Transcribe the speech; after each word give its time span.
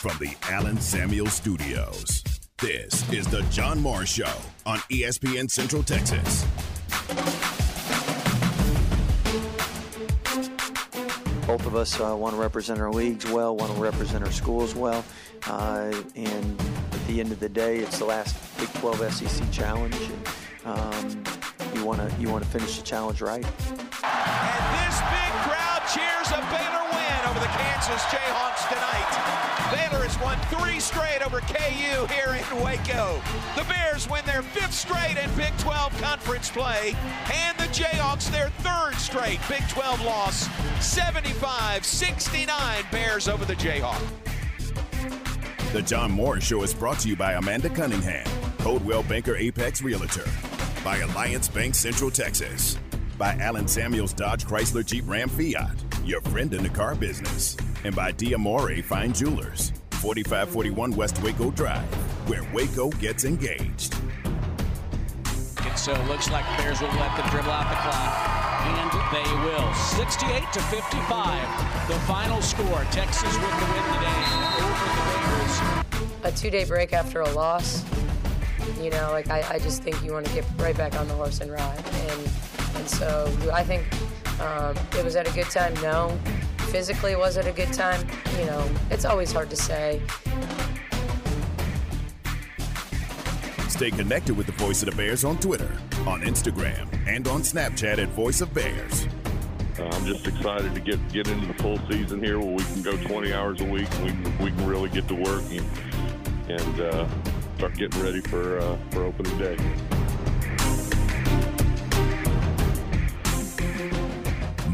from 0.00 0.16
the 0.16 0.34
Allen 0.50 0.80
Samuel 0.80 1.26
Studios. 1.26 2.24
This 2.56 3.06
is 3.12 3.26
the 3.26 3.42
John 3.50 3.78
Morris 3.78 4.08
Show 4.08 4.32
on 4.64 4.78
ESPN 4.88 5.50
Central 5.50 5.82
Texas. 5.82 6.46
Both 11.46 11.66
of 11.66 11.76
us 11.76 12.00
uh, 12.00 12.16
want 12.16 12.34
to 12.34 12.40
represent 12.40 12.80
our 12.80 12.90
leagues 12.90 13.30
well, 13.30 13.54
want 13.54 13.74
to 13.74 13.78
represent 13.78 14.24
our 14.24 14.32
schools 14.32 14.74
well, 14.74 15.04
uh, 15.46 15.92
and 16.16 16.60
at 16.92 17.06
the 17.06 17.20
end 17.20 17.30
of 17.30 17.38
the 17.38 17.50
day, 17.50 17.80
it's 17.80 17.98
the 17.98 18.06
last 18.06 18.34
Big 18.58 18.72
12 18.80 19.12
SEC 19.12 19.50
challenge, 19.52 20.00
and 20.64 20.78
um, 20.78 21.24
you 21.74 21.84
want 21.84 22.00
to 22.00 22.16
you 22.18 22.30
want 22.30 22.42
to 22.42 22.48
finish 22.48 22.78
the 22.78 22.84
challenge 22.84 23.20
right. 23.20 23.44
Over 27.30 27.38
the 27.38 27.46
Kansas 27.46 28.02
Jayhawks 28.06 28.68
tonight. 28.68 29.06
Baylor 29.70 30.02
has 30.04 30.18
won 30.20 30.36
three 30.50 30.80
straight 30.80 31.22
over 31.24 31.38
KU 31.38 32.06
here 32.12 32.34
in 32.34 32.44
Waco. 32.60 33.22
The 33.54 33.62
Bears 33.68 34.10
win 34.10 34.26
their 34.26 34.42
fifth 34.42 34.74
straight 34.74 35.16
in 35.16 35.32
Big 35.36 35.56
12 35.58 35.96
conference 36.02 36.50
play, 36.50 36.96
and 37.32 37.56
the 37.56 37.66
Jayhawks 37.66 38.28
their 38.32 38.50
third 38.64 38.96
straight 38.96 39.38
Big 39.48 39.62
12 39.68 40.04
loss, 40.04 40.48
75-69 40.80 42.90
Bears 42.90 43.28
over 43.28 43.44
the 43.44 43.54
Jayhawks. 43.54 44.02
The 45.72 45.82
John 45.82 46.10
Morris 46.10 46.42
Show 46.42 46.64
is 46.64 46.74
brought 46.74 46.98
to 47.00 47.08
you 47.08 47.14
by 47.14 47.34
Amanda 47.34 47.70
Cunningham, 47.70 48.26
Coldwell 48.58 49.04
Banker 49.04 49.36
Apex 49.36 49.82
Realtor, 49.82 50.26
by 50.82 50.98
Alliance 50.98 51.46
Bank 51.46 51.76
Central 51.76 52.10
Texas, 52.10 52.76
by 53.16 53.36
Allen 53.36 53.68
Samuels 53.68 54.12
Dodge 54.12 54.44
Chrysler 54.44 54.84
Jeep 54.84 55.04
Ram 55.06 55.28
Fiat, 55.28 55.76
your 56.10 56.20
friend 56.22 56.52
in 56.54 56.62
the 56.64 56.68
car 56.68 56.96
business 56.96 57.56
and 57.84 57.94
by 57.94 58.10
Diamore 58.10 58.82
Fine 58.82 59.12
Jewelers, 59.12 59.72
4541 59.92 60.90
West 60.96 61.22
Waco 61.22 61.52
Drive, 61.52 61.84
where 62.28 62.42
Waco 62.52 62.90
gets 62.98 63.24
engaged. 63.24 63.94
And 65.62 65.78
so 65.78 65.92
it 65.92 66.08
looks 66.08 66.28
like 66.28 66.44
the 66.50 66.64
Bears 66.64 66.80
will 66.80 66.88
let 66.88 67.16
them 67.16 67.30
dribble 67.30 67.52
out 67.52 67.70
the 67.70 67.76
clock. 67.76 68.40
And 68.60 68.90
they 69.12 69.34
will. 69.44 69.72
68 69.74 70.52
to 70.52 70.60
55. 70.60 71.88
The 71.88 71.94
final 72.00 72.42
score. 72.42 72.84
Texas 72.90 73.32
with 73.32 73.60
the 73.60 73.66
win 73.66 73.84
today 73.94 74.22
over 74.58 74.86
the 74.90 75.04
Bears. 75.14 76.34
A 76.34 76.36
two 76.36 76.50
day 76.50 76.64
break 76.64 76.92
after 76.92 77.20
a 77.20 77.30
loss. 77.30 77.84
You 78.80 78.90
know, 78.90 79.10
like 79.12 79.30
I, 79.30 79.44
I 79.48 79.58
just 79.60 79.84
think 79.84 80.02
you 80.02 80.12
want 80.12 80.26
to 80.26 80.34
get 80.34 80.44
right 80.58 80.76
back 80.76 80.98
on 80.98 81.06
the 81.06 81.14
horse 81.14 81.40
and 81.40 81.52
ride. 81.52 81.84
And 81.86 82.28
and 82.74 82.88
so 82.88 83.32
I 83.52 83.62
think 83.62 83.84
um, 84.40 84.76
it 84.98 85.04
was 85.04 85.16
at 85.16 85.28
a 85.28 85.32
good 85.32 85.50
time. 85.50 85.74
No, 85.74 86.18
physically 86.70 87.16
was 87.16 87.36
it 87.36 87.46
a 87.46 87.52
good 87.52 87.72
time? 87.72 88.06
You 88.38 88.46
know, 88.46 88.68
it's 88.90 89.04
always 89.04 89.32
hard 89.32 89.50
to 89.50 89.56
say. 89.56 90.00
Stay 93.68 93.90
connected 93.90 94.36
with 94.36 94.46
the 94.46 94.52
Voice 94.52 94.82
of 94.82 94.90
the 94.90 94.96
Bears 94.96 95.24
on 95.24 95.38
Twitter, 95.38 95.70
on 96.06 96.20
Instagram, 96.22 96.86
and 97.06 97.26
on 97.28 97.40
Snapchat 97.40 97.98
at 97.98 98.08
Voice 98.10 98.40
of 98.40 98.52
Bears. 98.52 99.06
Uh, 99.78 99.84
I'm 99.84 100.04
just 100.04 100.26
excited 100.26 100.74
to 100.74 100.80
get 100.80 101.12
get 101.12 101.28
into 101.28 101.46
the 101.46 101.54
full 101.54 101.78
season 101.90 102.22
here, 102.22 102.38
where 102.38 102.54
we 102.54 102.64
can 102.64 102.82
go 102.82 102.96
20 102.96 103.32
hours 103.32 103.60
a 103.62 103.64
week. 103.64 103.88
We 104.02 104.10
can, 104.10 104.38
we 104.38 104.50
can 104.50 104.66
really 104.66 104.90
get 104.90 105.08
to 105.08 105.14
work 105.14 105.42
and, 105.50 106.50
and 106.50 106.80
uh, 106.80 107.08
start 107.56 107.74
getting 107.76 108.02
ready 108.02 108.20
for 108.20 108.58
uh, 108.58 108.76
for 108.90 109.04
opening 109.04 109.38
day. 109.38 109.56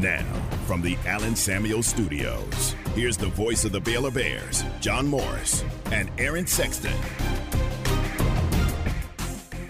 Now, 0.07 0.23
from 0.65 0.81
the 0.81 0.97
Allen 1.05 1.35
Samuel 1.35 1.83
Studios, 1.83 2.75
here's 2.95 3.17
the 3.17 3.27
voice 3.27 3.65
of 3.65 3.73
the 3.73 3.81
Baylor 3.81 4.09
Bears, 4.09 4.63
John 4.79 5.05
Morris 5.05 5.65
and 5.91 6.09
Aaron 6.17 6.47
Sexton. 6.47 6.93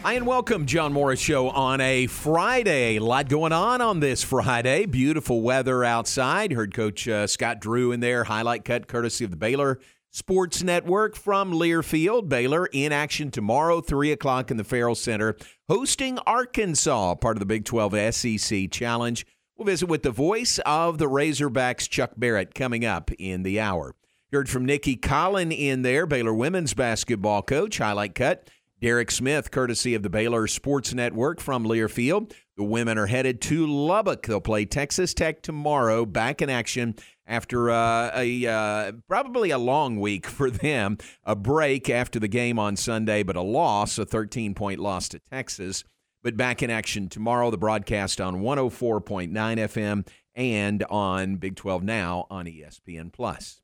Hi, 0.03 0.13
and 0.13 0.27
welcome, 0.27 0.67
John 0.67 0.93
Morris 0.93 1.19
Show 1.19 1.49
on 1.49 1.81
a 1.81 2.05
Friday. 2.05 2.97
A 2.97 3.03
lot 3.03 3.29
going 3.29 3.51
on 3.51 3.81
on 3.81 3.99
this 3.99 4.23
Friday. 4.23 4.85
Beautiful 4.85 5.41
weather 5.41 5.83
outside. 5.83 6.51
Heard 6.51 6.71
Coach 6.71 7.07
uh, 7.07 7.25
Scott 7.25 7.59
Drew 7.59 7.91
in 7.91 7.99
there. 7.99 8.25
Highlight 8.25 8.63
cut 8.63 8.87
courtesy 8.87 9.25
of 9.25 9.31
the 9.31 9.37
Baylor 9.37 9.79
Sports 10.11 10.61
Network 10.61 11.15
from 11.15 11.51
Learfield. 11.51 12.29
Baylor 12.29 12.67
in 12.67 12.91
action 12.91 13.31
tomorrow, 13.31 13.81
3 13.81 14.11
o'clock 14.11 14.51
in 14.51 14.57
the 14.57 14.63
Ferrell 14.63 14.93
Center, 14.93 15.35
hosting 15.67 16.19
Arkansas, 16.27 17.15
part 17.15 17.37
of 17.37 17.39
the 17.39 17.47
Big 17.47 17.65
12 17.65 18.13
SEC 18.13 18.69
Challenge. 18.69 19.25
We'll 19.57 19.65
visit 19.65 19.87
with 19.87 20.03
the 20.03 20.11
voice 20.11 20.59
of 20.67 20.99
the 20.99 21.07
Razorbacks, 21.07 21.89
Chuck 21.89 22.11
Barrett, 22.15 22.53
coming 22.53 22.85
up 22.85 23.09
in 23.17 23.41
the 23.41 23.59
hour. 23.59 23.95
Heard 24.31 24.49
from 24.49 24.65
Nicki 24.65 24.95
Collen 24.95 25.51
in 25.51 25.81
there, 25.81 26.05
Baylor 26.05 26.33
women's 26.35 26.75
basketball 26.75 27.41
coach. 27.41 27.79
Highlight 27.79 28.13
cut. 28.13 28.51
Derek 28.79 29.09
Smith, 29.09 29.49
courtesy 29.49 29.95
of 29.95 30.03
the 30.03 30.11
Baylor 30.11 30.45
Sports 30.45 30.93
Network 30.93 31.39
from 31.39 31.63
Learfield. 31.63 32.33
The 32.55 32.63
women 32.63 32.99
are 32.99 33.07
headed 33.07 33.41
to 33.43 33.65
Lubbock. 33.65 34.27
They'll 34.27 34.41
play 34.41 34.65
Texas 34.65 35.15
Tech 35.15 35.41
tomorrow, 35.41 36.05
back 36.05 36.43
in 36.43 36.51
action 36.51 36.93
after 37.25 37.71
uh, 37.71 38.11
a 38.13 38.45
uh, 38.45 38.91
probably 39.07 39.49
a 39.49 39.57
long 39.57 39.99
week 39.99 40.27
for 40.27 40.51
them. 40.51 40.99
A 41.23 41.35
break 41.35 41.89
after 41.89 42.19
the 42.19 42.27
game 42.27 42.59
on 42.59 42.75
Sunday, 42.75 43.23
but 43.23 43.35
a 43.35 43.41
loss, 43.41 43.97
a 43.97 44.05
13 44.05 44.53
point 44.53 44.79
loss 44.79 45.09
to 45.09 45.19
Texas 45.31 45.83
but 46.27 46.35
back 46.35 46.61
in 46.61 46.69
action 46.69 47.07
tomorrow. 47.07 47.49
The 47.49 47.57
broadcast 47.57 48.19
on 48.19 48.41
104.9 48.41 49.31
FM 49.31 50.05
and 50.35 50.83
on 50.89 51.37
Big 51.37 51.55
12 51.55 51.83
Now 51.83 52.27
on 52.29 52.47
ESPN 52.47 53.13
Plus. 53.13 53.61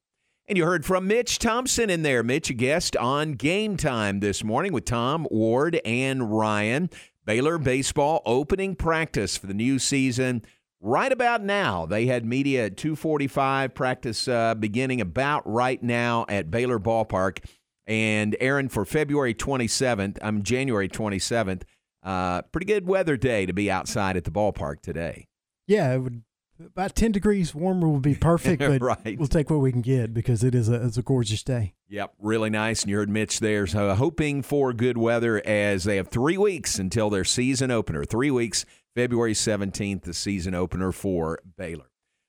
And 0.48 0.58
you 0.58 0.64
heard 0.64 0.86
from 0.86 1.06
Mitch 1.06 1.40
Thompson 1.40 1.90
in 1.90 2.04
there. 2.04 2.24
Mitch, 2.24 2.50
a 2.50 2.54
guest 2.54 2.96
on 2.96 3.34
Game 3.34 3.76
Time 3.76 4.22
this 4.22 4.46
morning 4.46 4.72
with 4.72 4.86
Tom, 4.86 5.28
Ward, 5.30 5.82
and 5.84 6.32
Ryan. 6.32 6.90
Baylor 7.26 7.58
baseball 7.58 8.22
opening 8.26 8.78
practice 8.78 9.36
for 9.36 9.48
the 9.48 9.54
new 9.54 9.78
season 9.78 10.42
right 10.80 11.12
about 11.12 11.44
now. 11.44 11.86
They 11.86 12.06
had 12.06 12.24
media 12.24 12.68
at 12.68 12.78
2:45. 12.78 13.74
Practice 13.74 14.30
uh, 14.30 14.56
beginning 14.56 15.02
about 15.02 15.44
right 15.46 15.84
now 15.84 16.26
at 16.30 16.50
Baylor 16.50 16.80
Ballpark. 16.80 17.44
And 17.86 18.38
Aaron 18.40 18.70
for 18.70 18.86
February 18.86 19.34
27th. 19.34 20.18
I'm 20.22 20.44
January 20.44 20.88
27th. 20.88 21.64
Uh, 22.04 22.42
pretty 22.44 22.66
good 22.66 22.88
weather 22.88 23.18
day 23.18 23.46
to 23.46 23.54
be 23.54 23.72
outside 23.72 24.18
at 24.18 24.26
the 24.26 24.32
ballpark 24.32 24.82
today. 24.82 25.28
Yeah, 25.68 25.94
it 25.94 26.00
would 26.00 26.24
about 26.60 26.96
10 26.96 27.12
degrees 27.12 27.56
warmer 27.56 27.88
would 27.88 28.02
be 28.02 28.16
perfect, 28.22 28.60
but 28.60 28.82
right. 28.82 29.18
we'll 29.18 29.28
take 29.28 29.50
what 29.50 29.60
we 29.60 29.72
can 29.72 29.82
get 29.82 30.14
because 30.14 30.44
it 30.44 30.54
is 30.54 30.70
a, 30.70 30.86
it's 30.86 30.98
a 30.98 31.02
gorgeous 31.02 31.44
day. 31.44 31.74
Yep, 31.90 32.14
really 32.20 32.50
nice. 32.50 32.84
And 32.84 32.92
you 32.92 32.98
heard 32.98 33.10
Mitch 33.10 33.40
there. 33.40 33.68
So 33.68 33.94
hoping 33.96 34.42
for 34.42 34.74
good 34.74 34.98
weather 34.98 35.42
as 35.46 35.84
they 35.84 35.98
have 35.98 36.10
three 36.10 36.38
weeks 36.38 36.80
until 36.80 37.10
their 37.10 37.24
season 37.24 37.72
opener. 37.72 38.06
Three 38.06 38.32
weeks, 38.32 38.66
February 38.96 39.34
17th, 39.34 40.04
the 40.04 40.14
season 40.14 40.54
opener 40.54 40.92
for 40.92 41.40
Baylor. 41.58 41.86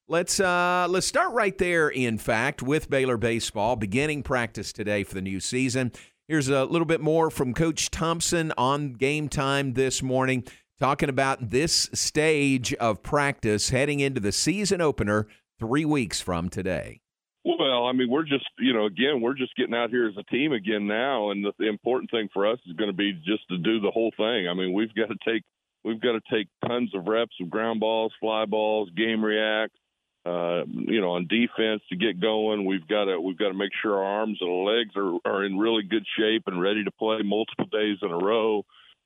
Let's 0.06 0.38
uh, 0.38 0.86
let's 0.90 1.06
start 1.06 1.32
right 1.32 1.56
there. 1.56 1.88
In 1.88 2.18
fact, 2.18 2.62
with 2.62 2.90
Baylor 2.90 3.16
baseball 3.16 3.74
beginning 3.76 4.22
practice 4.22 4.70
today 4.70 5.02
for 5.02 5.14
the 5.14 5.22
new 5.22 5.40
season. 5.40 5.92
Here's 6.26 6.48
a 6.48 6.64
little 6.64 6.86
bit 6.86 7.02
more 7.02 7.28
from 7.28 7.52
Coach 7.52 7.90
Thompson 7.90 8.50
on 8.56 8.94
game 8.94 9.28
time 9.28 9.74
this 9.74 10.02
morning, 10.02 10.44
talking 10.80 11.10
about 11.10 11.50
this 11.50 11.90
stage 11.92 12.72
of 12.74 13.02
practice 13.02 13.68
heading 13.68 14.00
into 14.00 14.20
the 14.20 14.32
season 14.32 14.80
opener 14.80 15.26
three 15.58 15.84
weeks 15.84 16.22
from 16.22 16.48
today. 16.48 17.02
Well, 17.44 17.84
I 17.84 17.92
mean, 17.92 18.08
we're 18.08 18.24
just, 18.24 18.46
you 18.58 18.72
know, 18.72 18.86
again, 18.86 19.20
we're 19.20 19.34
just 19.34 19.54
getting 19.54 19.74
out 19.74 19.90
here 19.90 20.08
as 20.08 20.16
a 20.16 20.22
team 20.34 20.54
again 20.54 20.86
now, 20.86 21.30
and 21.30 21.44
the, 21.44 21.52
the 21.58 21.68
important 21.68 22.10
thing 22.10 22.30
for 22.32 22.50
us 22.50 22.58
is 22.66 22.74
going 22.74 22.88
to 22.88 22.96
be 22.96 23.12
just 23.12 23.46
to 23.50 23.58
do 23.58 23.80
the 23.80 23.90
whole 23.90 24.12
thing. 24.16 24.48
I 24.48 24.54
mean, 24.54 24.72
we've 24.72 24.94
got 24.94 25.08
to 25.08 25.30
take 25.30 25.42
we've 25.84 26.00
got 26.00 26.12
to 26.12 26.22
take 26.32 26.48
tons 26.66 26.94
of 26.94 27.06
reps 27.06 27.36
of 27.42 27.50
ground 27.50 27.80
balls, 27.80 28.14
fly 28.18 28.46
balls, 28.46 28.88
game 28.96 29.22
react, 29.22 29.76
uh, 30.24 30.64
you 30.66 31.00
know, 31.00 31.12
on 31.12 31.26
defense 31.26 31.82
to 31.90 31.96
get 31.96 32.20
going. 32.20 32.64
We've 32.64 32.86
got 32.86 33.04
to 33.04 33.20
we've 33.20 33.36
got 33.36 33.48
to 33.48 33.54
make 33.54 33.72
sure 33.82 33.98
our 33.98 34.20
arms 34.20 34.38
and 34.40 34.64
legs 34.64 34.90
are 34.96 35.18
are 35.24 35.44
in 35.44 35.58
really 35.58 35.82
good 35.82 36.06
shape 36.18 36.44
and 36.46 36.60
ready 36.60 36.82
to 36.84 36.90
play 36.92 37.18
multiple 37.22 37.66
days 37.70 37.98
in 38.00 38.10
a 38.10 38.16
row. 38.16 38.64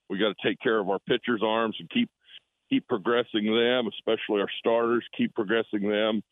We 0.09 0.19
got 0.19 0.37
to 0.37 0.49
take 0.49 0.61
care 0.61 0.79
of 0.79 0.89
our 0.89 1.01
pitchers' 1.01 1.43
arms 1.45 1.77
and 1.81 1.91
keep 1.91 2.09
keep 2.71 2.87
progressing 2.87 3.47
them, 3.47 3.89
especially 3.89 4.41
our 4.41 4.51
starters. 4.61 5.05
Keep 5.17 5.35
progressing 5.35 5.89
them. 5.89 6.23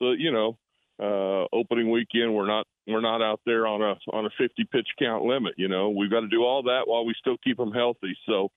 So 0.00 0.12
you 0.12 0.32
know, 0.32 0.56
uh, 0.98 1.46
opening 1.54 1.90
weekend 1.90 2.34
we're 2.34 2.46
not 2.46 2.66
we're 2.86 3.02
not 3.02 3.20
out 3.20 3.40
there 3.44 3.66
on 3.66 3.82
a 3.82 3.96
on 4.12 4.24
a 4.24 4.30
50 4.38 4.64
pitch 4.72 4.88
count 4.98 5.24
limit. 5.24 5.54
You 5.58 5.68
know, 5.68 5.90
we've 5.90 6.10
got 6.10 6.20
to 6.20 6.28
do 6.28 6.42
all 6.42 6.62
that 6.62 6.84
while 6.86 7.04
we 7.04 7.14
still 7.18 7.36
keep 7.44 7.58
them 7.58 7.72
healthy. 7.72 8.16
So. 8.26 8.50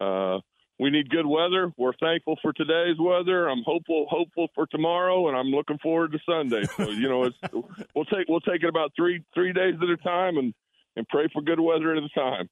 Uh, 0.00 0.40
we 0.82 0.90
need 0.90 1.08
good 1.10 1.26
weather. 1.26 1.72
We're 1.76 1.92
thankful 2.00 2.36
for 2.42 2.52
today's 2.52 2.96
weather. 2.98 3.48
I'm 3.48 3.62
hopeful 3.64 4.06
hopeful 4.10 4.48
for 4.52 4.66
tomorrow, 4.66 5.28
and 5.28 5.36
I'm 5.36 5.46
looking 5.46 5.78
forward 5.78 6.10
to 6.10 6.18
Sunday. 6.28 6.64
So 6.76 6.90
you 6.90 7.08
know, 7.08 7.22
it's, 7.22 7.36
we'll 7.94 8.04
take 8.06 8.28
we'll 8.28 8.40
take 8.40 8.64
it 8.64 8.68
about 8.68 8.90
three 8.96 9.22
three 9.32 9.52
days 9.52 9.74
at 9.80 9.88
a 9.88 9.96
time, 9.98 10.38
and 10.38 10.52
and 10.96 11.06
pray 11.08 11.28
for 11.32 11.40
good 11.40 11.60
weather 11.60 11.94
at 11.94 12.02
a 12.02 12.08
time. 12.08 12.48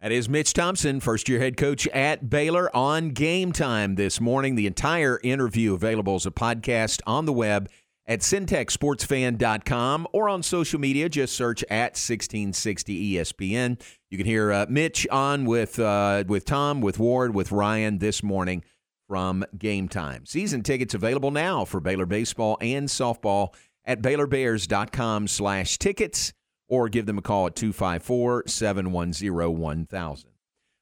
That 0.00 0.10
is 0.10 0.28
Mitch 0.28 0.52
Thompson, 0.54 0.98
first 0.98 1.28
year 1.28 1.38
head 1.38 1.56
coach 1.56 1.86
at 1.88 2.28
Baylor 2.28 2.74
on 2.76 3.10
game 3.10 3.52
time 3.52 3.94
this 3.94 4.20
morning. 4.20 4.56
The 4.56 4.66
entire 4.66 5.20
interview 5.22 5.72
available 5.72 6.16
as 6.16 6.26
a 6.26 6.32
podcast 6.32 7.00
on 7.06 7.26
the 7.26 7.32
web 7.32 7.70
at 8.06 8.20
centexsportsfan.com 8.20 10.08
or 10.12 10.28
on 10.28 10.42
social 10.42 10.80
media. 10.80 11.08
Just 11.08 11.34
search 11.34 11.62
at 11.70 11.92
1660 11.92 13.14
ESPN. 13.14 13.80
You 14.14 14.18
can 14.18 14.26
hear 14.26 14.52
uh, 14.52 14.66
Mitch 14.68 15.08
on 15.10 15.44
with 15.44 15.76
uh, 15.80 16.22
with 16.28 16.44
Tom, 16.44 16.80
with 16.80 17.00
Ward, 17.00 17.34
with 17.34 17.50
Ryan 17.50 17.98
this 17.98 18.22
morning 18.22 18.62
from 19.08 19.44
Game 19.58 19.88
Time. 19.88 20.24
Season 20.24 20.62
tickets 20.62 20.94
available 20.94 21.32
now 21.32 21.64
for 21.64 21.80
Baylor 21.80 22.06
baseball 22.06 22.56
and 22.60 22.86
softball 22.88 23.52
at 23.84 24.02
BaylorBears.com 24.02 25.26
slash 25.26 25.78
tickets 25.78 26.32
or 26.68 26.88
give 26.88 27.06
them 27.06 27.18
a 27.18 27.22
call 27.22 27.48
at 27.48 27.56
254 27.56 28.44
710 28.46 29.58
1000. 29.58 30.30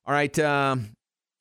All 0.04 0.12
right, 0.12 0.38
um, 0.38 0.90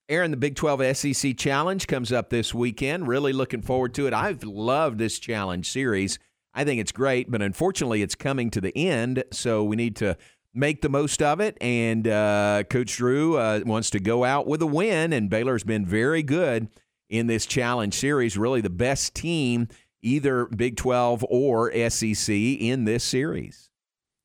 Aaron, 0.08 0.32
the 0.32 0.38
Big 0.38 0.56
12 0.56 0.96
SEC 0.96 1.36
Challenge 1.36 1.86
comes 1.88 2.14
up 2.14 2.30
this 2.30 2.54
weekend. 2.54 3.10
Really 3.10 3.34
looking 3.34 3.62
forward 3.62 3.94
to 3.96 4.08
it. 4.08 4.14
I've 4.14 4.46
loved 4.46 4.98
this 4.98 5.20
challenge 5.20 5.70
series. 5.70 6.20
I 6.54 6.64
think 6.64 6.80
it's 6.80 6.94
great, 6.94 7.30
but 7.30 7.42
unfortunately, 7.42 8.02
it's 8.02 8.16
coming 8.16 8.50
to 8.52 8.62
the 8.62 8.78
end, 8.78 9.26
so 9.34 9.66
we 9.66 9.76
need 9.76 9.98
to 9.98 10.16
make 10.54 10.82
the 10.82 10.90
most 10.90 11.22
of 11.22 11.40
it. 11.40 11.58
And 11.62 12.08
uh, 12.08 12.64
Coach 12.70 12.98
Drew 12.98 13.38
uh, 13.38 13.62
wants 13.66 13.90
to 13.92 14.00
go 14.00 14.24
out 14.24 14.48
with 14.48 14.62
a 14.62 14.68
win, 14.68 15.14
and 15.14 15.30
Baylor's 15.30 15.64
been 15.64 15.86
very 15.86 16.24
good 16.24 16.70
in 17.10 17.28
this 17.28 17.46
challenge 17.46 17.94
series. 17.94 18.38
Really, 18.38 18.62
the 18.62 18.70
best 18.70 19.14
team, 19.16 19.68
either 20.02 20.46
Big 20.46 20.78
12 20.78 21.26
or 21.30 21.72
SEC, 21.90 22.34
in 22.34 22.86
this 22.86 23.04
series. 23.04 23.70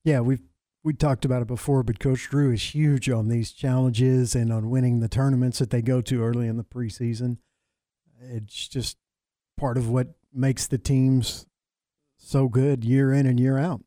Yeah, 0.04 0.20
we've 0.20 0.42
we 0.86 0.94
talked 0.94 1.24
about 1.24 1.42
it 1.42 1.48
before, 1.48 1.82
but 1.82 1.98
Coach 1.98 2.28
Drew 2.30 2.52
is 2.52 2.72
huge 2.72 3.10
on 3.10 3.26
these 3.26 3.50
challenges 3.50 4.36
and 4.36 4.52
on 4.52 4.70
winning 4.70 5.00
the 5.00 5.08
tournaments 5.08 5.58
that 5.58 5.70
they 5.70 5.82
go 5.82 6.00
to 6.02 6.22
early 6.22 6.46
in 6.46 6.58
the 6.58 6.62
preseason. 6.62 7.38
It's 8.20 8.68
just 8.68 8.96
part 9.56 9.78
of 9.78 9.90
what 9.90 10.14
makes 10.32 10.68
the 10.68 10.78
teams 10.78 11.46
so 12.18 12.48
good 12.48 12.84
year 12.84 13.12
in 13.12 13.26
and 13.26 13.40
year 13.40 13.58
out. 13.58 13.82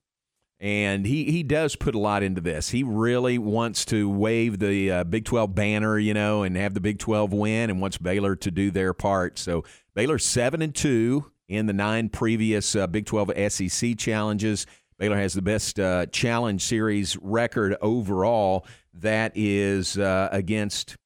And 0.62 1.06
he, 1.06 1.32
he 1.32 1.42
does 1.44 1.78
put 1.78 1.96
a 1.96 2.00
lot 2.00 2.22
into 2.22 2.42
this. 2.42 2.70
He 2.70 2.84
really 2.84 3.38
wants 3.38 3.86
to 3.86 4.10
wave 4.10 4.60
the 4.60 4.92
uh, 4.92 5.04
Big 5.06 5.24
12 5.24 5.56
banner, 5.56 5.98
you 5.98 6.14
know, 6.14 6.44
and 6.44 6.58
have 6.58 6.74
the 6.74 6.82
Big 6.82 7.00
12 7.00 7.32
win 7.32 7.70
and 7.70 7.80
wants 7.80 7.98
Baylor 7.98 8.36
to 8.36 8.52
do 8.52 8.70
their 8.70 8.94
part. 8.94 9.40
So 9.40 9.64
Baylor 9.96 10.20
7 10.20 10.62
and 10.62 10.76
2 10.76 11.32
in 11.48 11.66
the 11.66 11.74
nine 11.74 12.10
previous 12.10 12.76
uh, 12.76 12.88
Big 12.88 13.06
12 13.06 13.52
SEC 13.52 13.98
challenges. 13.98 14.66
Baylor 14.98 15.18
has 15.18 15.34
the 15.34 15.42
best 15.42 15.80
uh, 15.80 16.08
challenge 16.08 16.62
series 16.62 17.16
record 17.18 17.78
overall. 17.82 18.66
That 18.94 19.32
is 19.36 19.98
uh, 19.98 20.28
against 20.30 20.98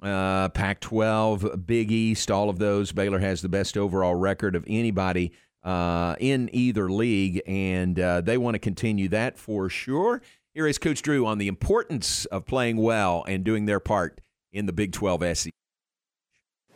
uh, 0.00 0.48
Pac 0.50 0.78
12, 0.78 1.66
Big 1.66 1.90
East, 1.90 2.30
all 2.30 2.48
of 2.48 2.60
those. 2.60 2.92
Baylor 2.92 3.18
has 3.18 3.42
the 3.42 3.48
best 3.48 3.76
overall 3.76 4.14
record 4.14 4.54
of 4.54 4.64
anybody 4.68 5.32
uh, 5.66 6.14
in 6.20 6.48
either 6.52 6.90
league, 6.90 7.42
and 7.46 7.98
uh, 7.98 8.20
they 8.20 8.38
want 8.38 8.54
to 8.54 8.58
continue 8.60 9.08
that 9.08 9.36
for 9.36 9.68
sure. 9.68 10.22
Here 10.54 10.66
is 10.66 10.78
Coach 10.78 11.02
Drew 11.02 11.26
on 11.26 11.38
the 11.38 11.48
importance 11.48 12.24
of 12.26 12.46
playing 12.46 12.78
well 12.78 13.24
and 13.26 13.44
doing 13.44 13.66
their 13.66 13.80
part 13.80 14.20
in 14.52 14.66
the 14.66 14.72
Big 14.72 14.92
12 14.92 15.36
SEC. 15.36 15.52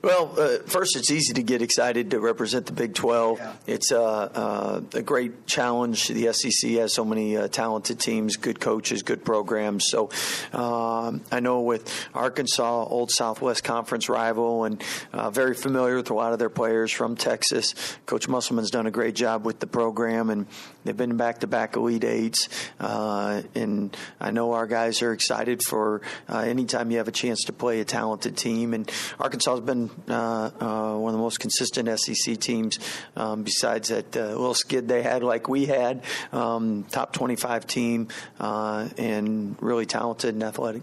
Well, 0.03 0.35
uh, 0.39 0.59
first, 0.67 0.97
it's 0.97 1.11
easy 1.11 1.35
to 1.35 1.43
get 1.43 1.61
excited 1.61 2.13
to 2.13 2.21
represent 2.21 2.65
the 2.65 2.73
Big 2.73 2.95
12. 2.95 3.39
Yeah. 3.39 3.53
It's 3.67 3.93
uh, 3.93 4.01
uh, 4.03 4.81
a 4.95 5.03
great 5.03 5.47
challenge. 5.47 6.09
The 6.09 6.33
SEC 6.33 6.71
has 6.73 6.95
so 6.95 7.05
many 7.05 7.37
uh, 7.37 7.49
talented 7.49 8.01
teams, 8.01 8.37
good 8.37 8.61
coaches, 8.61 9.03
good 9.03 9.27
programs. 9.27 9.89
So 9.89 10.09
um, 10.55 11.21
I 11.31 11.41
know 11.41 11.61
with 11.61 11.93
Arkansas, 12.15 12.85
old 12.85 13.11
Southwest 13.11 13.63
Conference 13.63 14.09
rival, 14.09 14.65
and 14.65 14.83
uh, 15.13 15.29
very 15.31 15.55
familiar 15.55 15.97
with 15.97 16.09
a 16.09 16.15
lot 16.15 16.33
of 16.33 16.39
their 16.39 16.49
players 16.49 16.91
from 16.91 17.15
Texas. 17.15 17.75
Coach 18.07 18.27
Musselman's 18.27 18.71
done 18.71 18.87
a 18.87 18.91
great 18.91 19.15
job 19.15 19.45
with 19.45 19.61
the 19.61 19.67
program, 19.67 20.31
and 20.31 20.47
they've 20.85 20.97
been 20.97 21.19
back 21.19 21.41
to 21.41 21.47
back 21.47 21.77
Elite 21.77 22.05
Eights. 22.05 22.49
Uh, 22.79 23.43
and 23.55 23.95
I 24.19 24.31
know 24.31 24.53
our 24.53 24.67
guys 24.67 25.03
are 25.03 25.13
excited 25.13 25.63
for 25.63 26.01
anytime 26.31 26.91
you 26.91 26.97
have 26.97 27.09
a 27.09 27.13
chance 27.13 27.45
to 27.45 27.53
play 27.53 27.81
a 27.81 27.85
talented 27.85 28.39
team. 28.39 28.73
And 28.73 28.91
Arkansas 29.19 29.51
has 29.57 29.61
been 29.61 29.90
uh, 30.09 30.51
uh, 30.61 30.97
one 30.97 31.13
of 31.13 31.19
the 31.19 31.23
most 31.23 31.41
consistent 31.41 31.89
SEC 31.99 32.39
teams. 32.39 32.79
Um, 33.17 33.43
besides 33.43 33.89
that 33.89 34.17
uh, 34.17 34.29
little 34.29 34.55
skid 34.55 34.89
they 34.89 35.03
had, 35.03 35.23
like 35.23 35.49
we 35.49 35.67
had, 35.67 36.05
um, 36.33 36.85
top 36.85 37.13
25 37.13 37.67
team, 37.67 38.09
and 38.39 39.57
really 39.61 39.87
talented 39.87 40.35
and 40.35 40.43
athletic. 40.43 40.83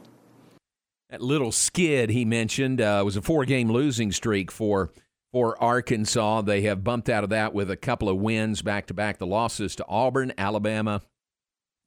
That 1.09 1.21
little 1.21 1.51
skid 1.51 2.09
he 2.09 2.25
mentioned 2.25 2.79
was 2.79 3.15
a 3.15 3.21
four-game 3.21 3.71
losing 3.71 4.11
streak 4.11 4.51
for 4.51 4.91
for 5.31 5.61
Arkansas. 5.61 6.41
They 6.41 6.61
have 6.61 6.83
bumped 6.83 7.09
out 7.09 7.23
of 7.23 7.29
that 7.31 7.53
with 7.53 7.69
a 7.69 7.77
couple 7.77 8.09
of 8.09 8.17
wins 8.17 8.61
back 8.61 8.87
to 8.87 8.93
back. 8.93 9.17
The 9.17 9.27
losses 9.27 9.75
to 9.75 9.85
Auburn, 9.87 10.33
Alabama, 10.37 11.01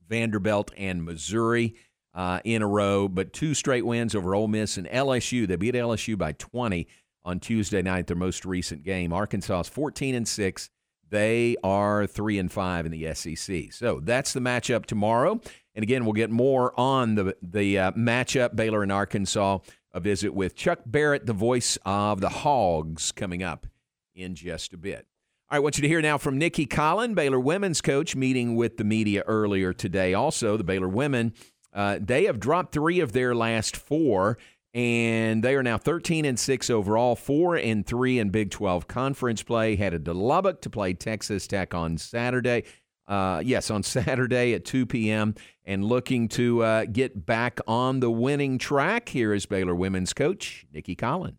Vanderbilt, 0.08 0.72
and 0.76 1.04
Missouri 1.04 1.74
uh, 2.14 2.40
in 2.44 2.62
a 2.62 2.66
row, 2.66 3.08
but 3.08 3.32
two 3.32 3.54
straight 3.54 3.86
wins 3.86 4.14
over 4.14 4.34
Ole 4.34 4.48
Miss 4.48 4.76
and 4.76 4.86
LSU. 4.88 5.46
They 5.46 5.56
beat 5.56 5.74
LSU 5.74 6.18
by 6.18 6.32
20 6.32 6.86
on 7.30 7.40
Tuesday 7.40 7.80
night, 7.80 8.08
their 8.08 8.16
most 8.16 8.44
recent 8.44 8.82
game. 8.82 9.12
Arkansas 9.12 9.60
is 9.60 9.68
14 9.68 10.16
and 10.16 10.26
6. 10.28 10.70
They 11.08 11.56
are 11.64 12.06
3 12.06 12.38
and 12.38 12.52
5 12.52 12.86
in 12.86 12.92
the 12.92 13.14
SEC. 13.14 13.72
So 13.72 14.00
that's 14.02 14.32
the 14.32 14.40
matchup 14.40 14.86
tomorrow. 14.86 15.40
And 15.74 15.82
again, 15.82 16.04
we'll 16.04 16.12
get 16.12 16.30
more 16.30 16.78
on 16.78 17.14
the 17.14 17.36
the 17.40 17.78
uh, 17.78 17.92
matchup 17.92 18.54
Baylor 18.54 18.82
and 18.82 18.92
Arkansas. 18.92 19.58
A 19.92 19.98
visit 19.98 20.34
with 20.34 20.54
Chuck 20.54 20.80
Barrett, 20.86 21.26
the 21.26 21.32
voice 21.32 21.76
of 21.84 22.20
the 22.20 22.28
Hogs, 22.28 23.10
coming 23.10 23.42
up 23.42 23.66
in 24.14 24.36
just 24.36 24.72
a 24.72 24.76
bit. 24.76 25.06
All 25.48 25.56
right, 25.56 25.56
I 25.56 25.58
want 25.58 25.78
you 25.78 25.82
to 25.82 25.88
hear 25.88 26.00
now 26.00 26.16
from 26.16 26.38
Nicki 26.38 26.64
Collen, 26.64 27.16
Baylor 27.16 27.40
women's 27.40 27.80
coach, 27.80 28.14
meeting 28.14 28.54
with 28.54 28.76
the 28.76 28.84
media 28.84 29.24
earlier 29.26 29.72
today. 29.72 30.14
Also, 30.14 30.56
the 30.56 30.62
Baylor 30.62 30.88
women, 30.88 31.32
uh, 31.72 31.98
they 32.00 32.24
have 32.24 32.38
dropped 32.38 32.72
three 32.72 33.00
of 33.00 33.10
their 33.10 33.34
last 33.34 33.76
four 33.76 34.38
and 34.72 35.42
they 35.42 35.56
are 35.56 35.62
now 35.62 35.78
13 35.78 36.24
and 36.24 36.38
6 36.38 36.70
overall, 36.70 37.16
4 37.16 37.56
and 37.56 37.84
3 37.84 38.18
in 38.18 38.30
Big 38.30 38.50
12 38.50 38.86
conference 38.86 39.42
play. 39.42 39.76
Headed 39.76 40.04
to 40.04 40.14
Lubbock 40.14 40.60
to 40.62 40.70
play 40.70 40.94
Texas 40.94 41.46
Tech 41.46 41.74
on 41.74 41.98
Saturday. 41.98 42.64
Uh, 43.08 43.42
yes, 43.44 43.70
on 43.70 43.82
Saturday 43.82 44.54
at 44.54 44.64
2 44.64 44.86
p.m. 44.86 45.34
and 45.64 45.84
looking 45.84 46.28
to 46.28 46.62
uh, 46.62 46.84
get 46.84 47.26
back 47.26 47.58
on 47.66 48.00
the 48.00 48.10
winning 48.10 48.58
track. 48.58 49.08
Here 49.08 49.34
is 49.34 49.46
Baylor 49.46 49.74
women's 49.74 50.12
coach 50.12 50.66
Nicki 50.72 50.94
Collen. 50.94 51.34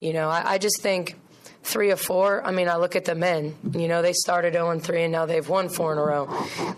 You 0.00 0.12
know, 0.12 0.28
I, 0.28 0.54
I 0.54 0.58
just 0.58 0.82
think 0.82 1.16
three 1.62 1.90
or 1.90 1.96
four. 1.96 2.44
I 2.44 2.50
mean, 2.50 2.68
I 2.68 2.76
look 2.76 2.96
at 2.96 3.04
the 3.04 3.14
men. 3.14 3.54
You 3.72 3.88
know, 3.88 4.02
they 4.02 4.12
started 4.12 4.54
0 4.54 4.78
3 4.78 5.04
and 5.04 5.12
now 5.12 5.26
they've 5.26 5.48
won 5.48 5.68
four 5.68 5.92
in 5.92 5.98
a 5.98 6.02
row. 6.02 6.28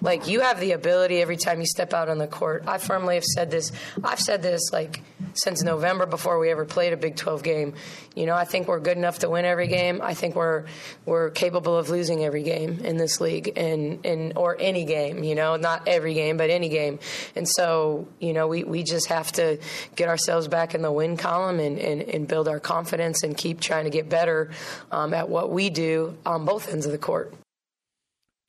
Like, 0.00 0.29
you 0.29 0.41
have 0.41 0.61
the 0.61 0.73
ability 0.73 1.21
every 1.21 1.37
time 1.37 1.61
you 1.61 1.66
step 1.66 1.93
out 1.93 2.09
on 2.09 2.19
the 2.19 2.26
court. 2.26 2.64
I 2.66 2.78
firmly 2.78 3.14
have 3.14 3.25
said 3.25 3.50
this. 3.50 3.73
I've 4.02 4.21
said 4.21 4.43
this 4.43 4.61
like 4.73 5.00
since 5.35 5.62
November 5.62 6.07
before 6.07 6.38
we 6.38 6.50
ever 6.50 6.64
played 6.64 6.93
a 6.93 6.97
Big 6.97 7.17
12 7.17 7.43
game. 7.43 7.75
You 8.14 8.26
know, 8.26 8.35
I 8.35 8.45
think 8.45 8.69
we're 8.69 8.81
good 8.81 8.97
enough 8.97 9.21
to 9.21 9.31
win 9.31 9.45
every 9.45 9.67
game. 9.69 10.00
I 10.03 10.14
think 10.14 10.35
we're 10.35 10.64
we're 11.05 11.31
capable 11.31 11.76
of 11.76 11.91
losing 11.91 12.25
every 12.25 12.43
game 12.43 12.81
in 12.81 12.97
this 12.97 13.21
league 13.21 13.53
and 13.57 14.05
and 14.05 14.37
or 14.37 14.57
any 14.59 14.85
game. 14.85 15.25
You 15.25 15.35
know, 15.35 15.57
not 15.57 15.87
every 15.87 16.14
game, 16.14 16.37
but 16.37 16.50
any 16.50 16.69
game. 16.69 16.99
And 17.35 17.49
so, 17.49 18.09
you 18.21 18.33
know, 18.33 18.47
we, 18.47 18.64
we 18.64 18.83
just 18.83 19.09
have 19.09 19.31
to 19.33 19.59
get 19.97 20.09
ourselves 20.09 20.49
back 20.49 20.75
in 20.75 20.83
the 20.83 20.93
win 20.93 21.17
column 21.17 21.61
and, 21.61 21.79
and, 21.79 22.03
and 22.03 22.29
build 22.29 22.49
our 22.49 22.61
confidence 22.61 23.23
and 23.23 23.37
keep 23.37 23.61
trying 23.61 23.85
to 23.85 23.91
get 23.91 24.09
better 24.09 24.50
um, 24.91 25.14
at 25.14 25.29
what 25.29 25.50
we 25.50 25.71
do 25.71 26.17
on 26.25 26.45
both 26.45 26.73
ends 26.73 26.87
of 26.87 26.93
the 26.93 26.99
court. 26.99 27.35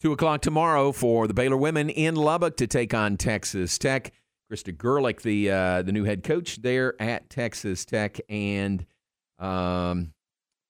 Two 0.02 0.12
o'clock 0.12 0.42
tomorrow 0.42 0.92
for 0.92 1.28
the 1.28 1.34
Baylor 1.34 1.58
women 1.58 1.90
in 1.90 2.16
Lubbock 2.16 2.58
to 2.58 2.68
take 2.68 2.94
on 2.94 3.18
Texas 3.18 3.78
Tech. 3.78 4.12
Krista 4.52 4.76
Gerlich, 4.76 5.22
the 5.22 5.52
uh, 5.52 5.82
the 5.82 5.92
new 5.92 6.04
head 6.04 6.24
coach 6.24 6.62
there 6.62 7.00
at 7.02 7.30
Texas 7.30 7.86
Tech, 7.86 8.20
and 8.30 8.86
um, 9.40 10.14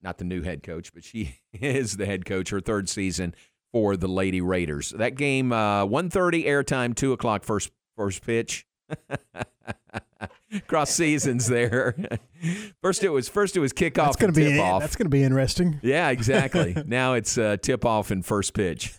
not 0.01 0.17
the 0.17 0.23
new 0.23 0.41
head 0.41 0.63
coach, 0.63 0.93
but 0.93 1.03
she 1.03 1.39
is 1.53 1.97
the 1.97 2.05
head 2.05 2.25
coach. 2.25 2.49
Her 2.49 2.61
third 2.61 2.87
season 2.87 3.35
for 3.73 3.97
the 3.97 4.07
Lady 4.07 4.39
Raiders. 4.39 4.91
That 4.91 5.15
game, 5.15 5.51
uh, 5.51 5.85
1.30 5.85 6.45
airtime, 6.45 6.95
two 6.95 7.11
o'clock 7.11 7.43
first 7.43 7.71
first 7.97 8.25
pitch. 8.25 8.65
Cross 10.67 10.91
seasons 10.91 11.47
there. 11.47 11.95
first 12.81 13.03
it 13.03 13.09
was 13.09 13.27
first 13.27 13.57
it 13.57 13.59
was 13.59 13.73
kickoff. 13.73 13.95
That's 13.95 14.15
going 14.15 14.33
to 14.33 14.39
be 14.39 14.59
off. 14.59 14.81
That's 14.81 14.95
going 14.95 15.07
to 15.07 15.09
be 15.09 15.23
interesting. 15.23 15.79
Yeah, 15.83 16.09
exactly. 16.09 16.77
now 16.85 17.13
it's 17.13 17.37
uh, 17.37 17.57
tip 17.61 17.83
off 17.83 18.11
and 18.11 18.25
first 18.25 18.53
pitch. 18.53 18.93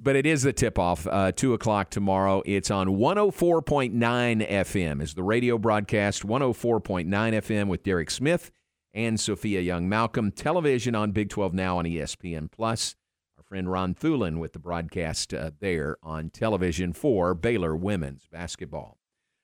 But 0.00 0.14
it 0.14 0.26
is 0.26 0.42
the 0.42 0.52
tip 0.52 0.78
off, 0.78 1.06
uh, 1.06 1.32
2 1.32 1.54
o'clock 1.54 1.90
tomorrow. 1.90 2.42
It's 2.46 2.70
on 2.70 2.88
104.9 2.88 4.48
FM, 4.48 5.02
is 5.02 5.14
the 5.14 5.24
radio 5.24 5.58
broadcast, 5.58 6.22
104.9 6.22 7.08
FM 7.08 7.66
with 7.66 7.82
Derek 7.82 8.10
Smith 8.10 8.52
and 8.94 9.18
Sophia 9.18 9.60
Young 9.60 9.88
Malcolm. 9.88 10.30
Television 10.30 10.94
on 10.94 11.10
Big 11.10 11.30
12 11.30 11.52
Now 11.52 11.78
on 11.78 11.84
ESPN 11.84 12.50
Plus. 12.50 12.94
Our 13.36 13.42
friend 13.42 13.70
Ron 13.70 13.94
Thulin 13.94 14.38
with 14.38 14.52
the 14.52 14.60
broadcast 14.60 15.34
uh, 15.34 15.50
there 15.58 15.96
on 16.02 16.30
television 16.30 16.92
for 16.92 17.34
Baylor 17.34 17.74
women's 17.74 18.28
basketball. 18.30 18.98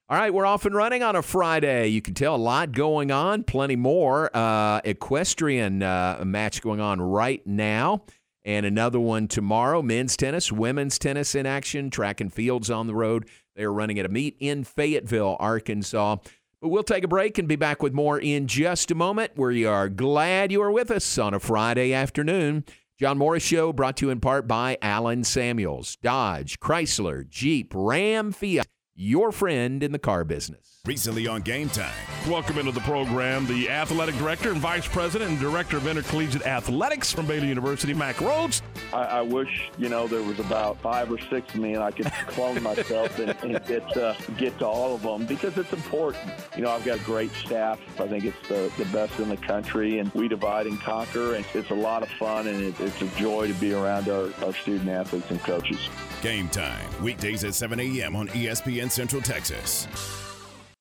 All 0.08 0.18
right, 0.18 0.32
we're 0.32 0.46
off 0.46 0.66
and 0.66 0.75
running 0.75 1.02
on 1.02 1.16
a 1.16 1.23
Friday. 1.23 1.88
You 1.88 2.02
can 2.02 2.14
tell 2.14 2.34
a 2.34 2.37
lot 2.37 2.73
going 2.73 3.11
on, 3.11 3.42
plenty 3.42 3.75
more. 3.75 4.30
Uh, 4.37 4.80
equestrian 4.84 5.82
uh, 5.82 6.23
match 6.25 6.62
going 6.62 6.80
on 6.80 7.00
right 7.00 7.44
now 7.46 8.04
and 8.44 8.66
another 8.66 9.00
one 9.00 9.28
tomorrow. 9.28 9.82
Men's 9.82 10.16
tennis, 10.16 10.52
women's 10.52 10.98
tennis 10.98 11.34
in 11.34 11.46
action, 11.46 11.90
track 11.90 12.20
and 12.20 12.32
fields 12.32 12.70
on 12.70 12.86
the 12.86 12.94
road. 12.94 13.28
They 13.56 13.64
are 13.64 13.72
running 13.72 13.98
at 13.98 14.06
a 14.06 14.10
meet 14.10 14.36
in 14.40 14.64
Fayetteville, 14.64 15.36
Arkansas. 15.40 16.16
But 16.60 16.68
we'll 16.68 16.82
take 16.82 17.04
a 17.04 17.08
break 17.08 17.38
and 17.38 17.46
be 17.46 17.56
back 17.56 17.82
with 17.82 17.92
more 17.92 18.18
in 18.18 18.46
just 18.46 18.90
a 18.90 18.94
moment. 18.94 19.32
We 19.36 19.64
are 19.64 19.88
glad 19.88 20.50
you 20.50 20.62
are 20.62 20.72
with 20.72 20.90
us 20.90 21.18
on 21.18 21.34
a 21.34 21.40
Friday 21.40 21.92
afternoon. 21.92 22.64
John 22.98 23.18
Morris 23.18 23.42
Show 23.42 23.72
brought 23.72 23.96
to 23.98 24.06
you 24.06 24.10
in 24.10 24.20
part 24.20 24.46
by 24.46 24.78
Allen 24.80 25.24
Samuels, 25.24 25.96
Dodge, 25.96 26.60
Chrysler, 26.60 27.28
Jeep, 27.28 27.72
Ram, 27.74 28.30
Fiat, 28.30 28.68
your 28.96 29.32
friend 29.32 29.82
in 29.82 29.92
the 29.92 29.98
car 29.98 30.24
business. 30.24 30.80
Recently 30.86 31.26
on 31.26 31.40
Game 31.40 31.68
Time. 31.70 31.90
Welcome 32.28 32.58
into 32.58 32.70
the 32.70 32.80
program, 32.80 33.46
the 33.46 33.70
athletic 33.70 34.14
director 34.16 34.52
and 34.52 34.60
vice 34.60 34.86
president 34.86 35.30
and 35.30 35.40
director 35.40 35.78
of 35.78 35.86
intercollegiate 35.86 36.46
athletics 36.46 37.10
from 37.10 37.26
Baylor 37.26 37.46
University, 37.46 37.94
Mack 37.94 38.16
Rhoades. 38.16 38.60
I, 38.92 39.04
I 39.04 39.20
wish 39.22 39.70
you 39.78 39.88
know 39.88 40.06
there 40.06 40.22
was 40.22 40.38
about 40.38 40.78
five 40.80 41.10
or 41.10 41.18
six 41.18 41.54
of 41.54 41.60
me, 41.60 41.74
and 41.74 41.82
I 41.82 41.90
could 41.90 42.06
clone 42.26 42.62
myself 42.62 43.18
and, 43.18 43.34
and 43.42 43.64
get 43.66 43.96
uh, 43.96 44.14
get 44.36 44.58
to 44.58 44.66
all 44.66 44.94
of 44.94 45.02
them 45.02 45.24
because 45.26 45.56
it's 45.56 45.72
important. 45.72 46.30
You 46.54 46.62
know, 46.62 46.70
I've 46.70 46.84
got 46.84 47.00
a 47.00 47.04
great 47.04 47.32
staff. 47.32 47.80
I 47.98 48.06
think 48.06 48.24
it's 48.24 48.48
the, 48.48 48.70
the 48.76 48.84
best 48.86 49.18
in 49.18 49.28
the 49.28 49.38
country, 49.38 49.98
and 49.98 50.12
we 50.12 50.28
divide 50.28 50.66
and 50.66 50.78
conquer. 50.80 51.34
And 51.34 51.46
it's 51.54 51.70
a 51.70 51.74
lot 51.74 52.02
of 52.02 52.10
fun, 52.10 52.46
and 52.46 52.62
it, 52.62 52.78
it's 52.78 53.00
a 53.00 53.08
joy 53.18 53.48
to 53.48 53.54
be 53.54 53.72
around 53.72 54.08
our, 54.08 54.30
our 54.44 54.52
student 54.52 54.90
athletes 54.90 55.30
and 55.30 55.40
coaches. 55.40 55.88
Game 56.25 56.49
Time, 56.49 56.88
weekdays 57.02 57.45
at 57.45 57.54
7 57.54 57.78
a.m. 57.78 58.16
on 58.16 58.28
ESPN 58.28 58.90
Central 58.90 59.21
Texas. 59.21 59.87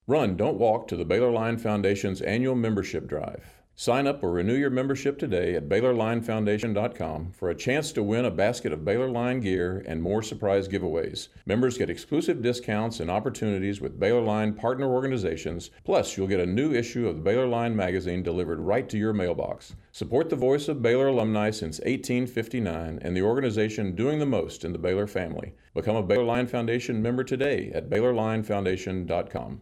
Run, 0.07 0.37
don't 0.37 0.57
walk 0.57 0.87
to 0.87 0.95
the 0.95 1.03
Baylor 1.03 1.31
Line 1.31 1.57
Foundation's 1.57 2.21
annual 2.21 2.55
membership 2.55 3.09
drive. 3.09 3.43
Sign 3.75 4.05
up 4.05 4.23
or 4.23 4.31
renew 4.31 4.53
your 4.53 4.69
membership 4.69 5.17
today 5.17 5.55
at 5.55 5.67
BaylorLineFoundation.com 5.67 7.31
for 7.31 7.49
a 7.49 7.55
chance 7.55 7.91
to 7.93 8.03
win 8.03 8.23
a 8.23 8.29
basket 8.29 8.71
of 8.71 8.85
Baylor 8.85 9.09
Line 9.09 9.39
gear 9.39 9.83
and 9.87 9.99
more 9.99 10.21
surprise 10.21 10.67
giveaways. 10.67 11.29
Members 11.47 11.79
get 11.79 11.89
exclusive 11.89 12.43
discounts 12.43 12.99
and 12.99 13.09
opportunities 13.09 13.81
with 13.81 13.99
Baylor 13.99 14.21
Line 14.21 14.53
partner 14.53 14.87
organizations. 14.87 15.71
Plus, 15.83 16.15
you'll 16.15 16.27
get 16.27 16.39
a 16.39 16.45
new 16.45 16.71
issue 16.71 17.07
of 17.07 17.15
the 17.15 17.23
Baylor 17.23 17.47
Line 17.47 17.75
magazine 17.75 18.21
delivered 18.21 18.59
right 18.59 18.87
to 18.89 18.97
your 18.99 19.11
mailbox. 19.11 19.75
Support 19.91 20.29
the 20.29 20.35
voice 20.35 20.67
of 20.67 20.83
Baylor 20.83 21.07
alumni 21.07 21.49
since 21.49 21.79
1859 21.79 22.99
and 23.01 23.17
the 23.17 23.23
organization 23.23 23.95
doing 23.95 24.19
the 24.19 24.25
most 24.27 24.63
in 24.63 24.71
the 24.71 24.77
Baylor 24.77 25.07
family. 25.07 25.55
Become 25.73 25.95
a 25.95 26.03
Baylor 26.03 26.25
Line 26.25 26.45
Foundation 26.45 27.01
member 27.01 27.23
today 27.23 27.71
at 27.73 27.89
BaylorLineFoundation.com. 27.89 29.61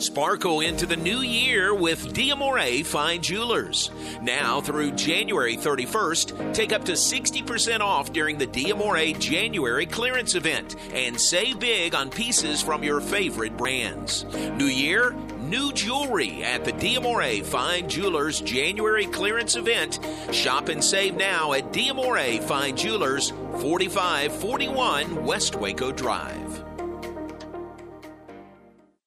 Sparkle 0.00 0.60
into 0.60 0.86
the 0.86 0.96
new 0.96 1.20
year 1.20 1.74
with 1.74 2.14
Diamore 2.14 2.86
Fine 2.86 3.20
Jewelers. 3.20 3.90
Now 4.22 4.62
through 4.62 4.92
January 4.92 5.58
31st, 5.58 6.54
take 6.54 6.72
up 6.72 6.86
to 6.86 6.92
60% 6.92 7.80
off 7.80 8.10
during 8.10 8.38
the 8.38 8.46
Diamore 8.46 9.18
January 9.18 9.84
clearance 9.84 10.34
event 10.34 10.76
and 10.94 11.20
save 11.20 11.60
big 11.60 11.94
on 11.94 12.08
pieces 12.08 12.62
from 12.62 12.82
your 12.82 13.02
favorite 13.02 13.58
brands. 13.58 14.24
New 14.56 14.64
year, 14.64 15.12
new 15.38 15.70
jewelry 15.72 16.42
at 16.44 16.64
the 16.64 16.72
Diamore 16.72 17.44
Fine 17.44 17.90
Jewelers 17.90 18.40
January 18.40 19.04
clearance 19.04 19.54
event. 19.54 19.98
Shop 20.32 20.70
and 20.70 20.82
save 20.82 21.14
now 21.14 21.52
at 21.52 21.72
Diamore 21.72 22.42
Fine 22.44 22.76
Jewelers, 22.76 23.30
4541 23.60 25.26
West 25.26 25.56
Waco 25.56 25.92
Drive. 25.92 26.49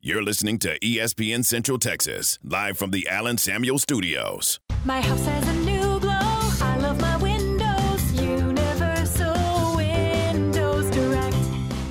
You're 0.00 0.22
listening 0.22 0.60
to 0.60 0.78
ESPN 0.78 1.44
Central 1.44 1.76
Texas, 1.76 2.38
live 2.44 2.78
from 2.78 2.92
the 2.92 3.08
Allen 3.08 3.36
Samuel 3.36 3.80
Studios. 3.80 4.60
My 4.84 5.00
house 5.00 5.26
has 5.26 5.48
a 5.48 5.52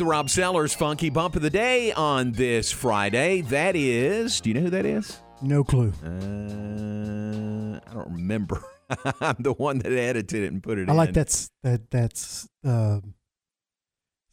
The 0.00 0.06
Rob 0.06 0.30
Sellers 0.30 0.72
Funky 0.72 1.10
Bump 1.10 1.36
of 1.36 1.42
the 1.42 1.50
Day 1.50 1.92
on 1.92 2.32
this 2.32 2.72
Friday. 2.72 3.42
That 3.42 3.76
is, 3.76 4.40
do 4.40 4.48
you 4.48 4.54
know 4.54 4.62
who 4.62 4.70
that 4.70 4.86
is? 4.86 5.20
No 5.42 5.62
clue. 5.62 5.92
Uh, 6.02 7.78
I 7.86 7.92
don't 7.92 8.10
remember. 8.10 8.64
I'm 9.20 9.36
the 9.40 9.52
one 9.52 9.76
that 9.80 9.92
edited 9.92 10.42
it 10.42 10.52
and 10.52 10.62
put 10.62 10.78
it 10.78 10.88
I 10.88 10.92
in. 10.92 10.96
like 10.96 11.12
that's 11.12 11.50
that 11.64 11.90
that's 11.90 12.48
uh, 12.64 13.00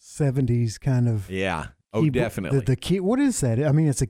70s 0.01 0.79
kind 0.79 1.09
of. 1.09 1.29
Yeah. 1.29 1.67
Oh, 1.91 2.01
keyboard- 2.01 2.13
definitely. 2.13 2.59
The, 2.59 2.65
the 2.67 2.75
key. 2.77 3.01
What 3.01 3.19
is 3.19 3.41
that? 3.41 3.61
I 3.61 3.73
mean, 3.73 3.89
it's 3.89 4.01
a 4.01 4.07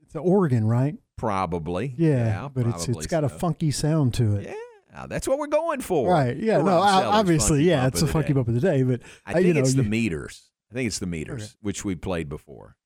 it's 0.00 0.14
an 0.14 0.22
organ, 0.22 0.66
right? 0.66 0.96
Probably. 1.18 1.94
Yeah, 1.98 2.48
but 2.54 2.66
it's 2.68 2.88
it's 2.88 3.06
got 3.06 3.22
a 3.22 3.28
funky 3.28 3.70
sound 3.70 4.14
to 4.14 4.36
it. 4.36 4.46
Yeah, 4.46 5.06
that's 5.08 5.28
what 5.28 5.38
we're 5.38 5.46
going 5.46 5.82
for. 5.82 6.10
Right. 6.10 6.38
Yeah. 6.38 6.62
No. 6.62 6.78
I, 6.78 7.04
obviously, 7.04 7.64
yeah. 7.64 7.86
It's 7.86 8.00
a 8.00 8.06
funky 8.06 8.28
Day. 8.28 8.32
bump 8.32 8.48
of 8.48 8.54
the 8.54 8.60
day, 8.60 8.82
but 8.82 9.02
I 9.26 9.32
uh, 9.32 9.34
think 9.34 9.46
you 9.46 9.52
know, 9.52 9.60
it's 9.60 9.74
the 9.74 9.82
you- 9.82 9.90
meters. 9.90 10.42
I 10.70 10.74
think 10.74 10.86
it's 10.88 10.98
the 10.98 11.06
meters, 11.06 11.56
which 11.60 11.84
we 11.84 11.94
played 11.94 12.28
before. 12.28 12.76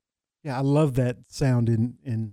Yeah, 0.45 0.57
I 0.59 0.61
love 0.61 0.95
that 0.95 1.19
sound, 1.29 1.69
and 1.69 1.95
and 2.05 2.33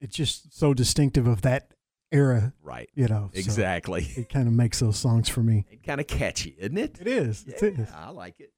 it's 0.00 0.16
just 0.16 0.56
so 0.56 0.74
distinctive 0.74 1.26
of 1.26 1.42
that 1.42 1.72
era. 2.12 2.52
Right. 2.62 2.88
You 2.94 3.08
know. 3.08 3.30
so 3.32 3.38
Exactly. 3.38 4.06
it 4.16 4.28
kind 4.28 4.46
of 4.46 4.54
makes 4.54 4.80
those 4.80 4.96
songs 4.98 5.28
for 5.28 5.42
me. 5.42 5.64
Kind 5.84 6.00
of 6.00 6.06
catchy, 6.06 6.56
isn't 6.58 6.78
it? 6.78 6.98
It 7.00 7.06
is. 7.06 7.44
It 7.46 7.62
is. 7.62 7.88
I 7.94 8.10
like 8.10 8.40
it. 8.40 8.50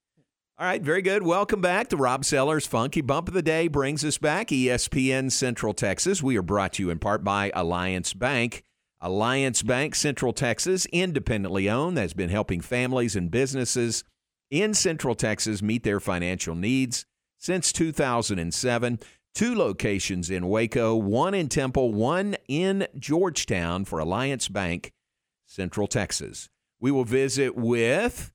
All 0.57 0.65
right, 0.65 0.81
very 0.81 1.01
good. 1.01 1.23
Welcome 1.23 1.61
back 1.61 1.87
to 1.89 1.97
Rob 1.97 2.25
Sellers' 2.25 2.67
Funky 2.67 2.99
Bump 2.99 3.29
of 3.29 3.33
the 3.33 3.41
Day 3.41 3.69
brings 3.69 4.03
us 4.03 4.17
back 4.17 4.49
ESPN 4.49 5.31
Central 5.31 5.73
Texas. 5.73 6.21
We 6.21 6.37
are 6.37 6.41
brought 6.41 6.73
to 6.73 6.83
you 6.83 6.89
in 6.89 6.99
part 6.99 7.23
by 7.23 7.49
Alliance 7.55 8.13
Bank. 8.13 8.63
Alliance 8.99 9.63
Bank 9.63 9.95
Central 9.95 10.33
Texas, 10.33 10.85
independently 10.87 11.69
owned, 11.69 11.97
has 11.97 12.13
been 12.13 12.29
helping 12.29 12.59
families 12.59 13.15
and 13.15 13.31
businesses 13.31 14.03
in 14.49 14.73
Central 14.73 15.15
Texas 15.15 15.61
meet 15.61 15.83
their 15.83 15.99
financial 15.99 16.55
needs 16.55 17.05
since 17.37 17.71
2007. 17.71 18.99
Two 19.35 19.55
locations 19.55 20.29
in 20.29 20.47
Waco, 20.49 20.95
one 20.95 21.33
in 21.33 21.47
Temple, 21.47 21.93
one 21.93 22.35
in 22.47 22.87
Georgetown 22.97 23.85
for 23.85 23.99
Alliance 23.99 24.47
Bank 24.47 24.91
Central 25.45 25.87
Texas. 25.87 26.49
We 26.79 26.91
will 26.91 27.05
visit 27.05 27.55
with 27.55 28.31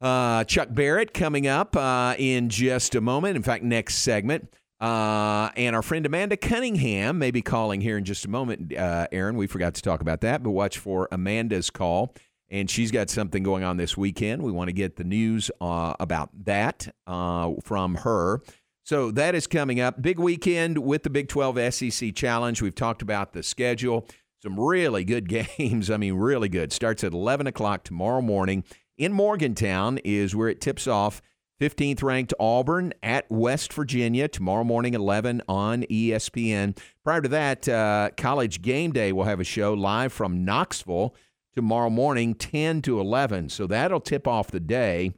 uh, 0.00 0.44
Chuck 0.44 0.68
Barrett 0.70 1.14
coming 1.14 1.46
up 1.46 1.76
uh, 1.76 2.14
in 2.18 2.48
just 2.48 2.94
a 2.94 3.00
moment. 3.00 3.36
In 3.36 3.42
fact, 3.42 3.64
next 3.64 3.96
segment. 3.96 4.52
Uh, 4.80 5.50
and 5.56 5.76
our 5.76 5.82
friend 5.82 6.06
Amanda 6.06 6.38
Cunningham 6.38 7.18
may 7.18 7.30
be 7.30 7.42
calling 7.42 7.82
here 7.82 7.98
in 7.98 8.04
just 8.04 8.24
a 8.24 8.30
moment. 8.30 8.74
Uh, 8.74 9.06
Aaron, 9.12 9.36
we 9.36 9.46
forgot 9.46 9.74
to 9.74 9.82
talk 9.82 10.00
about 10.00 10.22
that, 10.22 10.42
but 10.42 10.50
watch 10.50 10.78
for 10.78 11.06
Amanda's 11.12 11.68
call. 11.68 12.14
And 12.50 12.68
she's 12.68 12.90
got 12.90 13.10
something 13.10 13.42
going 13.42 13.62
on 13.62 13.76
this 13.76 13.96
weekend. 13.96 14.42
We 14.42 14.50
want 14.50 14.68
to 14.68 14.72
get 14.72 14.96
the 14.96 15.04
news 15.04 15.50
uh, 15.60 15.94
about 16.00 16.30
that 16.44 16.92
uh, 17.06 17.52
from 17.62 17.96
her. 17.96 18.42
So 18.82 19.12
that 19.12 19.34
is 19.34 19.46
coming 19.46 19.78
up. 19.78 20.02
Big 20.02 20.18
weekend 20.18 20.78
with 20.78 21.04
the 21.04 21.10
Big 21.10 21.28
12 21.28 21.72
SEC 21.74 22.14
Challenge. 22.14 22.60
We've 22.60 22.74
talked 22.74 23.02
about 23.02 23.32
the 23.32 23.42
schedule. 23.42 24.08
Some 24.42 24.58
really 24.58 25.04
good 25.04 25.28
games. 25.58 25.90
I 25.90 25.96
mean, 25.96 26.14
really 26.14 26.48
good. 26.48 26.72
Starts 26.72 27.04
at 27.04 27.12
11 27.12 27.46
o'clock 27.46 27.84
tomorrow 27.84 28.20
morning 28.20 28.64
in 28.98 29.12
Morgantown 29.12 29.98
is 30.04 30.34
where 30.36 30.48
it 30.48 30.60
tips 30.60 30.86
off. 30.86 31.22
15th 31.60 32.02
ranked 32.02 32.32
Auburn 32.40 32.94
at 33.02 33.30
West 33.30 33.72
Virginia 33.72 34.28
tomorrow 34.28 34.64
morning, 34.64 34.94
11 34.94 35.42
on 35.46 35.82
ESPN. 35.84 36.76
Prior 37.04 37.20
to 37.20 37.28
that, 37.28 37.68
uh, 37.68 38.10
College 38.16 38.62
Game 38.62 38.92
Day 38.92 39.12
will 39.12 39.24
have 39.24 39.40
a 39.40 39.44
show 39.44 39.74
live 39.74 40.12
from 40.12 40.44
Knoxville 40.44 41.14
tomorrow 41.54 41.90
morning, 41.90 42.34
10 42.34 42.82
to 42.82 43.00
11. 43.00 43.48
So 43.48 43.66
that'll 43.66 44.00
tip 44.00 44.26
off 44.26 44.50
the 44.50 44.60
day, 44.60 45.12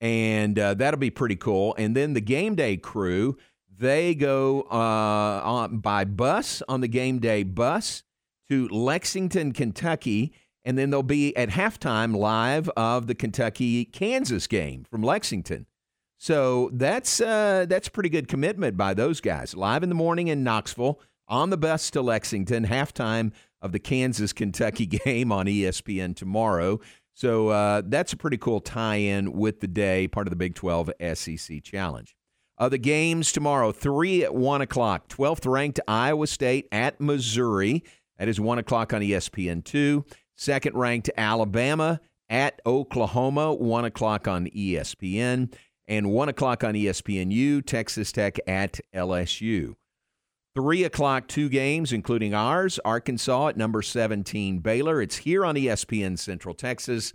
and 0.00 0.58
uh, 0.58 0.74
that'll 0.74 1.00
be 1.00 1.10
pretty 1.10 1.36
cool. 1.36 1.74
And 1.78 1.96
then 1.96 2.14
the 2.14 2.20
Game 2.20 2.54
Day 2.54 2.76
crew, 2.76 3.36
they 3.78 4.14
go 4.14 4.62
uh, 4.70 5.40
on, 5.44 5.78
by 5.78 6.04
bus 6.04 6.62
on 6.68 6.80
the 6.80 6.88
Game 6.88 7.18
Day 7.18 7.42
bus 7.42 8.02
to 8.48 8.68
Lexington, 8.68 9.52
Kentucky 9.52 10.32
and 10.66 10.76
then 10.76 10.90
they'll 10.90 11.04
be 11.04 11.34
at 11.36 11.48
halftime 11.48 12.14
live 12.14 12.68
of 12.70 13.06
the 13.06 13.14
Kentucky 13.14 13.84
Kansas 13.84 14.48
game 14.48 14.84
from 14.90 15.00
Lexington. 15.00 15.66
So 16.18 16.70
that's 16.72 17.20
uh, 17.20 17.66
that's 17.68 17.88
pretty 17.88 18.08
good 18.08 18.26
commitment 18.26 18.76
by 18.76 18.92
those 18.92 19.20
guys. 19.20 19.54
Live 19.54 19.84
in 19.84 19.88
the 19.88 19.94
morning 19.94 20.26
in 20.26 20.42
Knoxville, 20.42 21.00
on 21.28 21.50
the 21.50 21.56
bus 21.56 21.90
to 21.92 22.02
Lexington, 22.02 22.66
halftime 22.66 23.32
of 23.62 23.72
the 23.72 23.78
Kansas 23.78 24.32
Kentucky 24.32 24.86
game 25.04 25.32
on 25.32 25.46
ESPN 25.46 26.14
tomorrow. 26.14 26.80
So 27.14 27.48
uh, 27.48 27.82
that's 27.84 28.12
a 28.12 28.16
pretty 28.16 28.36
cool 28.36 28.60
tie-in 28.60 29.32
with 29.32 29.60
the 29.60 29.68
day, 29.68 30.06
part 30.06 30.26
of 30.26 30.30
the 30.30 30.36
Big 30.36 30.54
12 30.54 30.90
SEC 31.14 31.62
Challenge. 31.62 32.14
Uh, 32.58 32.68
the 32.68 32.78
games 32.78 33.32
tomorrow, 33.32 33.70
three 33.70 34.24
at 34.24 34.34
one 34.34 34.62
o'clock. 34.62 35.08
Twelfth 35.08 35.44
ranked 35.44 35.78
Iowa 35.86 36.26
State 36.26 36.68
at 36.72 36.98
Missouri. 37.00 37.84
That 38.18 38.28
is 38.28 38.40
one 38.40 38.58
o'clock 38.58 38.94
on 38.94 39.02
ESPN 39.02 39.62
two. 39.62 40.06
Second 40.36 40.76
ranked 40.76 41.10
Alabama 41.18 42.00
at 42.28 42.60
Oklahoma, 42.66 43.54
1 43.54 43.84
o'clock 43.84 44.28
on 44.28 44.46
ESPN. 44.46 45.52
And 45.88 46.10
1 46.10 46.28
o'clock 46.28 46.64
on 46.64 46.74
ESPNU, 46.74 47.64
Texas 47.64 48.10
Tech 48.10 48.38
at 48.46 48.80
LSU. 48.94 49.76
3 50.56 50.84
o'clock, 50.84 51.28
two 51.28 51.50
games, 51.50 51.92
including 51.92 52.32
ours 52.32 52.80
Arkansas 52.82 53.48
at 53.48 53.56
number 53.58 53.82
17, 53.82 54.60
Baylor. 54.60 55.02
It's 55.02 55.18
here 55.18 55.44
on 55.44 55.54
ESPN 55.54 56.18
Central 56.18 56.54
Texas. 56.54 57.12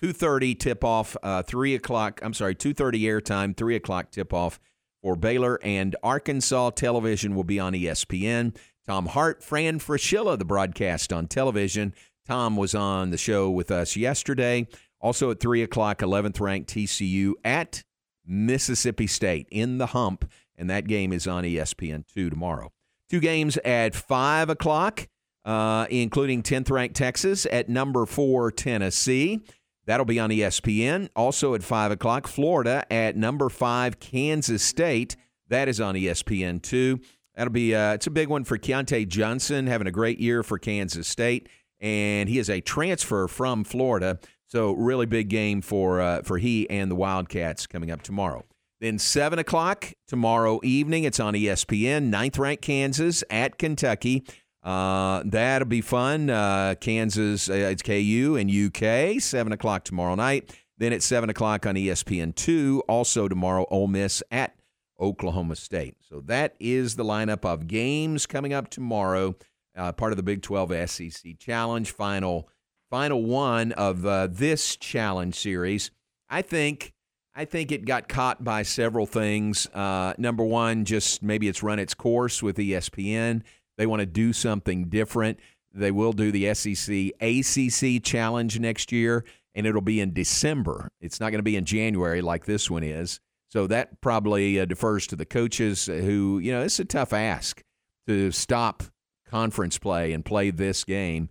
2.30 0.00 0.58
tip-off, 0.58 1.16
uh, 1.22 1.42
3 1.42 1.74
o'clock, 1.74 2.20
I'm 2.22 2.34
sorry, 2.34 2.54
2.30 2.54 3.00
airtime, 3.02 3.56
3 3.56 3.74
o'clock 3.74 4.12
tip-off 4.12 4.60
for 5.02 5.16
Baylor. 5.16 5.58
And 5.64 5.96
Arkansas 6.04 6.70
television 6.70 7.34
will 7.34 7.44
be 7.44 7.58
on 7.58 7.72
ESPN. 7.72 8.56
Tom 8.86 9.06
Hart, 9.06 9.42
Fran 9.42 9.80
Fraschilla, 9.80 10.38
the 10.38 10.44
broadcast 10.44 11.12
on 11.12 11.26
television. 11.26 11.94
Tom 12.28 12.56
was 12.56 12.76
on 12.76 13.10
the 13.10 13.18
show 13.18 13.50
with 13.50 13.72
us 13.72 13.96
yesterday. 13.96 14.68
Also 15.00 15.32
at 15.32 15.40
3 15.40 15.62
o'clock, 15.62 15.98
11th 15.98 16.38
ranked 16.38 16.70
TCU 16.70 17.32
at 17.44 17.82
Mississippi 18.24 19.08
State 19.08 19.48
in 19.50 19.78
the 19.78 19.86
hump, 19.86 20.30
and 20.56 20.70
that 20.70 20.86
game 20.86 21.12
is 21.12 21.26
on 21.26 21.44
E 21.44 21.56
ESPN2 21.56 22.30
tomorrow. 22.30 22.73
Two 23.10 23.20
games 23.20 23.56
at 23.58 23.94
5 23.94 24.50
o'clock, 24.50 25.08
uh, 25.44 25.86
including 25.90 26.42
10th 26.42 26.70
ranked 26.70 26.96
Texas 26.96 27.46
at 27.50 27.68
number 27.68 28.06
4 28.06 28.50
Tennessee. 28.50 29.40
That'll 29.86 30.06
be 30.06 30.18
on 30.18 30.30
ESPN. 30.30 31.10
Also 31.14 31.54
at 31.54 31.62
5 31.62 31.92
o'clock, 31.92 32.26
Florida 32.26 32.84
at 32.90 33.16
number 33.16 33.48
5 33.48 34.00
Kansas 34.00 34.62
State. 34.62 35.16
That 35.48 35.68
is 35.68 35.80
on 35.80 35.96
E 35.96 36.04
ESPN2. 36.04 37.04
That'll 37.36 37.52
be 37.52 37.74
uh, 37.74 37.94
it's 37.94 38.06
a 38.06 38.10
big 38.10 38.28
one 38.28 38.44
for 38.44 38.56
Keyontae 38.56 39.08
Johnson, 39.08 39.66
having 39.66 39.86
a 39.86 39.92
great 39.92 40.18
year 40.18 40.42
for 40.42 40.58
Kansas 40.58 41.06
State 41.06 41.48
and 41.84 42.30
he 42.30 42.38
is 42.38 42.48
a 42.48 42.60
transfer 42.62 43.28
from 43.28 43.62
Florida. 43.62 44.18
So 44.46 44.72
really 44.72 45.06
big 45.06 45.28
game 45.28 45.60
for 45.60 46.00
uh, 46.00 46.22
for 46.22 46.38
he 46.38 46.68
and 46.70 46.90
the 46.90 46.94
Wildcats 46.94 47.66
coming 47.66 47.90
up 47.90 48.02
tomorrow. 48.02 48.44
Then 48.84 48.98
seven 48.98 49.38
o'clock 49.38 49.94
tomorrow 50.08 50.60
evening, 50.62 51.04
it's 51.04 51.18
on 51.18 51.32
ESPN. 51.32 52.10
Ninth 52.10 52.36
ranked 52.36 52.62
Kansas 52.62 53.24
at 53.30 53.56
Kentucky. 53.56 54.26
Uh, 54.62 55.22
that'll 55.24 55.66
be 55.66 55.80
fun. 55.80 56.28
Uh, 56.28 56.74
Kansas, 56.78 57.48
uh, 57.48 57.54
it's 57.54 57.80
KU 57.80 58.36
and 58.38 58.50
UK. 58.50 59.22
Seven 59.22 59.54
o'clock 59.54 59.84
tomorrow 59.84 60.14
night. 60.14 60.54
Then 60.76 60.92
at 60.92 61.02
seven 61.02 61.30
o'clock 61.30 61.64
on 61.64 61.78
E 61.78 61.86
ESPN 61.86 62.34
two. 62.34 62.82
Also 62.86 63.26
tomorrow, 63.26 63.64
Ole 63.70 63.86
Miss 63.86 64.22
at 64.30 64.54
Oklahoma 65.00 65.56
State. 65.56 65.96
So 66.06 66.20
that 66.26 66.54
is 66.60 66.96
the 66.96 67.04
lineup 67.04 67.46
of 67.46 67.66
games 67.66 68.26
coming 68.26 68.52
up 68.52 68.68
tomorrow 68.68 69.34
uh, 69.74 69.92
part 69.92 70.12
of 70.12 70.18
the 70.18 70.22
Big 70.22 70.42
12 70.42 70.90
SEC 70.90 71.38
Challenge, 71.38 71.90
final 71.90 72.50
final 72.90 73.24
one 73.24 73.72
of 73.72 74.04
uh, 74.04 74.26
this 74.30 74.76
challenge 74.76 75.36
series. 75.36 75.90
I 76.28 76.42
think 76.42 76.92
I 77.36 77.44
think 77.44 77.72
it 77.72 77.84
got 77.84 78.08
caught 78.08 78.44
by 78.44 78.62
several 78.62 79.06
things. 79.06 79.66
Uh, 79.74 80.14
number 80.18 80.44
one, 80.44 80.84
just 80.84 81.22
maybe 81.22 81.48
it's 81.48 81.62
run 81.62 81.80
its 81.80 81.94
course 81.94 82.42
with 82.42 82.56
ESPN. 82.56 83.42
They 83.76 83.86
want 83.86 84.00
to 84.00 84.06
do 84.06 84.32
something 84.32 84.84
different. 84.88 85.40
They 85.72 85.90
will 85.90 86.12
do 86.12 86.30
the 86.30 86.54
SEC 86.54 87.10
ACC 87.20 88.02
Challenge 88.02 88.60
next 88.60 88.92
year, 88.92 89.24
and 89.54 89.66
it'll 89.66 89.80
be 89.80 90.00
in 90.00 90.12
December. 90.12 90.92
It's 91.00 91.18
not 91.18 91.30
going 91.30 91.40
to 91.40 91.42
be 91.42 91.56
in 91.56 91.64
January 91.64 92.22
like 92.22 92.44
this 92.44 92.70
one 92.70 92.84
is. 92.84 93.18
So 93.50 93.66
that 93.66 94.00
probably 94.00 94.60
uh, 94.60 94.64
defers 94.64 95.06
to 95.08 95.16
the 95.16 95.26
coaches 95.26 95.86
who, 95.86 96.38
you 96.38 96.52
know, 96.52 96.62
it's 96.62 96.78
a 96.78 96.84
tough 96.84 97.12
ask 97.12 97.62
to 98.06 98.30
stop 98.30 98.84
conference 99.28 99.78
play 99.78 100.12
and 100.12 100.24
play 100.24 100.50
this 100.50 100.84
game. 100.84 101.30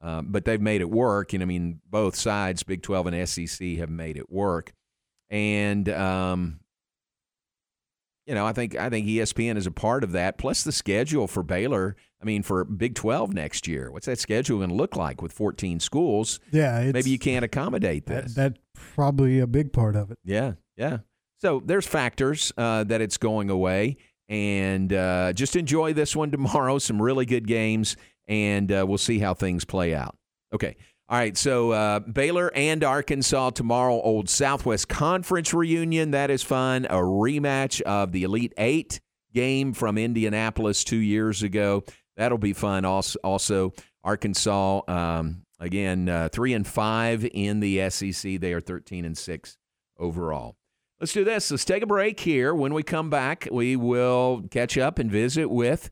Um, 0.00 0.28
but 0.30 0.44
they've 0.44 0.60
made 0.60 0.80
it 0.80 0.90
work. 0.90 1.32
And 1.32 1.42
I 1.42 1.46
mean, 1.46 1.80
both 1.88 2.14
sides, 2.14 2.62
Big 2.62 2.82
12 2.82 3.08
and 3.08 3.28
SEC, 3.28 3.76
have 3.78 3.90
made 3.90 4.16
it 4.16 4.30
work. 4.30 4.72
And, 5.30 5.88
um, 5.88 6.60
you 8.26 8.34
know, 8.34 8.46
I 8.46 8.52
think 8.52 8.76
I 8.76 8.90
think 8.90 9.06
ESPN 9.06 9.56
is 9.56 9.66
a 9.66 9.70
part 9.70 10.04
of 10.04 10.12
that. 10.12 10.38
Plus 10.38 10.62
the 10.62 10.72
schedule 10.72 11.26
for 11.26 11.42
Baylor. 11.42 11.96
I 12.22 12.24
mean, 12.26 12.42
for 12.42 12.64
Big 12.64 12.94
12 12.94 13.32
next 13.32 13.66
year, 13.66 13.90
what's 13.90 14.06
that 14.06 14.18
schedule 14.18 14.58
going 14.58 14.68
to 14.68 14.74
look 14.74 14.94
like 14.94 15.22
with 15.22 15.32
14 15.32 15.80
schools? 15.80 16.38
Yeah, 16.52 16.78
it's- 16.80 16.92
maybe 16.92 17.10
you 17.10 17.18
can't 17.18 17.44
accommodate 17.44 18.06
this. 18.06 18.34
That, 18.34 18.54
that's 18.54 18.60
probably 18.94 19.40
a 19.40 19.46
big 19.46 19.72
part 19.72 19.96
of 19.96 20.10
it. 20.10 20.18
Yeah, 20.24 20.52
yeah. 20.76 20.98
So 21.40 21.62
there's 21.64 21.86
factors 21.86 22.52
uh, 22.58 22.84
that 22.84 23.00
it's 23.00 23.16
going 23.16 23.48
away, 23.48 23.96
and 24.28 24.92
uh, 24.92 25.32
just 25.32 25.56
enjoy 25.56 25.94
this 25.94 26.14
one 26.14 26.30
tomorrow. 26.30 26.78
Some 26.78 27.00
really 27.00 27.24
good 27.24 27.46
games, 27.46 27.96
and 28.28 28.70
uh, 28.70 28.84
we'll 28.86 28.98
see 28.98 29.18
how 29.18 29.32
things 29.32 29.64
play 29.64 29.94
out. 29.94 30.16
Okay. 30.52 30.76
All 31.10 31.18
right. 31.18 31.36
So 31.36 31.72
uh, 31.72 31.98
Baylor 31.98 32.52
and 32.54 32.84
Arkansas 32.84 33.50
tomorrow. 33.50 34.00
Old 34.00 34.28
Southwest 34.28 34.88
Conference 34.88 35.52
reunion. 35.52 36.12
That 36.12 36.30
is 36.30 36.44
fun. 36.44 36.84
A 36.84 36.98
rematch 36.98 37.80
of 37.82 38.12
the 38.12 38.22
Elite 38.22 38.54
Eight 38.56 39.00
game 39.34 39.72
from 39.72 39.98
Indianapolis 39.98 40.84
two 40.84 40.98
years 40.98 41.42
ago. 41.42 41.82
That'll 42.16 42.38
be 42.38 42.52
fun. 42.52 42.84
Also, 42.84 43.18
also 43.24 43.72
Arkansas 44.04 44.82
um, 44.86 45.42
again 45.58 46.08
uh, 46.08 46.28
three 46.30 46.54
and 46.54 46.64
five 46.64 47.28
in 47.32 47.58
the 47.58 47.90
SEC. 47.90 48.38
They 48.38 48.52
are 48.52 48.60
thirteen 48.60 49.04
and 49.04 49.18
six 49.18 49.58
overall. 49.98 50.54
Let's 51.00 51.12
do 51.12 51.24
this. 51.24 51.50
Let's 51.50 51.64
take 51.64 51.82
a 51.82 51.86
break 51.86 52.20
here. 52.20 52.54
When 52.54 52.72
we 52.72 52.84
come 52.84 53.10
back, 53.10 53.48
we 53.50 53.74
will 53.74 54.44
catch 54.48 54.78
up 54.78 55.00
and 55.00 55.10
visit 55.10 55.50
with 55.50 55.90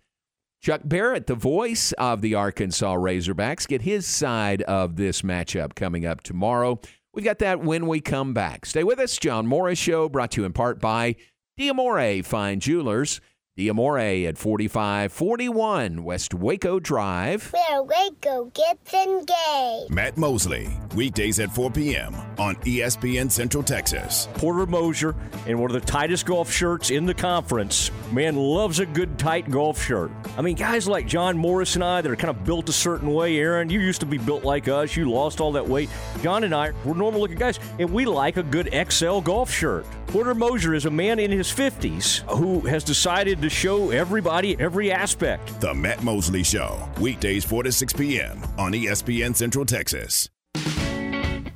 Chuck 0.60 0.80
Barrett, 0.84 1.28
the 1.28 1.34
voice 1.36 1.92
of 1.92 2.20
the 2.20 2.34
Arkansas 2.34 2.94
Razorbacks. 2.96 3.68
Get 3.68 3.82
his 3.82 4.06
side 4.06 4.62
of 4.62 4.96
this 4.96 5.22
matchup 5.22 5.74
coming 5.76 6.04
up 6.04 6.22
tomorrow. 6.22 6.80
We've 7.14 7.24
got 7.24 7.38
that 7.38 7.60
when 7.60 7.86
we 7.86 8.00
come 8.00 8.34
back. 8.34 8.66
Stay 8.66 8.82
with 8.82 8.98
us. 8.98 9.16
John 9.16 9.46
Morris 9.46 9.78
Show 9.78 10.08
brought 10.08 10.32
to 10.32 10.40
you 10.40 10.46
in 10.46 10.52
part 10.52 10.80
by 10.80 11.16
Diamore 11.58 12.24
Fine 12.24 12.60
Jewelers. 12.60 13.20
Diamore 13.58 14.28
at 14.28 14.38
4541 14.38 16.04
West 16.04 16.32
Waco 16.32 16.78
Drive. 16.78 17.52
Where 17.52 17.82
Waco 17.82 18.52
gets 18.54 18.94
engaged. 18.94 19.90
Matt 19.90 20.16
Mosley, 20.16 20.78
weekdays 20.94 21.40
at 21.40 21.50
4 21.52 21.72
p.m. 21.72 22.14
on 22.38 22.54
ESPN 22.56 23.28
Central 23.28 23.64
Texas. 23.64 24.28
Porter 24.34 24.64
Moser 24.64 25.16
in 25.48 25.58
one 25.58 25.72
of 25.72 25.74
the 25.74 25.84
tightest 25.84 26.24
golf 26.24 26.52
shirts 26.52 26.90
in 26.90 27.04
the 27.04 27.14
conference. 27.14 27.90
Man 28.12 28.36
loves 28.36 28.78
a 28.78 28.86
good 28.86 29.18
tight 29.18 29.50
golf 29.50 29.82
shirt. 29.82 30.12
I 30.36 30.42
mean, 30.42 30.54
guys 30.54 30.86
like 30.86 31.08
John 31.08 31.36
Morris 31.36 31.74
and 31.74 31.82
I 31.82 32.00
that 32.00 32.08
are 32.08 32.14
kind 32.14 32.30
of 32.30 32.44
built 32.44 32.68
a 32.68 32.72
certain 32.72 33.12
way. 33.12 33.38
Aaron, 33.38 33.70
you 33.70 33.80
used 33.80 33.98
to 34.02 34.06
be 34.06 34.18
built 34.18 34.44
like 34.44 34.68
us. 34.68 34.94
You 34.94 35.10
lost 35.10 35.40
all 35.40 35.50
that 35.52 35.66
weight. 35.66 35.90
John 36.22 36.44
and 36.44 36.54
I, 36.54 36.70
we're 36.84 36.94
normal 36.94 37.20
looking 37.20 37.38
guys, 37.38 37.58
and 37.80 37.90
we 37.92 38.04
like 38.04 38.36
a 38.36 38.44
good 38.44 38.72
XL 38.88 39.18
golf 39.18 39.50
shirt. 39.50 39.84
Porter 40.06 40.34
Moser 40.34 40.72
is 40.74 40.86
a 40.86 40.90
man 40.90 41.18
in 41.18 41.30
his 41.30 41.48
50s 41.48 42.20
who 42.38 42.60
has 42.60 42.82
decided 42.82 43.42
to 43.42 43.47
show 43.48 43.90
everybody 43.90 44.58
every 44.60 44.92
aspect. 44.92 45.60
The 45.60 45.74
Matt 45.74 46.02
Mosley 46.02 46.42
Show, 46.42 46.88
weekdays 47.00 47.44
4 47.44 47.64
to 47.64 47.72
6 47.72 47.92
p.m. 47.94 48.42
on 48.58 48.72
ESPN 48.72 49.34
Central 49.34 49.64
Texas. 49.64 50.28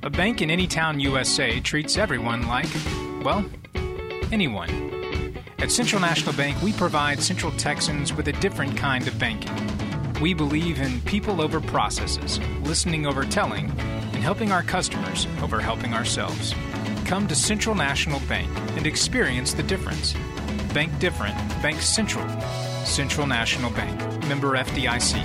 A 0.03 0.09
bank 0.09 0.41
in 0.41 0.51
any 0.51 0.67
town 0.67 0.99
USA 0.99 1.59
treats 1.61 1.97
everyone 1.97 2.47
like, 2.47 2.67
well, 3.23 3.45
anyone. 4.33 4.93
At 5.59 5.71
Central 5.71 6.01
National 6.01 6.33
Bank, 6.33 6.61
we 6.61 6.73
provide 6.73 7.21
Central 7.21 7.53
Texans 7.53 8.13
with 8.13 8.27
a 8.27 8.33
different 8.33 8.75
kind 8.75 9.07
of 9.07 9.17
banking. 9.17 9.55
We 10.19 10.33
believe 10.33 10.81
in 10.81 10.99
people 11.01 11.41
over 11.41 11.61
processes, 11.61 12.39
listening 12.63 13.05
over 13.05 13.23
telling, 13.23 13.71
and 13.79 14.17
helping 14.17 14.51
our 14.51 14.63
customers 14.63 15.25
over 15.41 15.61
helping 15.61 15.93
ourselves. 15.93 16.53
Come 17.05 17.27
to 17.29 17.35
Central 17.35 17.75
National 17.75 18.19
Bank 18.21 18.49
and 18.75 18.85
experience 18.85 19.53
the 19.53 19.63
difference. 19.63 20.13
Bank 20.73 20.97
different, 20.97 21.37
Bank 21.61 21.79
Central. 21.81 22.27
Central 22.83 23.27
National 23.27 23.69
Bank, 23.71 24.27
member 24.27 24.57
FDIC. 24.57 25.21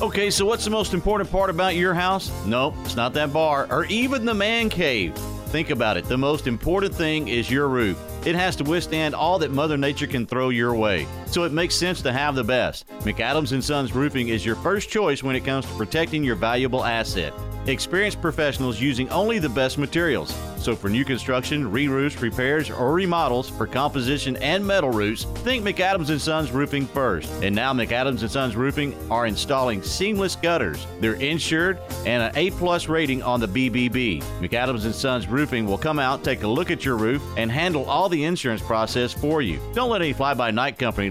Okay, 0.00 0.30
so 0.30 0.46
what's 0.46 0.64
the 0.64 0.70
most 0.70 0.94
important 0.94 1.28
part 1.32 1.50
about 1.50 1.74
your 1.74 1.94
house? 1.94 2.30
No, 2.46 2.72
it's 2.84 2.94
not 2.94 3.12
that 3.14 3.32
bar 3.32 3.66
or 3.72 3.86
even 3.86 4.24
the 4.24 4.34
man 4.34 4.68
cave. 4.68 5.16
Think 5.46 5.70
about 5.70 5.96
it. 5.96 6.04
The 6.04 6.16
most 6.16 6.46
important 6.46 6.94
thing 6.94 7.26
is 7.26 7.50
your 7.50 7.66
roof. 7.66 8.00
It 8.24 8.36
has 8.36 8.54
to 8.56 8.64
withstand 8.64 9.16
all 9.16 9.40
that 9.40 9.50
Mother 9.50 9.76
Nature 9.76 10.06
can 10.06 10.26
throw 10.26 10.50
your 10.50 10.76
way. 10.76 11.08
So 11.30 11.44
it 11.44 11.52
makes 11.52 11.74
sense 11.74 12.00
to 12.02 12.12
have 12.12 12.34
the 12.34 12.42
best. 12.42 12.88
McAdams 13.00 13.62
Sons 13.62 13.94
Roofing 13.94 14.28
is 14.28 14.44
your 14.44 14.56
first 14.56 14.88
choice 14.88 15.22
when 15.22 15.36
it 15.36 15.44
comes 15.44 15.66
to 15.66 15.72
protecting 15.74 16.24
your 16.24 16.36
valuable 16.36 16.84
asset. 16.84 17.32
Experienced 17.66 18.22
professionals 18.22 18.80
using 18.80 19.10
only 19.10 19.38
the 19.38 19.48
best 19.48 19.76
materials. 19.76 20.34
So 20.56 20.74
for 20.74 20.88
new 20.88 21.04
construction, 21.04 21.70
re-roofs, 21.70 22.20
repairs, 22.20 22.70
or 22.70 22.92
remodels 22.92 23.48
for 23.48 23.66
composition 23.66 24.36
and 24.38 24.66
metal 24.66 24.90
roofs, 24.90 25.24
think 25.44 25.64
McAdams 25.64 26.18
Sons 26.18 26.50
Roofing 26.50 26.86
first. 26.86 27.30
And 27.42 27.54
now 27.54 27.72
McAdams 27.72 28.28
Sons 28.28 28.56
Roofing 28.56 28.94
are 29.10 29.26
installing 29.26 29.82
seamless 29.82 30.34
gutters. 30.34 30.86
They're 30.98 31.14
insured 31.14 31.78
and 32.06 32.22
an 32.22 32.32
A-plus 32.36 32.88
rating 32.88 33.22
on 33.22 33.38
the 33.38 33.46
BBB. 33.48 34.22
McAdams 34.40 34.92
Sons 34.94 35.28
Roofing 35.28 35.66
will 35.66 35.78
come 35.78 35.98
out, 35.98 36.24
take 36.24 36.42
a 36.42 36.48
look 36.48 36.70
at 36.70 36.84
your 36.84 36.96
roof, 36.96 37.22
and 37.36 37.52
handle 37.52 37.84
all 37.84 38.08
the 38.08 38.24
insurance 38.24 38.62
process 38.62 39.12
for 39.12 39.42
you. 39.42 39.60
Don't 39.74 39.90
let 39.90 40.00
any 40.00 40.14
fly-by-night 40.14 40.78
company 40.78 41.10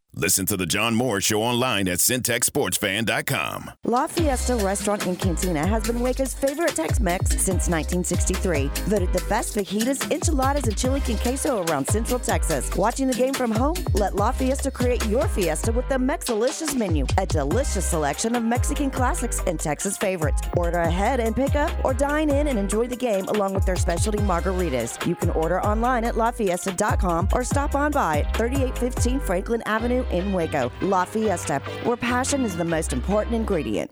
Listen 0.13 0.45
to 0.47 0.57
the 0.57 0.65
John 0.65 0.93
Moore 0.93 1.21
Show 1.21 1.41
online 1.41 1.87
at 1.87 1.99
centexsportsfan.com. 1.99 3.71
La 3.85 4.07
Fiesta 4.07 4.57
Restaurant 4.57 5.05
and 5.05 5.17
Cantina 5.17 5.65
has 5.65 5.87
been 5.87 6.01
Waco's 6.01 6.33
favorite 6.33 6.75
Tex-Mex 6.75 7.29
since 7.29 7.69
1963. 7.69 8.69
Voted 8.89 9.13
the 9.13 9.23
best 9.29 9.55
fajitas, 9.55 10.11
enchiladas, 10.11 10.67
and 10.67 10.77
chili 10.77 10.99
con 10.99 11.15
queso 11.17 11.63
around 11.63 11.87
Central 11.87 12.19
Texas. 12.19 12.69
Watching 12.75 13.07
the 13.07 13.13
game 13.13 13.33
from 13.33 13.51
home? 13.51 13.77
Let 13.93 14.15
La 14.15 14.33
Fiesta 14.33 14.69
create 14.69 15.05
your 15.05 15.29
fiesta 15.29 15.71
with 15.71 15.87
the 15.87 15.95
Mexalicious 15.95 16.75
menu, 16.75 17.05
a 17.17 17.25
delicious 17.25 17.85
selection 17.85 18.35
of 18.35 18.43
Mexican 18.43 18.91
classics 18.91 19.41
and 19.47 19.57
Texas 19.57 19.95
favorites. 19.95 20.41
Order 20.57 20.79
ahead 20.79 21.21
and 21.21 21.33
pick 21.33 21.55
up, 21.55 21.71
or 21.85 21.93
dine 21.93 22.29
in 22.29 22.47
and 22.47 22.59
enjoy 22.59 22.85
the 22.85 22.97
game 22.97 23.29
along 23.29 23.53
with 23.53 23.65
their 23.65 23.77
specialty 23.77 24.19
margaritas. 24.19 25.07
You 25.07 25.15
can 25.15 25.29
order 25.29 25.63
online 25.63 26.03
at 26.03 26.15
lafiesta.com 26.15 27.29
or 27.31 27.45
stop 27.45 27.75
on 27.75 27.91
by 27.93 28.19
at 28.19 28.35
3815 28.35 29.21
Franklin 29.21 29.63
Avenue 29.65 30.00
in 30.09 30.33
Waco. 30.33 30.71
La 30.81 31.05
Fiesta, 31.05 31.59
where 31.83 31.97
passion 31.97 32.43
is 32.43 32.57
the 32.57 32.65
most 32.65 32.93
important 32.93 33.35
ingredient. 33.35 33.91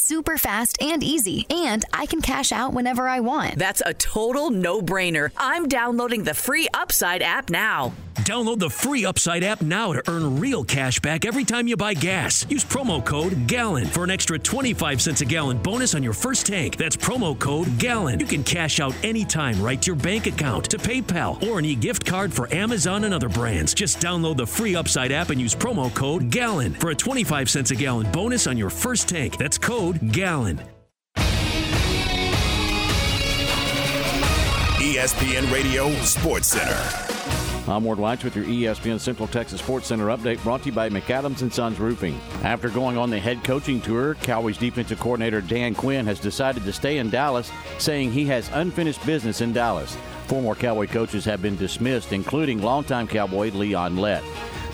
super 0.00 0.38
fast 0.38 0.80
and 0.80 1.02
easy, 1.02 1.46
and 1.50 1.84
I 1.92 2.06
can 2.06 2.22
cash 2.22 2.52
out 2.52 2.72
whenever 2.72 3.08
I 3.08 3.20
want. 3.20 3.56
That's 3.56 3.82
a 3.84 3.94
total 3.94 4.50
no 4.50 4.80
brainer. 4.80 5.30
I'm 5.36 5.68
downloading 5.68 6.24
the 6.24 6.34
free 6.34 6.68
Upside 6.74 7.22
app 7.22 7.50
now. 7.50 7.92
Download 8.20 8.58
the 8.58 8.68
free 8.68 9.04
Upside 9.04 9.42
app 9.42 9.62
now 9.62 9.92
to 9.92 10.02
earn 10.08 10.38
real 10.38 10.62
cash 10.62 11.00
back 11.00 11.24
every 11.24 11.44
time 11.44 11.66
you 11.66 11.76
buy 11.76 11.94
gas. 11.94 12.46
Use 12.48 12.64
promo 12.64 13.04
code 13.04 13.46
GALLON 13.46 13.86
for 13.86 14.04
an 14.04 14.10
extra 14.10 14.38
25 14.38 15.00
cents 15.00 15.20
a 15.20 15.24
gallon 15.24 15.58
bonus 15.58 15.94
on 15.94 16.02
your 16.02 16.12
first 16.12 16.46
tank. 16.46 16.76
That's 16.76 16.96
promo 16.96 17.38
code 17.38 17.78
GALLON. 17.78 18.20
You 18.20 18.26
can 18.26 18.44
cash 18.44 18.78
out 18.78 18.94
anytime 19.02 19.60
right 19.62 19.80
to 19.82 19.86
your 19.86 19.96
bank 19.96 20.26
account, 20.26 20.66
to 20.70 20.76
PayPal, 20.76 21.42
or 21.42 21.58
an 21.58 21.64
e-gift 21.64 22.04
card 22.04 22.32
for 22.32 22.52
Amazon 22.54 23.04
and 23.04 23.14
other 23.14 23.28
brands. 23.28 23.74
Just 23.74 24.00
download 24.00 24.36
the 24.36 24.46
free 24.46 24.76
Upside 24.76 25.12
app 25.12 25.30
and 25.30 25.40
use 25.40 25.54
promo 25.54 25.92
code 25.94 26.30
GALLON 26.30 26.74
for 26.74 26.90
a 26.90 26.94
25 26.94 27.48
cents 27.48 27.70
a 27.70 27.74
gallon 27.74 28.10
bonus 28.12 28.46
on 28.46 28.56
your 28.56 28.70
first 28.70 29.08
tank. 29.08 29.38
That's 29.38 29.58
code 29.58 29.89
GALLON. 29.92 30.60
E 34.80 34.94
ESPN 34.94 35.52
Radio 35.52 35.90
Sports 36.02 36.48
Center. 36.48 37.10
I'm 37.70 37.84
Ward 37.84 37.98
Weitz 37.98 38.24
with 38.24 38.34
your 38.34 38.44
ESPN 38.46 38.98
Central 38.98 39.28
Texas 39.28 39.60
Sports 39.60 39.86
Center 39.86 40.06
update 40.06 40.42
brought 40.42 40.62
to 40.62 40.66
you 40.66 40.72
by 40.72 40.88
McAdams 40.88 41.42
and 41.42 41.52
Sons 41.52 41.78
Roofing. 41.78 42.18
After 42.42 42.68
going 42.68 42.96
on 42.96 43.10
the 43.10 43.18
head 43.18 43.44
coaching 43.44 43.80
tour, 43.80 44.14
Cowboys 44.16 44.58
defensive 44.58 44.98
coordinator 44.98 45.40
Dan 45.40 45.74
Quinn 45.74 46.06
has 46.06 46.18
decided 46.18 46.64
to 46.64 46.72
stay 46.72 46.98
in 46.98 47.10
Dallas, 47.10 47.52
saying 47.78 48.10
he 48.10 48.24
has 48.26 48.50
unfinished 48.54 49.04
business 49.06 49.40
in 49.40 49.52
Dallas. 49.52 49.96
Four 50.26 50.42
more 50.42 50.54
Cowboy 50.54 50.86
coaches 50.86 51.24
have 51.24 51.42
been 51.42 51.56
dismissed, 51.56 52.12
including 52.12 52.62
longtime 52.62 53.06
Cowboy 53.06 53.50
Leon 53.50 53.96
Lett. 53.96 54.24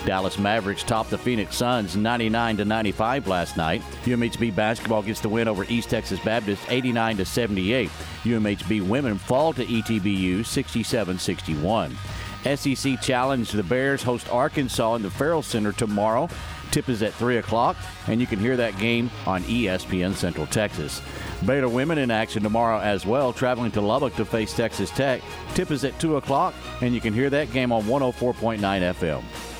Dallas 0.06 0.38
Mavericks 0.38 0.84
topped 0.84 1.10
the 1.10 1.18
Phoenix 1.18 1.56
Suns 1.56 1.96
99 1.96 2.58
to 2.58 2.64
95 2.64 3.26
last 3.26 3.56
night. 3.56 3.82
UMHB 4.04 4.54
basketball 4.54 5.02
gets 5.02 5.20
the 5.20 5.28
win 5.28 5.48
over 5.48 5.64
East 5.64 5.90
Texas 5.90 6.20
Baptist 6.20 6.62
89 6.68 7.16
to 7.18 7.24
78. 7.24 7.90
UMHB 8.22 8.86
women 8.86 9.18
fall 9.18 9.52
to 9.52 9.64
ETBU 9.64 10.40
67-61. 10.40 11.92
SEC 12.56 13.00
Challenge 13.02 13.50
the 13.50 13.64
Bears 13.64 14.04
host 14.04 14.28
Arkansas 14.30 14.94
in 14.94 15.02
the 15.02 15.10
Ferrell 15.10 15.42
Center 15.42 15.72
tomorrow. 15.72 16.28
Tip 16.70 16.88
is 16.88 17.02
at 17.02 17.12
3 17.14 17.38
o'clock, 17.38 17.76
and 18.06 18.20
you 18.20 18.28
can 18.28 18.38
hear 18.38 18.56
that 18.56 18.78
game 18.78 19.10
on 19.26 19.42
ESPN 19.44 20.14
Central 20.14 20.46
Texas. 20.46 21.02
Baylor 21.44 21.68
women 21.68 21.98
in 21.98 22.12
action 22.12 22.44
tomorrow 22.44 22.78
as 22.78 23.04
well, 23.04 23.32
traveling 23.32 23.72
to 23.72 23.80
Lubbock 23.80 24.14
to 24.16 24.24
face 24.24 24.54
Texas 24.54 24.90
Tech. 24.90 25.20
Tip 25.54 25.72
is 25.72 25.82
at 25.82 25.98
2 25.98 26.16
o'clock, 26.16 26.54
and 26.80 26.94
you 26.94 27.00
can 27.00 27.12
hear 27.12 27.28
that 27.30 27.50
game 27.52 27.72
on 27.72 27.82
104.9 27.84 28.60
FM. 28.60 29.55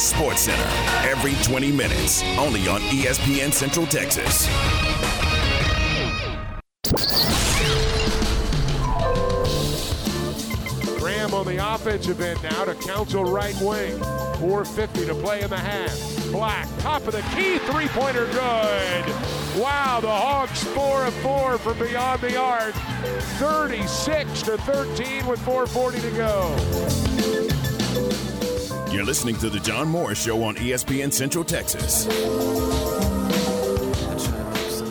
Sports 0.00 0.42
Center, 0.42 0.66
every 1.06 1.34
20 1.44 1.70
minutes, 1.72 2.22
only 2.38 2.66
on 2.68 2.80
ESPN 2.80 3.52
Central 3.52 3.84
Texas. 3.84 4.46
Graham 10.98 11.34
on 11.34 11.44
the 11.44 11.58
offensive 11.74 12.20
end 12.22 12.42
now 12.42 12.64
to 12.64 12.74
Council 12.76 13.24
right 13.24 13.54
wing. 13.60 13.98
4.50 14.40 15.06
to 15.06 15.14
play 15.14 15.42
in 15.42 15.50
the 15.50 15.58
half. 15.58 16.32
Black, 16.32 16.66
top 16.78 17.06
of 17.06 17.12
the 17.12 17.22
key, 17.36 17.58
three 17.58 17.88
pointer 17.88 18.24
good. 18.26 19.04
Wow, 19.60 20.00
the 20.00 20.08
Hawks 20.08 20.64
four 20.64 21.04
of 21.04 21.14
four 21.14 21.58
from 21.58 21.78
beyond 21.78 22.22
the 22.22 22.38
arc, 22.38 22.74
36 23.38 24.42
to 24.42 24.56
13 24.56 25.26
with 25.26 25.40
4:40 25.40 26.00
to 26.00 26.10
go. 26.12 27.09
You're 28.90 29.04
listening 29.04 29.36
to 29.36 29.48
the 29.48 29.60
John 29.60 29.88
Morris 29.88 30.20
Show 30.22 30.42
on 30.42 30.56
ESPN 30.56 31.12
Central 31.12 31.44
Texas. 31.44 32.06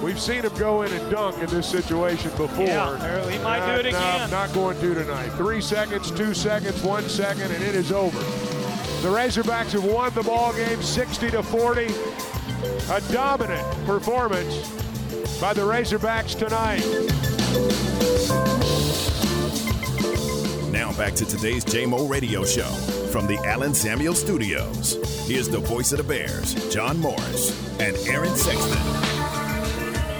We've 0.01 0.19
seen 0.19 0.43
him 0.43 0.53
go 0.57 0.83
in 0.83 0.91
and 0.93 1.11
dunk 1.11 1.37
in 1.39 1.47
this 1.47 1.67
situation 1.67 2.31
before. 2.37 2.65
Yeah, 2.65 3.29
he 3.29 3.37
might 3.39 3.65
do 3.81 3.87
it 3.87 3.93
Uh, 3.93 3.99
no, 3.99 4.15
again. 4.15 4.29
not 4.31 4.53
going 4.53 4.79
to 4.79 4.93
tonight. 4.93 5.29
Three 5.33 5.59
seconds, 5.61 6.11
two 6.11 6.33
seconds, 6.33 6.81
one 6.81 7.03
second, 7.09 7.51
and 7.51 7.61
it 7.63 7.75
is 7.75 7.91
over. 7.91 8.19
The 9.01 9.09
Razorbacks 9.09 9.71
have 9.73 9.83
won 9.83 10.13
the 10.13 10.23
ball 10.23 10.53
game 10.53 10.81
60 10.81 11.31
to 11.31 11.43
40. 11.43 11.87
A 12.91 13.01
dominant 13.11 13.85
performance 13.85 14.55
by 15.41 15.53
the 15.53 15.61
Razorbacks 15.61 16.37
tonight. 16.37 16.83
Now 20.71 20.95
back 20.95 21.15
to 21.15 21.25
today's 21.25 21.65
JMO 21.65 22.07
Radio 22.07 22.45
Show 22.45 22.69
from 23.11 23.25
the 23.25 23.37
Allen 23.37 23.73
Samuel 23.73 24.13
Studios. 24.13 24.99
Here's 25.27 25.49
the 25.49 25.57
voice 25.57 25.91
of 25.91 25.97
the 25.97 26.03
Bears, 26.03 26.53
John 26.71 26.99
Morris 26.99 27.79
and 27.79 27.97
Aaron 28.07 28.35
Sexton. 28.35 28.77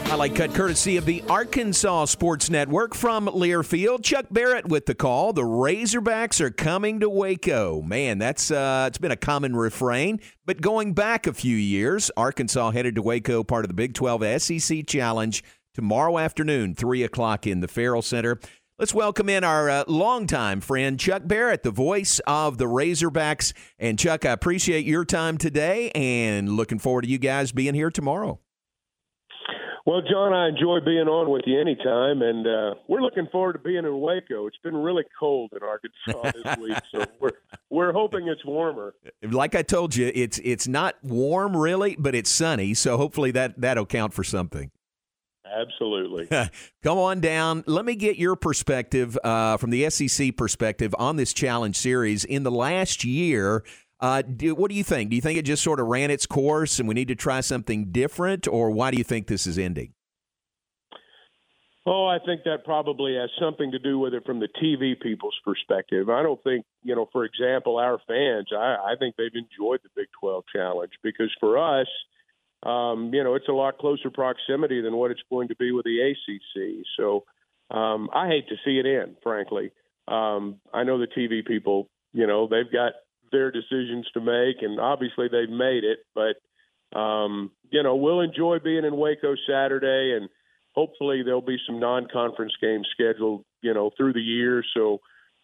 Highlight 0.08 0.34
cut 0.34 0.56
courtesy 0.56 0.98
of 0.98 1.06
the 1.06 1.24
Arkansas 1.30 2.06
Sports 2.06 2.50
Network 2.50 2.96
from 2.96 3.28
Learfield. 3.28 4.04
Chuck 4.04 4.26
Barrett 4.32 4.68
with 4.68 4.88
the 4.88 4.96
call. 4.96 5.34
The 5.34 5.44
Razorbacks 5.44 6.42
are 6.42 6.50
coming 6.50 7.00
to 7.02 7.10
Waco. 7.12 7.84
Man, 7.84 8.18
that's 8.18 8.50
uh, 8.50 8.86
it's 8.88 8.98
been 8.98 9.12
a 9.12 9.18
common 9.18 9.56
refrain. 9.56 10.20
But 10.48 10.62
going 10.62 10.94
back 10.94 11.28
a 11.28 11.34
few 11.34 11.56
years, 11.56 12.10
Arkansas 12.18 12.72
headed 12.72 12.96
to 12.96 13.04
Waco, 13.04 13.44
part 13.44 13.66
of 13.66 13.70
the 13.70 13.76
Big 13.76 13.94
12 13.94 14.42
SEC 14.42 14.88
Challenge 14.88 15.44
tomorrow 15.76 16.18
afternoon, 16.18 16.76
three 16.76 17.04
o'clock 17.04 17.46
in 17.46 17.62
the 17.62 17.68
Ferrell 17.68 18.02
Center. 18.02 18.40
Let's 18.80 18.94
welcome 18.94 19.28
in 19.28 19.44
our 19.44 19.70
uh, 19.70 19.84
longtime 19.90 20.62
friend 20.62 20.98
Chuck 20.98 21.24
Barrett, 21.26 21.64
the 21.64 21.70
voice 21.72 22.22
of 22.26 22.58
the 22.58 22.64
Razorbacks. 22.64 23.52
And 23.78 24.00
Chuck, 24.00 24.26
I 24.26 24.32
appreciate 24.32 24.86
your 24.86 25.04
time 25.04 25.38
today, 25.38 25.92
and 25.92 26.48
looking 26.54 26.80
forward 26.80 27.02
to 27.02 27.10
you 27.10 27.18
guys 27.18 27.52
being 27.52 27.74
here 27.74 27.90
tomorrow. 27.92 28.40
Well, 29.86 30.02
John, 30.10 30.32
I 30.32 30.48
enjoy 30.48 30.80
being 30.80 31.10
on 31.10 31.30
with 31.30 31.42
you 31.46 31.60
anytime, 31.60 32.22
and 32.22 32.48
uh, 32.48 32.76
we're 32.88 33.02
looking 33.02 33.28
forward 33.34 33.54
to 33.54 33.60
being 33.60 33.84
in 33.84 34.00
Waco. 34.00 34.48
It's 34.48 34.56
been 34.64 34.78
really 34.78 35.04
cold 35.20 35.52
in 35.52 35.60
Arkansas 35.62 36.32
this 36.42 36.58
week, 36.62 36.82
so 36.96 37.04
we're 37.20 37.32
we're 37.70 37.92
hoping 37.92 38.30
it's 38.30 38.46
warmer. 38.46 38.94
like 39.22 39.56
I 39.56 39.62
told 39.62 39.94
you, 39.94 40.10
it's 40.16 40.40
it's 40.42 40.70
not 40.70 40.96
warm 41.04 41.58
really, 41.58 41.98
but 42.00 42.16
it's 42.16 42.30
sunny. 42.30 42.74
So 42.76 42.96
hopefully 42.96 43.32
that 43.32 43.60
that'll 43.60 43.86
count 43.86 44.14
for 44.14 44.24
something. 44.24 44.72
Absolutely. 45.56 46.28
Come 46.84 46.98
on 46.98 47.22
down. 47.22 47.64
Let 47.66 47.86
me 47.86 47.96
get 47.96 48.18
your 48.18 48.36
perspective 48.36 49.18
uh, 49.24 49.58
from 49.58 49.70
the 49.70 49.90
SEC 49.90 50.36
perspective 50.36 50.96
on 50.98 51.16
this 51.16 51.34
challenge 51.34 51.76
series. 51.76 52.26
In 52.26 52.44
the 52.44 52.52
last 52.52 53.04
year, 53.04 53.64
uh, 54.00 54.22
do, 54.22 54.56
what 54.56 54.70
do 54.70 54.76
you 54.76 54.84
think? 54.84 55.10
Do 55.10 55.16
you 55.16 55.22
think 55.22 55.38
it 55.38 55.44
just 55.44 55.64
sort 55.64 55.80
of 55.80 55.88
ran 55.88 56.12
its 56.12 56.26
course 56.26 56.80
and 56.80 56.88
we 56.88 56.96
need 56.96 57.10
to 57.10 57.16
try 57.16 57.42
something 57.42 57.92
different, 57.92 58.48
or 58.48 58.72
why 58.72 58.92
do 58.92 58.98
you 58.98 59.04
think 59.04 59.28
this 59.28 59.46
is 59.46 59.58
ending? 59.58 59.94
Oh, 61.86 62.06
I 62.06 62.20
think 62.24 62.44
that 62.44 62.66
probably 62.66 63.16
has 63.16 63.30
something 63.42 63.72
to 63.72 63.80
do 63.80 63.98
with 63.98 64.14
it 64.14 64.26
from 64.26 64.40
the 64.40 64.50
TV 64.62 65.00
people's 65.00 65.38
perspective. 65.44 66.10
I 66.10 66.22
don't 66.22 66.42
think, 66.44 66.66
you 66.84 66.96
know, 66.96 67.10
for 67.12 67.26
example, 67.26 67.78
our 67.78 67.98
fans, 68.08 68.48
I, 68.56 68.76
I 68.92 68.96
think 69.00 69.16
they've 69.16 69.32
enjoyed 69.34 69.80
the 69.82 69.90
Big 69.96 70.08
12 70.20 70.44
challenge 70.54 70.92
because 71.02 71.32
for 71.40 71.58
us, 71.58 71.88
um, 72.64 73.12
you 73.14 73.24
know, 73.24 73.36
it's 73.36 73.48
a 73.48 73.54
lot 73.54 73.78
closer 73.78 74.10
proximity 74.10 74.82
than 74.82 74.96
what 74.96 75.12
it's 75.12 75.22
going 75.30 75.48
to 75.48 75.56
be 75.56 75.72
with 75.72 75.86
the 75.86 76.00
ACC. 76.02 76.86
So 76.98 77.24
um, 77.72 78.10
I 78.14 78.28
hate 78.28 78.50
to 78.50 78.56
see 78.66 78.80
it 78.80 78.86
end, 78.86 79.18
frankly. 79.24 79.72
Um, 80.08 80.60
I 80.74 80.84
know 80.84 81.00
the 81.00 81.08
TV 81.08 81.46
people, 81.46 81.88
you 82.14 82.28
know, 82.28 82.48
they've 82.48 82.72
got 82.72 82.94
their 83.32 83.52
decisions 83.52 84.08
to 84.14 84.20
make, 84.20 84.62
and 84.62 84.80
obviously 84.80 85.28
they've 85.32 85.50
made 85.50 85.84
it. 85.84 86.00
But, 86.16 86.98
um, 86.98 87.52
you 87.70 87.84
know, 87.84 87.96
we'll 87.96 88.22
enjoy 88.22 88.58
being 88.60 88.86
in 88.86 88.98
Waco 88.98 89.36
Saturday, 89.48 90.18
and 90.18 90.30
hopefully 90.74 91.22
there'll 91.24 91.42
be 91.42 91.60
some 91.66 91.80
non-conference 91.80 92.54
games 92.60 92.88
scheduled, 92.92 93.46
you 93.62 93.74
know, 93.74 93.92
through 93.96 94.14
the 94.14 94.22
year, 94.22 94.64
so 94.74 95.00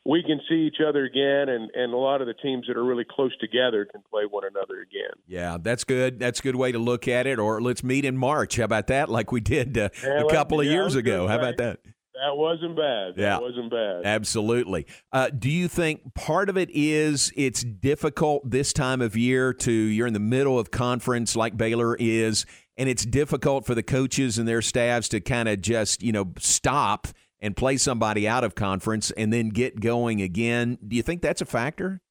we 0.05 0.21
can 0.21 0.39
see 0.47 0.67
each 0.67 0.77
other 0.87 1.03
again, 1.03 1.49
and 1.49 1.71
and 1.73 1.93
a 1.93 1.97
lot 1.97 2.21
of 2.21 2.27
the 2.27 2.35
teams 2.35 2.67
that 2.67 2.77
are 2.77 2.83
really 2.85 3.05
close 3.09 3.35
together 3.39 3.85
can 3.85 4.01
play 4.09 4.23
one 4.29 4.43
another 4.45 4.81
again. 4.81 5.11
Yeah, 5.27 5.57
that's 5.59 5.83
good. 5.83 6.19
That's 6.19 6.39
a 6.39 6.43
good 6.43 6.55
way 6.55 6.71
to 6.71 6.79
look 6.79 7.07
at 7.07 7.25
it. 7.25 7.39
Or 7.39 7.61
let's 7.61 7.83
meet 7.83 8.05
in 8.05 8.15
March. 8.15 8.57
How 8.57 8.65
about 8.65 8.87
that? 8.87 9.09
Like 9.09 9.31
we 9.31 9.41
did 9.41 9.77
uh, 9.77 9.89
Yeah, 10.03 10.21
a 10.21 10.29
couple 10.29 10.59
of 10.59 10.67
yeah, 10.67 10.73
years 10.73 10.95
ago. 10.95 11.27
How 11.27 11.37
about 11.37 11.57
that? 11.57 11.79
That 12.15 12.37
wasn't 12.37 12.77
bad. 12.77 13.13
Yeah. 13.17 13.31
That 13.31 13.41
wasn't 13.41 13.71
bad. 13.71 14.05
Absolutely. 14.05 14.87
Uh, 15.11 15.29
do 15.29 15.49
you 15.49 15.67
think 15.67 16.13
part 16.13 16.49
of 16.49 16.57
it 16.57 16.69
is 16.71 17.33
it's 17.35 17.61
difficult 17.61 18.49
this 18.49 18.71
time 18.71 19.01
of 19.01 19.17
year 19.17 19.53
to 19.53 19.71
you're 19.71 20.07
in 20.07 20.13
the 20.13 20.19
middle 20.19 20.57
of 20.57 20.71
conference 20.71 21.35
like 21.35 21.57
Baylor 21.57 21.95
is, 21.99 22.45
and 22.77 22.87
it's 22.87 23.05
difficult 23.05 23.65
for 23.65 23.75
the 23.75 23.83
coaches 23.83 24.37
and 24.37 24.47
their 24.47 24.61
staffs 24.61 25.09
to 25.09 25.19
kind 25.19 25.49
of 25.49 25.59
just 25.59 26.01
you 26.01 26.13
know 26.13 26.31
stop 26.39 27.07
and 27.45 27.55
play 27.55 27.77
somebody 27.77 28.27
out 28.27 28.43
of 28.43 28.55
conference 28.55 29.11
and 29.11 29.31
then 29.31 29.49
get 29.49 29.79
going 29.79 30.21
again. 30.21 30.79
Do 30.85 30.95
you 30.95 31.03
think 31.03 31.21
that's 31.21 31.41
a 31.41 31.45
factor? 31.45 32.01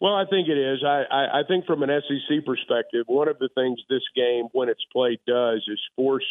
Well, 0.00 0.14
I 0.14 0.24
think 0.30 0.48
it 0.48 0.58
is. 0.58 0.84
I, 0.86 1.02
I, 1.10 1.40
I 1.40 1.42
think 1.48 1.64
from 1.66 1.82
an 1.82 1.88
SEC 1.88 2.44
perspective, 2.44 3.04
one 3.06 3.26
of 3.26 3.38
the 3.38 3.48
things 3.54 3.80
this 3.88 4.02
game, 4.14 4.44
when 4.52 4.68
it's 4.68 4.84
played, 4.92 5.18
does 5.26 5.64
is 5.66 5.80
force 5.96 6.26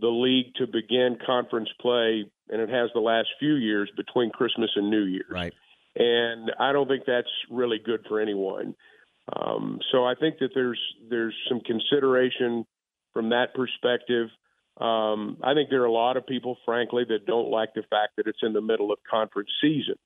the 0.00 0.08
league 0.08 0.54
to 0.56 0.66
begin 0.66 1.16
conference 1.24 1.68
play, 1.80 2.26
and 2.50 2.60
it 2.60 2.68
has 2.68 2.90
the 2.92 3.00
last 3.00 3.28
few 3.38 3.54
years 3.54 3.90
between 3.96 4.30
Christmas 4.30 4.70
and 4.76 4.90
New 4.90 5.04
Year's. 5.04 5.30
Right. 5.30 5.54
And 5.96 6.52
I 6.60 6.72
don't 6.72 6.86
think 6.86 7.04
that's 7.06 7.30
really 7.50 7.78
good 7.84 8.04
for 8.08 8.20
anyone. 8.20 8.74
Um, 9.34 9.78
so 9.92 10.04
I 10.04 10.14
think 10.14 10.38
that 10.40 10.50
there's 10.54 10.80
there's 11.08 11.34
some 11.48 11.60
consideration 11.60 12.66
from 13.12 13.30
that 13.30 13.54
perspective. 13.54 14.28
Um, 14.80 15.38
I 15.42 15.54
think 15.54 15.70
there 15.70 15.82
are 15.82 15.86
a 15.86 15.92
lot 15.92 16.16
of 16.16 16.26
people, 16.26 16.56
frankly, 16.64 17.04
that 17.08 17.26
don't 17.26 17.50
like 17.50 17.74
the 17.74 17.82
fact 17.90 18.16
that 18.16 18.26
it's 18.26 18.42
in 18.42 18.52
the 18.52 18.60
middle 18.60 18.92
of 18.92 18.98
conference 19.10 19.50
season. 19.60 19.96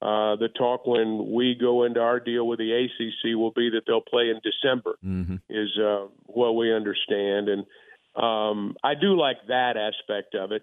Uh, 0.00 0.36
the 0.36 0.48
talk 0.58 0.86
when 0.86 1.30
we 1.32 1.54
go 1.58 1.84
into 1.84 2.00
our 2.00 2.20
deal 2.20 2.46
with 2.46 2.58
the 2.58 2.72
ACC 2.72 3.36
will 3.36 3.52
be 3.52 3.70
that 3.70 3.82
they'll 3.86 4.00
play 4.00 4.30
in 4.30 4.40
December, 4.42 4.96
Mm-hmm. 5.04 5.36
is 5.48 5.70
uh, 5.78 6.06
what 6.26 6.56
we 6.56 6.74
understand. 6.74 7.48
And 7.48 7.64
um, 8.22 8.76
I 8.82 8.94
do 8.94 9.18
like 9.18 9.36
that 9.48 9.76
aspect 9.76 10.34
of 10.34 10.52
it. 10.52 10.62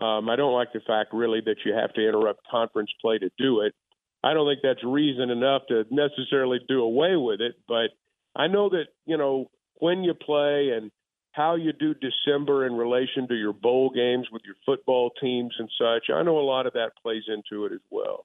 Um, 0.00 0.28
I 0.28 0.36
don't 0.36 0.52
like 0.54 0.72
the 0.72 0.80
fact, 0.80 1.12
really, 1.12 1.40
that 1.44 1.56
you 1.64 1.72
have 1.72 1.92
to 1.94 2.06
interrupt 2.06 2.40
conference 2.50 2.90
play 3.00 3.18
to 3.18 3.30
do 3.38 3.60
it. 3.60 3.74
I 4.22 4.34
don't 4.34 4.50
think 4.50 4.60
that's 4.62 4.82
reason 4.82 5.30
enough 5.30 5.62
to 5.68 5.84
necessarily 5.90 6.58
do 6.66 6.80
away 6.82 7.16
with 7.16 7.40
it. 7.40 7.54
But 7.68 7.90
I 8.34 8.48
know 8.48 8.70
that, 8.70 8.86
you 9.06 9.16
know, 9.16 9.50
when 9.76 10.02
you 10.02 10.14
play 10.14 10.70
and 10.74 10.90
how 11.34 11.56
you 11.56 11.72
do 11.72 11.94
December 11.94 12.64
in 12.64 12.74
relation 12.74 13.26
to 13.26 13.34
your 13.34 13.52
bowl 13.52 13.90
games 13.90 14.28
with 14.32 14.42
your 14.44 14.54
football 14.64 15.10
teams 15.20 15.52
and 15.58 15.68
such, 15.76 16.14
I 16.14 16.22
know 16.22 16.38
a 16.38 16.46
lot 16.46 16.66
of 16.66 16.72
that 16.74 16.92
plays 17.02 17.24
into 17.26 17.66
it 17.66 17.72
as 17.72 17.80
well. 17.90 18.24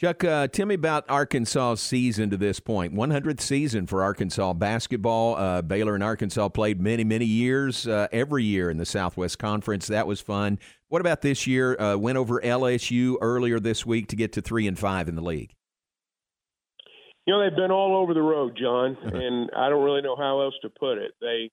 Chuck, 0.00 0.24
uh, 0.24 0.48
tell 0.48 0.66
me 0.66 0.74
about 0.74 1.04
Arkansas' 1.08 1.74
season 1.74 2.30
to 2.30 2.36
this 2.36 2.58
point. 2.58 2.94
100th 2.94 3.40
season 3.40 3.86
for 3.86 4.02
Arkansas 4.02 4.54
basketball. 4.54 5.36
Uh, 5.36 5.62
Baylor 5.62 5.94
and 5.94 6.02
Arkansas 6.02 6.48
played 6.48 6.80
many, 6.80 7.04
many 7.04 7.26
years, 7.26 7.86
uh, 7.86 8.08
every 8.10 8.42
year 8.42 8.70
in 8.70 8.78
the 8.78 8.86
Southwest 8.86 9.38
Conference. 9.38 9.86
That 9.86 10.06
was 10.06 10.20
fun. 10.20 10.58
What 10.88 11.00
about 11.02 11.20
this 11.20 11.46
year? 11.46 11.78
Uh, 11.78 11.96
went 11.96 12.16
over 12.18 12.40
LSU 12.40 13.18
earlier 13.20 13.60
this 13.60 13.86
week 13.86 14.08
to 14.08 14.16
get 14.16 14.32
to 14.32 14.40
three 14.40 14.66
and 14.66 14.78
five 14.78 15.06
in 15.06 15.14
the 15.16 15.22
league. 15.22 15.54
You 17.26 17.34
know, 17.34 17.44
they've 17.44 17.54
been 17.54 17.70
all 17.70 17.94
over 17.94 18.14
the 18.14 18.22
road, 18.22 18.58
John, 18.60 18.96
and 19.04 19.50
I 19.54 19.68
don't 19.68 19.84
really 19.84 20.02
know 20.02 20.16
how 20.16 20.40
else 20.40 20.54
to 20.62 20.70
put 20.70 20.96
it. 20.96 21.12
They 21.20 21.50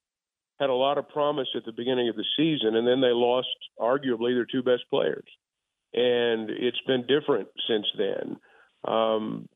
had 0.60 0.70
a 0.70 0.74
lot 0.74 0.98
of 0.98 1.10
promise 1.10 1.48
at 1.56 1.66
the 1.66 1.72
beginning 1.72 2.10
of 2.10 2.16
the 2.16 2.26
season, 2.36 2.76
and 2.76 2.88
then 2.88 3.02
they 3.02 3.12
lost 3.12 3.48
arguably 3.80 4.34
their 4.34 4.46
two 4.46 4.64
best 4.64 4.84
players. 4.90 5.28
And 5.94 6.50
it's 6.50 6.82
been 6.86 7.06
different 7.08 7.48
since 7.68 7.86
then. 7.98 8.38
Um, 8.88 9.48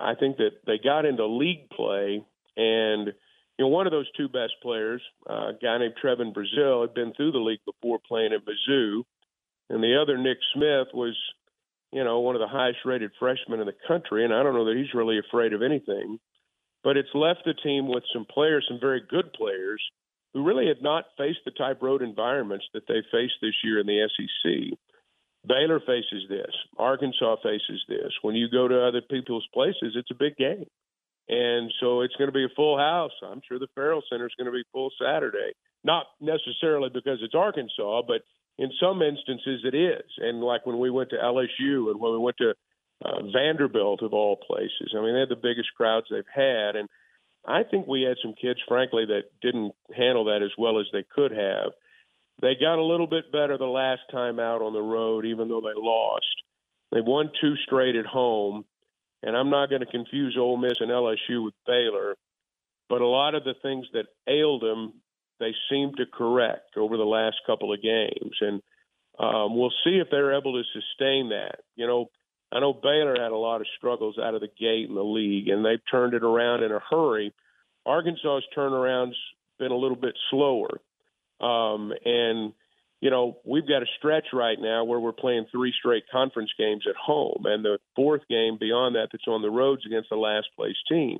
I 0.00 0.14
think 0.14 0.36
that 0.38 0.60
they 0.66 0.78
got 0.82 1.04
into 1.04 1.26
league 1.26 1.68
play, 1.70 2.24
and 2.56 3.06
you 3.58 3.64
know, 3.64 3.68
one 3.68 3.86
of 3.86 3.92
those 3.92 4.10
two 4.16 4.28
best 4.28 4.54
players, 4.62 5.02
uh, 5.28 5.48
a 5.48 5.52
guy 5.60 5.78
named 5.78 5.94
Trevon 6.02 6.34
Brazile, 6.34 6.82
had 6.82 6.94
been 6.94 7.12
through 7.14 7.32
the 7.32 7.38
league 7.38 7.60
before 7.66 7.98
playing 8.06 8.32
at 8.32 8.40
Mizzou, 8.44 9.02
and 9.68 9.82
the 9.82 10.00
other 10.00 10.16
Nick 10.16 10.38
Smith 10.54 10.88
was 10.94 11.16
you 11.92 12.02
know, 12.02 12.20
one 12.20 12.34
of 12.34 12.40
the 12.40 12.48
highest 12.48 12.78
rated 12.84 13.12
freshmen 13.18 13.60
in 13.60 13.66
the 13.66 13.74
country, 13.86 14.24
and 14.24 14.32
I 14.34 14.42
don't 14.42 14.54
know 14.54 14.64
that 14.64 14.76
he's 14.76 14.94
really 14.94 15.18
afraid 15.18 15.52
of 15.52 15.62
anything. 15.62 16.18
But 16.82 16.96
it's 16.96 17.14
left 17.14 17.42
the 17.44 17.54
team 17.54 17.86
with 17.86 18.02
some 18.12 18.24
players, 18.24 18.64
some 18.66 18.80
very 18.80 19.02
good 19.08 19.32
players, 19.34 19.80
who 20.34 20.44
really 20.44 20.66
had 20.66 20.82
not 20.82 21.04
faced 21.18 21.40
the 21.44 21.50
type 21.50 21.82
road 21.82 22.02
environments 22.02 22.66
that 22.74 22.86
they 22.88 23.02
faced 23.12 23.34
this 23.42 23.54
year 23.64 23.78
in 23.80 23.86
the 23.86 24.08
SEC. 24.16 24.78
Baylor 25.46 25.80
faces 25.80 26.28
this. 26.28 26.54
Arkansas 26.78 27.36
faces 27.42 27.82
this. 27.88 28.12
When 28.22 28.34
you 28.36 28.48
go 28.48 28.68
to 28.68 28.86
other 28.86 29.02
people's 29.02 29.46
places, 29.52 29.94
it's 29.96 30.10
a 30.10 30.14
big 30.14 30.36
game. 30.36 30.66
and 31.28 31.72
so 31.80 32.02
it's 32.02 32.14
going 32.16 32.28
to 32.28 32.32
be 32.32 32.44
a 32.44 32.54
full 32.56 32.78
house. 32.78 33.12
I'm 33.22 33.40
sure 33.48 33.58
the 33.58 33.68
Ferrell 33.74 34.02
Center 34.10 34.26
is 34.26 34.34
going 34.36 34.46
to 34.46 34.52
be 34.52 34.64
full 34.72 34.90
Saturday. 35.00 35.52
Not 35.84 36.06
necessarily 36.20 36.90
because 36.92 37.18
it's 37.22 37.34
Arkansas, 37.34 38.02
but 38.06 38.22
in 38.58 38.70
some 38.80 39.02
instances 39.02 39.62
it 39.64 39.74
is. 39.74 40.04
And 40.18 40.42
like 40.42 40.66
when 40.66 40.78
we 40.78 40.90
went 40.90 41.10
to 41.10 41.16
LSU 41.16 41.90
and 41.90 42.00
when 42.00 42.12
we 42.12 42.18
went 42.18 42.36
to 42.38 42.54
uh, 43.04 43.22
Vanderbilt 43.32 44.02
of 44.02 44.12
all 44.12 44.36
places, 44.36 44.94
I 44.96 45.02
mean 45.02 45.14
they 45.14 45.20
had 45.20 45.28
the 45.28 45.36
biggest 45.36 45.70
crowds 45.76 46.06
they've 46.10 46.24
had, 46.32 46.76
and 46.76 46.88
I 47.46 47.62
think 47.64 47.86
we 47.86 48.02
had 48.02 48.16
some 48.22 48.34
kids, 48.40 48.60
frankly, 48.68 49.06
that 49.06 49.24
didn't 49.40 49.72
handle 49.94 50.26
that 50.26 50.42
as 50.42 50.52
well 50.56 50.78
as 50.78 50.86
they 50.92 51.04
could 51.14 51.32
have. 51.32 51.72
They 52.40 52.54
got 52.54 52.78
a 52.78 52.84
little 52.84 53.06
bit 53.06 53.32
better 53.32 53.58
the 53.58 53.64
last 53.64 54.02
time 54.10 54.38
out 54.38 54.62
on 54.62 54.72
the 54.72 54.82
road, 54.82 55.26
even 55.26 55.48
though 55.48 55.60
they 55.60 55.74
lost. 55.74 56.26
They 56.92 57.00
won 57.00 57.30
two 57.40 57.54
straight 57.64 57.96
at 57.96 58.06
home, 58.06 58.64
and 59.22 59.36
I'm 59.36 59.50
not 59.50 59.70
going 59.70 59.80
to 59.80 59.86
confuse 59.86 60.36
Ole 60.38 60.56
Miss 60.56 60.74
and 60.80 60.90
LSU 60.90 61.44
with 61.44 61.54
Baylor, 61.66 62.16
but 62.88 63.00
a 63.00 63.06
lot 63.06 63.34
of 63.34 63.44
the 63.44 63.54
things 63.62 63.86
that 63.92 64.06
ailed 64.28 64.62
them, 64.62 64.94
they 65.40 65.54
seem 65.70 65.92
to 65.96 66.04
correct 66.06 66.76
over 66.76 66.96
the 66.96 67.04
last 67.04 67.36
couple 67.46 67.72
of 67.72 67.82
games, 67.82 68.36
and 68.40 68.62
um, 69.18 69.56
we'll 69.56 69.72
see 69.84 69.98
if 69.98 70.08
they're 70.10 70.36
able 70.36 70.52
to 70.52 70.62
sustain 70.72 71.30
that. 71.30 71.60
You 71.76 71.86
know, 71.86 72.06
I 72.52 72.60
know 72.60 72.74
Baylor 72.74 73.16
had 73.18 73.32
a 73.32 73.36
lot 73.36 73.60
of 73.60 73.66
struggles 73.78 74.18
out 74.18 74.34
of 74.34 74.40
the 74.40 74.48
gate 74.48 74.88
in 74.88 74.94
the 74.94 75.02
league, 75.02 75.48
and 75.48 75.64
they've 75.64 75.80
turned 75.90 76.14
it 76.14 76.22
around 76.22 76.62
in 76.62 76.70
a 76.70 76.80
hurry. 76.90 77.32
Arkansas's 77.86 78.44
turnaround's 78.56 79.16
been 79.58 79.72
a 79.72 79.76
little 79.76 79.96
bit 79.96 80.14
slower, 80.30 80.80
um, 81.40 81.92
and 82.04 82.52
you 83.02 83.10
know, 83.10 83.38
we've 83.44 83.66
got 83.66 83.82
a 83.82 83.86
stretch 83.98 84.26
right 84.32 84.58
now 84.60 84.84
where 84.84 85.00
we're 85.00 85.12
playing 85.12 85.46
three 85.50 85.74
straight 85.76 86.04
conference 86.10 86.50
games 86.56 86.84
at 86.88 86.94
home, 86.94 87.42
and 87.46 87.64
the 87.64 87.78
fourth 87.96 88.22
game 88.28 88.58
beyond 88.60 88.94
that 88.94 89.08
that's 89.10 89.26
on 89.26 89.42
the 89.42 89.50
roads 89.50 89.82
against 89.84 90.08
the 90.08 90.16
last 90.16 90.46
place 90.54 90.76
team. 90.88 91.18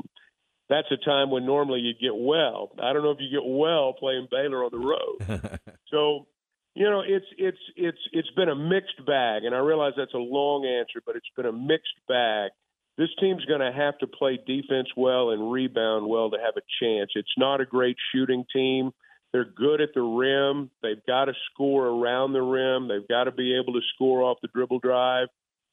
That's 0.69 0.87
a 0.93 1.05
time 1.05 1.33
when 1.33 1.45
normally 1.45 1.81
you 1.81 1.93
get 1.93 2.17
well. 2.17 2.71
I 2.81 2.93
don't 2.93 3.03
know 3.03 3.11
if 3.11 3.19
you 3.21 3.31
get 3.31 3.45
well 3.45 3.95
playing 3.95 4.29
Baylor 4.31 4.65
on 4.65 4.71
the 4.71 4.79
road. 4.79 5.59
so, 5.91 6.29
you 6.75 6.89
know, 6.89 7.03
it's 7.07 7.27
it's 7.37 7.59
it's 7.77 7.99
it's 8.13 8.31
been 8.31 8.49
a 8.49 8.55
mixed 8.55 9.05
bag, 9.07 9.45
and 9.45 9.55
I 9.55 9.59
realize 9.59 9.93
that's 9.97 10.15
a 10.15 10.19
long 10.19 10.65
answer, 10.65 11.03
but 11.05 11.17
it's 11.17 11.29
been 11.37 11.47
a 11.47 11.53
mixed 11.53 12.01
bag. 12.09 12.51
This 12.97 13.11
team's 13.21 13.45
going 13.45 13.61
to 13.61 13.73
have 13.73 13.99
to 13.99 14.07
play 14.07 14.39
defense 14.47 14.89
well 14.97 15.31
and 15.31 15.51
rebound 15.51 16.07
well 16.07 16.31
to 16.31 16.37
have 16.37 16.55
a 16.57 16.63
chance. 16.83 17.11
It's 17.15 17.35
not 17.39 17.61
a 17.61 17.67
great 17.67 17.97
shooting 18.13 18.45
team. 18.53 18.93
They're 19.33 19.45
good 19.47 19.81
at 19.81 19.95
the 19.95 20.03
rim. 20.03 20.71
They've 20.83 21.05
got 21.07 21.27
to 21.27 21.33
score 21.51 21.87
around 21.87 22.35
the 22.35 22.43
rim. 22.43 22.89
They've 22.89 23.09
got 23.09 23.25
to 23.25 23.33
be 23.33 23.59
able 23.59 23.73
to 23.75 23.81
score 23.95 24.23
off 24.23 24.39
the 24.43 24.49
dribble 24.55 24.81
drive. 24.81 25.29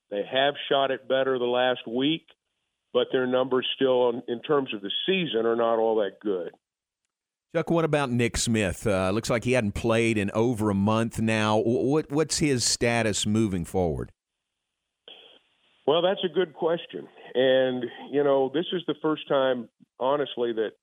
They 0.10 0.24
have 0.30 0.54
shot 0.70 0.92
it 0.92 1.10
better 1.10 1.38
the 1.38 1.46
last 1.46 1.86
week, 1.86 2.26
but 2.94 3.08
their 3.12 3.28
numbers 3.28 3.68
still, 3.76 4.24
in 4.28 4.42
terms 4.42 4.74
of 4.74 4.82
the 4.82 4.92
season, 5.06 5.46
are 5.46 5.58
not 5.58 5.78
all 5.78 5.98
that 5.98 6.20
good. 6.22 6.52
Chuck, 7.56 7.72
what 7.72 7.84
about 7.84 8.12
Nick 8.12 8.38
Smith? 8.38 8.86
Uh, 8.86 9.10
looks 9.10 9.30
like 9.30 9.44
he 9.44 9.54
hadn't 9.54 9.72
played 9.72 10.20
in 10.20 10.30
over 10.36 10.70
a 10.70 10.76
month 10.76 11.20
now. 11.20 11.58
What 11.58 12.12
what's 12.12 12.38
his 12.38 12.64
status 12.64 13.26
moving 13.26 13.66
forward? 13.66 14.12
Well, 15.88 16.04
that's 16.04 16.24
a 16.24 16.32
good 16.32 16.54
question, 16.54 17.08
and 17.34 17.86
you 18.12 18.24
know, 18.24 18.52
this 18.54 18.68
is 18.72 18.84
the 18.86 18.94
first 19.02 19.28
time, 19.28 19.68
honestly, 20.00 20.54
that 20.54 20.74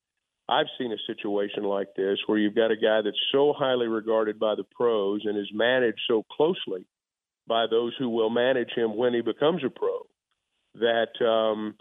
I've 0.49 0.65
seen 0.77 0.91
a 0.91 0.97
situation 1.07 1.63
like 1.63 1.95
this 1.95 2.17
where 2.25 2.37
you've 2.37 2.55
got 2.55 2.71
a 2.71 2.75
guy 2.75 3.01
that's 3.01 3.15
so 3.31 3.53
highly 3.57 3.87
regarded 3.87 4.37
by 4.37 4.55
the 4.55 4.65
pros 4.65 5.21
and 5.23 5.37
is 5.37 5.49
managed 5.53 6.01
so 6.05 6.23
closely 6.29 6.85
by 7.47 7.67
those 7.69 7.93
who 7.97 8.09
will 8.09 8.29
manage 8.29 8.71
him 8.75 8.97
when 8.97 9.13
he 9.13 9.21
becomes 9.21 9.63
a 9.63 9.69
pro 9.69 10.05
that 10.75 11.25
um, 11.25 11.75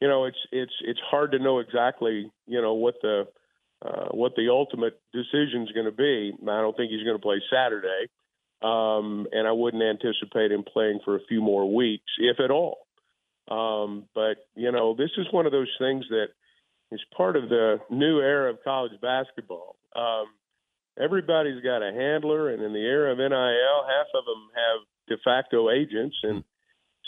you 0.00 0.08
know 0.08 0.24
it's 0.24 0.38
it's 0.50 0.74
it's 0.80 1.00
hard 1.08 1.30
to 1.32 1.38
know 1.38 1.60
exactly 1.60 2.30
you 2.48 2.60
know 2.60 2.74
what 2.74 2.96
the 3.00 3.28
uh, 3.82 4.08
what 4.10 4.34
the 4.36 4.48
ultimate 4.50 5.00
decision 5.12 5.62
is 5.62 5.72
going 5.72 5.86
to 5.86 5.92
be. 5.92 6.32
I 6.42 6.60
don't 6.60 6.76
think 6.76 6.90
he's 6.90 7.04
going 7.04 7.16
to 7.16 7.22
play 7.22 7.42
Saturday, 7.52 8.08
um, 8.62 9.26
and 9.32 9.46
I 9.46 9.52
wouldn't 9.52 9.82
anticipate 9.82 10.52
him 10.52 10.64
playing 10.64 11.00
for 11.04 11.16
a 11.16 11.24
few 11.28 11.40
more 11.40 11.72
weeks, 11.72 12.10
if 12.18 12.40
at 12.40 12.50
all. 12.50 12.86
Um, 13.50 14.04
but 14.14 14.38
you 14.54 14.72
know, 14.72 14.94
this 14.96 15.10
is 15.18 15.26
one 15.30 15.46
of 15.46 15.52
those 15.52 15.70
things 15.78 16.06
that 16.08 16.28
is 16.90 17.00
part 17.16 17.36
of 17.36 17.48
the 17.48 17.78
new 17.90 18.20
era 18.20 18.50
of 18.50 18.64
college 18.64 18.98
basketball. 19.02 19.76
Um, 19.94 20.26
everybody's 20.98 21.62
got 21.62 21.82
a 21.82 21.92
handler, 21.92 22.50
and 22.50 22.62
in 22.62 22.72
the 22.72 22.80
era 22.80 23.12
of 23.12 23.18
NIL, 23.18 23.28
half 23.30 24.06
of 24.14 24.24
them 24.24 24.48
have 24.54 24.86
de 25.08 25.22
facto 25.22 25.70
agents, 25.70 26.16
and 26.22 26.42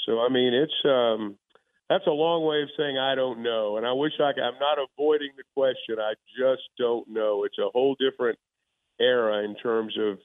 so 0.04 0.20
I 0.20 0.28
mean 0.28 0.52
it's 0.52 0.84
um, 0.84 1.36
that's 1.88 2.06
a 2.06 2.10
long 2.10 2.44
way 2.44 2.62
of 2.62 2.68
saying 2.76 2.98
I 2.98 3.14
don't 3.14 3.42
know, 3.42 3.76
and 3.76 3.86
I 3.86 3.92
wish 3.92 4.12
I 4.20 4.32
could. 4.32 4.42
I'm 4.42 4.58
not 4.58 4.78
avoiding 4.78 5.30
the 5.36 5.44
question. 5.54 5.98
I 6.00 6.14
just 6.36 6.62
don't 6.78 7.08
know. 7.08 7.44
It's 7.44 7.58
a 7.58 7.70
whole 7.72 7.96
different 7.98 8.38
era 9.00 9.44
in 9.44 9.54
terms 9.56 9.96
of 9.98 10.18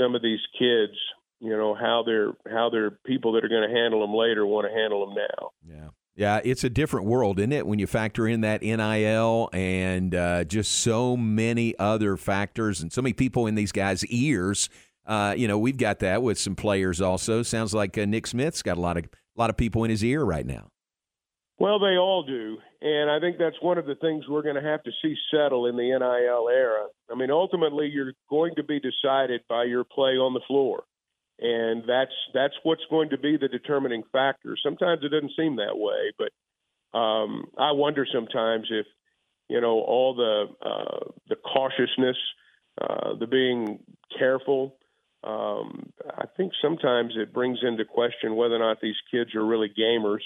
some 0.00 0.14
of 0.14 0.22
these 0.22 0.40
kids. 0.58 0.92
You 1.40 1.56
know 1.56 1.74
how 1.74 2.02
they're 2.04 2.32
how 2.48 2.70
they're 2.70 2.90
people 2.90 3.32
that 3.32 3.44
are 3.44 3.48
going 3.48 3.68
to 3.68 3.74
handle 3.74 4.00
them 4.00 4.14
later 4.14 4.46
want 4.46 4.66
to 4.68 4.74
handle 4.74 5.06
them 5.06 5.16
now. 5.16 5.50
Yeah. 5.66 5.88
Yeah, 6.16 6.40
it's 6.44 6.64
a 6.64 6.68
different 6.68 7.06
world, 7.06 7.38
isn't 7.38 7.52
it? 7.52 7.66
When 7.66 7.78
you 7.78 7.86
factor 7.86 8.26
in 8.26 8.42
that 8.42 8.60
NIL 8.60 9.48
and 9.54 10.14
uh, 10.14 10.44
just 10.44 10.72
so 10.72 11.16
many 11.16 11.78
other 11.78 12.18
factors 12.18 12.82
and 12.82 12.92
so 12.92 13.00
many 13.00 13.14
people 13.14 13.46
in 13.46 13.54
these 13.54 13.72
guys' 13.72 14.04
ears. 14.06 14.68
Uh, 15.06 15.34
you 15.34 15.48
know, 15.48 15.56
we've 15.56 15.78
got 15.78 16.00
that 16.00 16.22
with 16.22 16.38
some 16.38 16.54
players 16.54 17.00
also. 17.00 17.42
Sounds 17.42 17.72
like 17.72 17.96
uh, 17.96 18.04
Nick 18.04 18.26
Smith's 18.26 18.60
got 18.60 18.76
a 18.76 18.80
lot 18.80 18.98
of 18.98 19.04
a 19.04 19.08
lot 19.40 19.48
of 19.48 19.56
people 19.56 19.82
in 19.84 19.90
his 19.90 20.04
ear 20.04 20.22
right 20.22 20.44
now. 20.44 20.70
Well, 21.60 21.78
they 21.78 21.98
all 21.98 22.22
do. 22.22 22.56
And 22.80 23.10
I 23.10 23.20
think 23.20 23.36
that's 23.38 23.60
one 23.60 23.76
of 23.76 23.84
the 23.84 23.94
things 23.94 24.24
we're 24.26 24.42
going 24.42 24.54
to 24.54 24.62
have 24.62 24.82
to 24.84 24.90
see 25.02 25.14
settle 25.30 25.66
in 25.66 25.76
the 25.76 25.90
NIL 25.90 26.48
era. 26.48 26.86
I 27.12 27.14
mean, 27.14 27.30
ultimately, 27.30 27.86
you're 27.92 28.14
going 28.30 28.54
to 28.56 28.64
be 28.64 28.80
decided 28.80 29.42
by 29.46 29.64
your 29.64 29.84
play 29.84 30.12
on 30.12 30.32
the 30.32 30.40
floor. 30.48 30.84
And 31.38 31.82
that's 31.86 32.12
that's 32.34 32.54
what's 32.62 32.84
going 32.90 33.10
to 33.10 33.18
be 33.18 33.36
the 33.36 33.48
determining 33.48 34.04
factor. 34.10 34.56
Sometimes 34.62 35.00
it 35.04 35.10
doesn't 35.10 35.32
seem 35.36 35.56
that 35.56 35.76
way, 35.76 36.12
but 36.18 36.98
um, 36.98 37.44
I 37.58 37.72
wonder 37.72 38.06
sometimes 38.12 38.66
if 38.70 38.86
you 39.48 39.60
know 39.60 39.80
all 39.80 40.14
the 40.14 40.66
uh, 40.66 41.10
the 41.30 41.36
cautiousness, 41.36 42.16
uh, 42.80 43.14
the 43.18 43.26
being 43.26 43.78
careful. 44.18 44.76
Um, 45.24 45.90
I 46.10 46.24
think 46.36 46.52
sometimes 46.60 47.14
it 47.16 47.32
brings 47.32 47.58
into 47.62 47.86
question 47.86 48.36
whether 48.36 48.56
or 48.56 48.58
not 48.58 48.82
these 48.82 48.96
kids 49.10 49.34
are 49.34 49.44
really 49.44 49.68
gamers. 49.70 50.20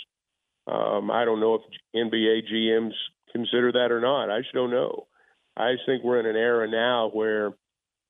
Um, 0.66 1.11
I 1.11 1.24
don't 1.24 1.40
know 1.40 1.57
if 1.57 1.62
NBA 1.94 2.50
GMs 2.53 2.92
consider 3.33 3.72
that 3.72 3.92
or 3.92 4.00
not. 4.00 4.31
I 4.31 4.40
just 4.40 4.55
don't 4.55 4.70
know. 4.70 5.07
I 5.57 5.72
just 5.72 5.87
think 5.87 6.03
we're 6.03 6.20
in 6.20 6.27
an 6.27 6.37
era 6.37 6.68
now 6.68 7.11
where 7.11 7.53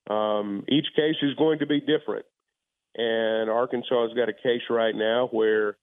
um, 0.09 0.65
each 0.69 0.87
case 0.95 1.17
is 1.23 1.35
going 1.35 1.59
to 1.59 1.67
be 1.67 1.81
different, 1.81 2.27
and 2.95 3.51
Arkansas 3.51 4.09
has 4.09 4.17
got 4.17 4.29
a 4.29 4.33
case 4.33 4.63
right 4.71 4.95
now 4.95 5.29
where 5.31 5.77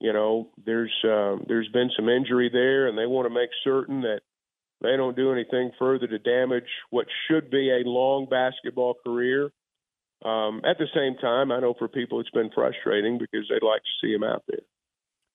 you 0.00 0.12
know 0.12 0.48
there's 0.64 0.92
um, 1.04 1.44
there's 1.48 1.68
been 1.68 1.90
some 1.96 2.08
injury 2.08 2.50
there, 2.52 2.86
and 2.86 2.96
they 2.96 3.06
want 3.06 3.26
to 3.26 3.34
make 3.34 3.50
certain 3.64 4.02
that 4.02 4.20
they 4.80 4.96
don't 4.96 5.16
do 5.16 5.32
anything 5.32 5.70
further 5.78 6.06
to 6.06 6.18
damage 6.18 6.68
what 6.90 7.06
should 7.28 7.50
be 7.50 7.70
a 7.70 7.88
long 7.88 8.26
basketball 8.28 8.94
career. 9.04 9.50
Um, 10.24 10.62
at 10.64 10.78
the 10.78 10.86
same 10.94 11.16
time, 11.20 11.50
I 11.50 11.60
know 11.60 11.74
for 11.78 11.88
people 11.88 12.20
it's 12.20 12.30
been 12.30 12.50
frustrating 12.54 13.18
because 13.18 13.48
they'd 13.48 13.66
like 13.66 13.82
to 13.82 14.06
see 14.06 14.12
him 14.12 14.22
out 14.22 14.44
there. 14.48 14.60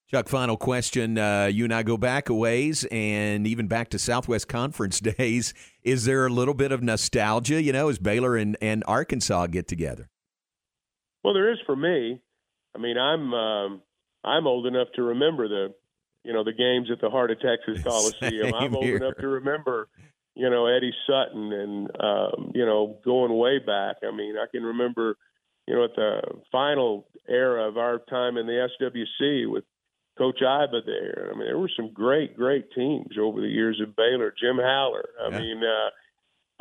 Chuck, 0.09 0.29
final 0.29 0.55
question. 0.55 1.17
Uh, 1.17 1.49
you 1.51 1.65
and 1.65 1.73
I 1.73 1.83
go 1.83 1.97
back 1.97 2.29
a 2.29 2.33
ways 2.33 2.85
and 2.91 3.45
even 3.45 3.67
back 3.67 3.89
to 3.89 3.99
Southwest 3.99 4.47
Conference 4.47 5.01
days. 5.01 5.53
Is 5.83 6.05
there 6.05 6.25
a 6.25 6.29
little 6.29 6.53
bit 6.53 6.71
of 6.71 6.81
nostalgia, 6.81 7.61
you 7.61 7.73
know, 7.73 7.89
as 7.89 7.99
Baylor 7.99 8.37
and, 8.37 8.55
and 8.61 8.85
Arkansas 8.87 9.47
get 9.47 9.67
together? 9.67 10.07
Well, 11.25 11.33
there 11.33 11.51
is 11.51 11.57
for 11.65 11.75
me. 11.75 12.21
I 12.73 12.79
mean, 12.79 12.97
I'm 12.97 13.33
um, 13.33 13.81
I'm 14.23 14.47
old 14.47 14.65
enough 14.65 14.87
to 14.95 15.03
remember 15.03 15.49
the, 15.49 15.73
you 16.23 16.31
know, 16.31 16.45
the 16.45 16.53
games 16.53 16.89
at 16.89 17.01
the 17.01 17.09
heart 17.09 17.31
of 17.31 17.41
Texas 17.41 17.83
Coliseum. 17.83 18.53
I'm 18.53 18.75
old 18.75 18.85
here. 18.85 18.95
enough 18.95 19.15
to 19.19 19.27
remember, 19.27 19.89
you 20.35 20.49
know, 20.49 20.67
Eddie 20.67 20.93
Sutton 21.05 21.51
and 21.51 21.91
um, 21.99 22.51
you 22.55 22.65
know, 22.65 22.97
going 23.03 23.37
way 23.37 23.59
back. 23.59 23.97
I 24.07 24.15
mean, 24.15 24.35
I 24.37 24.45
can 24.49 24.63
remember, 24.63 25.17
you 25.67 25.75
know, 25.75 25.83
at 25.83 25.95
the 25.97 26.21
final 26.49 27.09
era 27.27 27.67
of 27.67 27.77
our 27.77 27.99
time 28.09 28.37
in 28.37 28.45
the 28.47 28.69
SWC 28.79 29.51
with 29.51 29.65
Coach 30.17 30.39
Iba 30.41 30.85
there. 30.85 31.29
I 31.31 31.37
mean, 31.37 31.45
there 31.47 31.57
were 31.57 31.71
some 31.75 31.91
great, 31.93 32.35
great 32.35 32.71
teams 32.73 33.15
over 33.19 33.39
the 33.41 33.47
years 33.47 33.79
of 33.81 33.95
Baylor. 33.95 34.33
Jim 34.39 34.57
Haller. 34.57 35.09
I 35.23 35.29
Yeah. 35.29 35.39
mean, 35.39 35.61
uh, 35.63 35.89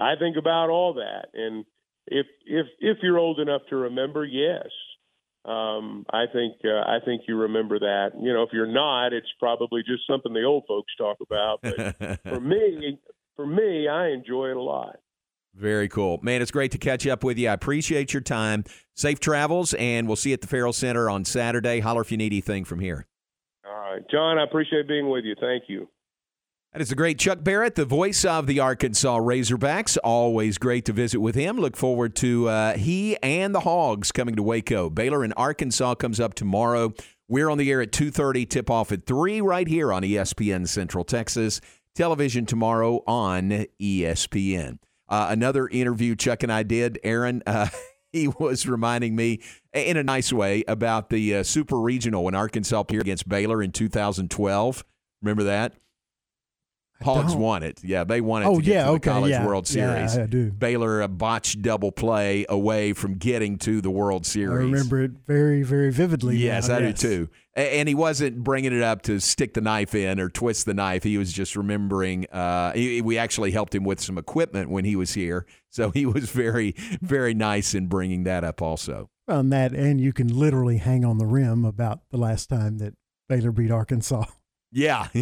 I 0.02 0.14
think 0.16 0.36
about 0.36 0.68
all 0.70 0.94
that, 0.94 1.28
and 1.34 1.64
if 2.06 2.26
if 2.44 2.66
if 2.80 2.98
you're 3.02 3.18
old 3.18 3.40
enough 3.40 3.62
to 3.70 3.76
remember, 3.76 4.24
yes, 4.24 4.68
um, 5.44 6.04
I 6.12 6.26
think 6.32 6.56
uh, 6.64 6.80
I 6.86 6.98
think 7.04 7.22
you 7.28 7.36
remember 7.36 7.78
that. 7.78 8.10
You 8.20 8.32
know, 8.32 8.42
if 8.42 8.50
you're 8.52 8.66
not, 8.66 9.12
it's 9.12 9.30
probably 9.38 9.82
just 9.82 10.06
something 10.06 10.32
the 10.32 10.42
old 10.44 10.64
folks 10.68 10.92
talk 10.96 11.18
about. 11.20 11.60
But 11.62 12.20
for 12.28 12.40
me, 12.40 12.98
for 13.36 13.46
me, 13.46 13.88
I 13.88 14.08
enjoy 14.10 14.50
it 14.50 14.56
a 14.56 14.62
lot. 14.62 14.96
Very 15.54 15.88
cool. 15.88 16.18
Man, 16.22 16.42
it's 16.42 16.50
great 16.50 16.72
to 16.72 16.78
catch 16.78 17.06
up 17.06 17.24
with 17.24 17.38
you. 17.38 17.48
I 17.48 17.54
appreciate 17.54 18.12
your 18.12 18.20
time. 18.20 18.64
Safe 18.94 19.18
travels, 19.20 19.72
and 19.74 20.06
we'll 20.06 20.16
see 20.16 20.28
you 20.30 20.34
at 20.34 20.42
the 20.42 20.46
Ferrell 20.46 20.74
Center 20.74 21.08
on 21.08 21.24
Saturday. 21.24 21.80
Holler 21.80 22.02
if 22.02 22.10
you 22.10 22.18
need 22.18 22.32
anything 22.32 22.64
from 22.66 22.80
here. 22.80 23.06
All 23.86 23.92
right, 23.92 24.10
John, 24.10 24.36
I 24.36 24.42
appreciate 24.42 24.88
being 24.88 25.08
with 25.08 25.24
you. 25.24 25.36
Thank 25.40 25.64
you. 25.68 25.88
That 26.72 26.82
is 26.82 26.88
the 26.88 26.96
great 26.96 27.20
Chuck 27.20 27.44
Barrett, 27.44 27.76
the 27.76 27.84
voice 27.84 28.24
of 28.24 28.48
the 28.48 28.58
Arkansas 28.58 29.18
Razorbacks. 29.20 29.96
Always 30.02 30.58
great 30.58 30.84
to 30.86 30.92
visit 30.92 31.20
with 31.20 31.36
him. 31.36 31.56
Look 31.56 31.76
forward 31.76 32.16
to 32.16 32.48
uh, 32.48 32.76
he 32.76 33.16
and 33.22 33.54
the 33.54 33.60
Hogs 33.60 34.10
coming 34.10 34.34
to 34.34 34.42
Waco. 34.42 34.90
Baylor 34.90 35.22
and 35.22 35.32
Arkansas 35.36 35.94
comes 35.94 36.18
up 36.18 36.34
tomorrow. 36.34 36.94
We're 37.28 37.48
on 37.48 37.58
the 37.58 37.70
air 37.70 37.80
at 37.80 37.92
2.30, 37.92 38.50
tip 38.50 38.70
off 38.70 38.90
at 38.90 39.06
3 39.06 39.40
right 39.40 39.68
here 39.68 39.92
on 39.92 40.02
ESPN 40.02 40.66
Central 40.66 41.04
Texas. 41.04 41.60
Television 41.94 42.44
tomorrow 42.44 43.04
on 43.06 43.66
ESPN. 43.80 44.78
Uh, 45.08 45.28
another 45.30 45.68
interview 45.68 46.16
Chuck 46.16 46.42
and 46.42 46.52
I 46.52 46.64
did, 46.64 46.98
Aaron, 47.04 47.40
uh, 47.46 47.68
he 48.16 48.28
was 48.28 48.66
reminding 48.66 49.14
me 49.14 49.40
in 49.72 49.96
a 49.96 50.02
nice 50.02 50.32
way 50.32 50.64
about 50.66 51.10
the 51.10 51.36
uh, 51.36 51.42
Super 51.42 51.78
Regional 51.78 52.24
when 52.24 52.34
Arkansas 52.34 52.82
played 52.84 53.00
against 53.00 53.28
Baylor 53.28 53.62
in 53.62 53.72
2012. 53.72 54.84
Remember 55.22 55.44
that? 55.44 55.74
Hogs 57.02 57.34
won 57.36 57.62
it. 57.62 57.84
Yeah, 57.84 58.04
they 58.04 58.20
won 58.20 58.42
it 58.42 58.46
Oh, 58.46 58.56
to 58.56 58.62
get 58.62 58.72
yeah, 58.72 58.80
to 58.84 58.86
the 58.86 58.92
okay, 58.96 59.10
College 59.10 59.30
yeah. 59.30 59.46
World 59.46 59.68
Yeah, 59.70 59.96
Series. 59.96 60.18
I 60.18 60.26
do. 60.26 60.50
Baylor 60.50 61.02
a 61.02 61.08
botched 61.08 61.62
double 61.62 61.92
play 61.92 62.46
away 62.48 62.92
from 62.92 63.16
getting 63.16 63.58
to 63.58 63.80
the 63.80 63.90
World 63.90 64.24
Series. 64.24 64.50
I 64.50 64.62
remember 64.62 65.02
it 65.02 65.12
very, 65.26 65.62
very 65.62 65.90
vividly. 65.92 66.36
Yes, 66.36 66.68
now, 66.68 66.76
I 66.76 66.78
yes. 66.80 67.00
do 67.00 67.08
too. 67.08 67.28
And 67.54 67.88
he 67.88 67.94
wasn't 67.94 68.44
bringing 68.44 68.72
it 68.74 68.82
up 68.82 69.02
to 69.02 69.18
stick 69.20 69.54
the 69.54 69.60
knife 69.62 69.94
in 69.94 70.20
or 70.20 70.28
twist 70.28 70.66
the 70.66 70.74
knife. 70.74 71.02
He 71.02 71.16
was 71.16 71.32
just 71.32 71.56
remembering. 71.56 72.26
Uh, 72.30 72.72
he, 72.72 73.00
we 73.00 73.16
actually 73.16 73.50
helped 73.50 73.74
him 73.74 73.84
with 73.84 74.00
some 74.00 74.18
equipment 74.18 74.68
when 74.70 74.84
he 74.84 74.94
was 74.94 75.14
here, 75.14 75.46
so 75.70 75.90
he 75.90 76.04
was 76.04 76.30
very, 76.30 76.74
very 77.00 77.32
nice 77.34 77.74
in 77.74 77.86
bringing 77.86 78.24
that 78.24 78.44
up. 78.44 78.60
Also, 78.60 79.08
On 79.28 79.48
that, 79.50 79.72
and 79.72 80.00
you 80.00 80.12
can 80.12 80.28
literally 80.28 80.76
hang 80.78 81.04
on 81.04 81.16
the 81.18 81.26
rim 81.26 81.64
about 81.64 82.00
the 82.10 82.18
last 82.18 82.48
time 82.50 82.76
that 82.78 82.94
Baylor 83.28 83.52
beat 83.52 83.70
Arkansas. 83.70 84.24
yeah, 84.72 85.08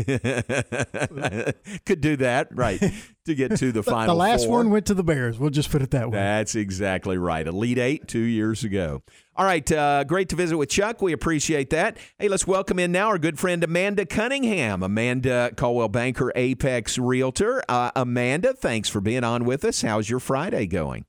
could 1.87 2.01
do 2.01 2.17
that 2.17 2.49
right 2.53 2.81
to 3.27 3.35
get 3.35 3.57
to 3.57 3.73
the 3.73 3.83
final. 3.83 4.15
the 4.15 4.19
last 4.19 4.47
four. 4.47 4.59
one 4.59 4.71
went 4.71 4.87
to 4.87 4.95
the 4.95 5.05
Bears. 5.05 5.39
We'll 5.39 5.51
just 5.51 5.71
put 5.71 5.83
it 5.83 5.91
that 5.93 6.11
way. 6.11 6.17
That's 6.17 6.55
exactly 6.55 7.19
right. 7.19 7.47
Elite 7.47 7.79
Eight 7.79 8.09
two 8.09 8.19
years 8.19 8.65
ago. 8.65 9.03
All 9.37 9.45
right, 9.45 9.71
uh, 9.73 10.05
great 10.05 10.29
to 10.31 10.37
visit 10.37 10.57
with 10.57 10.69
Chuck. 10.69 11.03
We 11.03 11.13
appreciate 11.13 11.71
that. 11.71 11.97
Hey, 12.19 12.29
let's 12.29 12.47
welcome 12.47 12.79
in 12.79 12.93
now 12.93 13.09
our 13.09 13.19
good 13.19 13.39
friend 13.39 13.63
Amanda 13.65 14.07
Cunningham. 14.07 14.83
Amanda 14.83 15.53
Coldwell 15.57 15.89
Banker, 15.89 16.33
Apex 16.37 16.99
Realtor. 16.99 17.63
Uh, 17.69 17.91
Amanda, 17.97 18.55
thanks 18.55 18.89
for 18.89 19.01
being 19.01 19.25
on 19.25 19.45
with 19.45 19.65
us. 19.65 19.83
How's 19.83 20.09
your 20.09 20.21
Friday 20.21 20.67
going? 20.67 21.05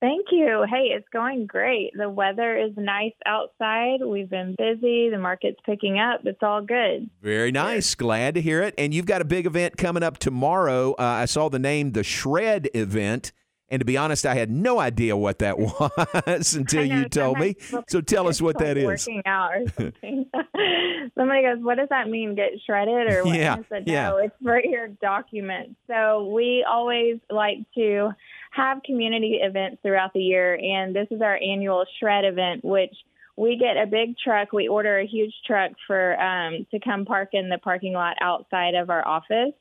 Thank 0.00 0.28
you. 0.32 0.64
Hey, 0.68 0.92
it's 0.96 1.08
going 1.12 1.46
great. 1.46 1.90
The 1.94 2.08
weather 2.08 2.56
is 2.56 2.72
nice 2.76 3.12
outside. 3.26 3.98
We've 4.02 4.30
been 4.30 4.54
busy. 4.56 5.10
The 5.10 5.18
market's 5.18 5.60
picking 5.66 5.98
up. 5.98 6.22
It's 6.24 6.42
all 6.42 6.62
good. 6.62 7.10
Very 7.22 7.52
nice. 7.52 7.94
Glad 7.94 8.34
to 8.36 8.40
hear 8.40 8.62
it. 8.62 8.74
And 8.78 8.94
you've 8.94 9.04
got 9.04 9.20
a 9.20 9.26
big 9.26 9.44
event 9.44 9.76
coming 9.76 10.02
up 10.02 10.16
tomorrow. 10.16 10.92
Uh, 10.92 11.02
I 11.02 11.26
saw 11.26 11.50
the 11.50 11.58
name, 11.58 11.92
the 11.92 12.02
Shred 12.02 12.70
event. 12.72 13.32
And 13.68 13.78
to 13.80 13.84
be 13.84 13.96
honest, 13.96 14.26
I 14.26 14.34
had 14.34 14.50
no 14.50 14.80
idea 14.80 15.16
what 15.16 15.38
that 15.40 15.58
was 15.58 16.54
until 16.54 16.84
know, 16.84 16.96
you 16.96 17.08
told 17.08 17.38
me. 17.38 17.56
So 17.88 18.00
tell 18.00 18.26
us 18.26 18.42
what 18.42 18.58
that 18.58 18.76
is. 18.76 18.84
Working 18.84 19.22
out 19.26 19.52
or 19.54 19.66
something. 19.76 20.26
Somebody 21.14 21.42
goes, 21.42 21.58
"What 21.62 21.76
does 21.76 21.88
that 21.90 22.08
mean? 22.08 22.34
Get 22.34 22.50
shredded 22.66 23.12
or 23.12 23.24
what?" 23.24 23.36
Yeah, 23.36 23.54
I 23.54 23.64
said, 23.68 23.84
yeah. 23.86 24.12
It's 24.16 24.34
for 24.42 24.60
your 24.60 24.88
documents." 24.88 25.76
So 25.86 26.32
we 26.34 26.66
always 26.68 27.18
like 27.30 27.58
to 27.76 28.10
have 28.50 28.82
community 28.82 29.38
events 29.40 29.78
throughout 29.82 30.12
the 30.12 30.20
year, 30.20 30.58
and 30.60 30.94
this 30.94 31.06
is 31.10 31.22
our 31.22 31.36
annual 31.36 31.84
shred 31.98 32.24
event, 32.24 32.64
which 32.64 32.94
we 33.36 33.56
get 33.56 33.76
a 33.76 33.86
big 33.86 34.18
truck. 34.18 34.52
We 34.52 34.68
order 34.68 34.98
a 34.98 35.06
huge 35.06 35.32
truck 35.46 35.72
for 35.86 36.20
um, 36.20 36.66
to 36.72 36.80
come 36.80 37.04
park 37.04 37.30
in 37.32 37.48
the 37.48 37.58
parking 37.58 37.92
lot 37.92 38.16
outside 38.20 38.74
of 38.74 38.90
our 38.90 39.06
office, 39.06 39.54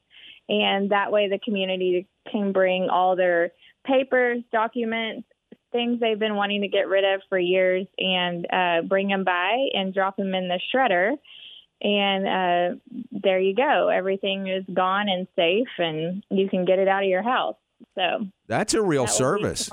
and 0.49 0.89
that 0.89 1.11
way 1.11 1.29
the 1.29 1.39
community 1.39 2.07
can 2.31 2.51
bring 2.51 2.89
all 2.89 3.15
their 3.15 3.51
papers, 3.85 4.39
documents, 4.51 5.27
things 5.71 5.99
they've 5.99 6.19
been 6.19 6.35
wanting 6.35 6.61
to 6.61 6.67
get 6.67 6.87
rid 6.87 7.03
of 7.03 7.21
for 7.29 7.37
years, 7.37 7.85
and 7.99 8.47
uh, 8.51 8.81
bring 8.87 9.07
them 9.07 9.23
by 9.23 9.67
and 9.73 9.93
drop 9.93 10.17
them 10.17 10.33
in 10.33 10.47
the 10.47 10.59
shredder. 10.73 11.15
And 11.81 12.27
uh, 12.27 12.79
there 13.11 13.39
you 13.39 13.55
go. 13.55 13.87
Everything 13.87 14.47
is 14.47 14.65
gone 14.73 15.07
and 15.07 15.27
safe, 15.35 15.69
and 15.77 16.23
you 16.29 16.49
can 16.49 16.65
get 16.65 16.79
it 16.79 16.87
out 16.87 17.03
of 17.03 17.09
your 17.09 17.23
house. 17.23 17.55
So 17.95 18.27
That's 18.47 18.73
a 18.73 18.81
real 18.81 19.05
that 19.05 19.11
service. 19.11 19.69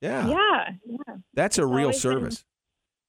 Yeah. 0.00 0.28
Yeah, 0.28 0.68
yeah. 0.86 1.14
That's 1.34 1.58
a 1.58 1.62
It's 1.62 1.70
real 1.70 1.80
always 1.86 1.96
been- 1.96 2.12
service. 2.12 2.44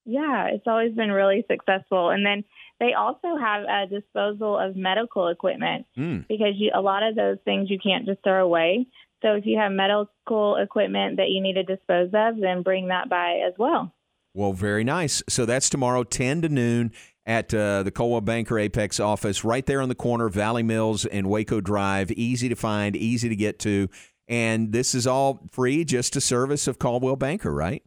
Yeah, 0.07 0.47
it's 0.53 0.67
always 0.67 0.93
been 0.93 1.11
really 1.11 1.43
successful. 1.49 2.11
And 2.11 2.23
then 2.25 2.43
they 2.79 2.93
also 2.93 3.37
have 3.37 3.63
a 3.63 3.87
disposal 3.87 4.57
of 4.57 4.75
medical 4.75 5.29
equipment 5.29 5.87
Mm. 5.97 6.27
because 6.27 6.53
you, 6.57 6.69
a 6.75 6.81
lot 6.81 7.01
of 7.01 7.15
those 7.15 7.37
things 7.43 7.71
you 7.71 7.79
can't 7.79 8.05
just 8.05 8.21
throw 8.23 8.45
away. 8.45 8.85
So 9.23 9.33
if 9.33 9.45
you 9.47 9.57
have 9.57 9.71
medical 9.71 10.57
equipment 10.57 11.17
that 11.17 11.29
you 11.29 11.41
need 11.41 11.53
to 11.53 11.63
dispose 11.63 12.11
of, 12.13 12.39
then 12.39 12.61
bring 12.61 12.89
that 12.89 13.09
by 13.09 13.41
as 13.47 13.53
well. 13.57 13.93
Well, 14.35 14.53
very 14.53 14.83
nice. 14.83 15.23
So 15.27 15.45
that's 15.45 15.69
tomorrow, 15.69 16.03
10 16.03 16.43
to 16.43 16.49
noon 16.49 16.91
at 17.25 17.51
uh, 17.53 17.81
the 17.81 17.89
Coldwell 17.89 18.21
Banker 18.21 18.59
Apex 18.59 18.99
office, 18.99 19.43
right 19.43 19.65
there 19.65 19.81
on 19.81 19.89
the 19.89 19.95
corner 19.95 20.27
of 20.27 20.33
Valley 20.35 20.61
Mills 20.61 21.05
and 21.07 21.27
Waco 21.27 21.61
Drive. 21.61 22.11
Easy 22.11 22.47
to 22.49 22.55
find, 22.55 22.95
easy 22.95 23.27
to 23.29 23.35
get 23.35 23.57
to. 23.59 23.87
And 24.27 24.71
this 24.71 24.95
is 24.95 25.05
all 25.05 25.47
free, 25.51 25.85
just 25.85 26.15
a 26.15 26.21
service 26.21 26.67
of 26.67 26.79
Coldwell 26.79 27.15
Banker, 27.15 27.53
right? 27.53 27.83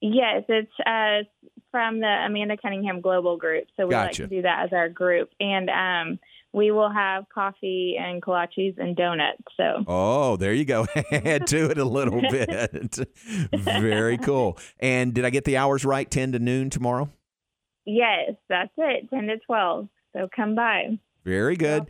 Yes, 0.00 0.44
it's 0.48 0.70
uh, 0.86 1.24
from 1.70 2.00
the 2.00 2.06
Amanda 2.06 2.56
Cunningham 2.60 3.00
Global 3.00 3.36
Group. 3.36 3.64
So 3.76 3.86
we 3.86 3.90
Gotcha. 3.90 4.22
like 4.22 4.30
to 4.30 4.36
do 4.36 4.42
that 4.42 4.64
as 4.66 4.72
our 4.72 4.88
group. 4.88 5.30
And 5.40 5.70
um, 5.70 6.18
we 6.52 6.70
will 6.70 6.90
have 6.92 7.24
coffee 7.34 7.96
and 7.98 8.22
kolaches 8.22 8.78
and 8.78 8.94
donuts. 8.94 9.42
So 9.56 9.84
Oh, 9.86 10.36
there 10.36 10.52
you 10.52 10.64
go. 10.64 10.86
Add 11.10 11.46
to 11.48 11.70
it 11.70 11.78
a 11.78 11.84
little 11.84 12.20
bit. 12.30 12.98
very 13.52 14.18
cool. 14.18 14.58
And 14.78 15.12
did 15.14 15.24
I 15.24 15.30
get 15.30 15.44
the 15.44 15.56
hours 15.56 15.84
right? 15.84 16.08
10 16.10 16.32
to 16.32 16.38
noon 16.38 16.70
tomorrow? 16.70 17.10
yes, 17.88 18.32
that's 18.48 18.72
it, 18.78 19.08
10 19.10 19.26
to 19.28 19.38
12. 19.46 19.88
So 20.12 20.28
come 20.34 20.54
by. 20.56 20.98
Very 21.24 21.56
good. 21.56 21.86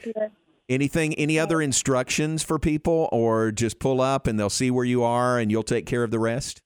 Anything, 0.69 1.15
any 1.15 1.39
other 1.39 1.63
instructions 1.63 2.43
for 2.43 2.59
people, 2.59 3.09
or 3.13 3.53
just 3.53 3.79
pull 3.79 4.01
up 4.01 4.27
and 4.27 4.39
they'll 4.39 4.51
see 4.51 4.71
where 4.71 4.85
you 4.85 5.05
are 5.05 5.39
and 5.39 5.51
you'll 5.51 5.63
take 5.63 5.87
care 5.87 6.03
of 6.03 6.11
the 6.11 6.19
rest? 6.19 6.61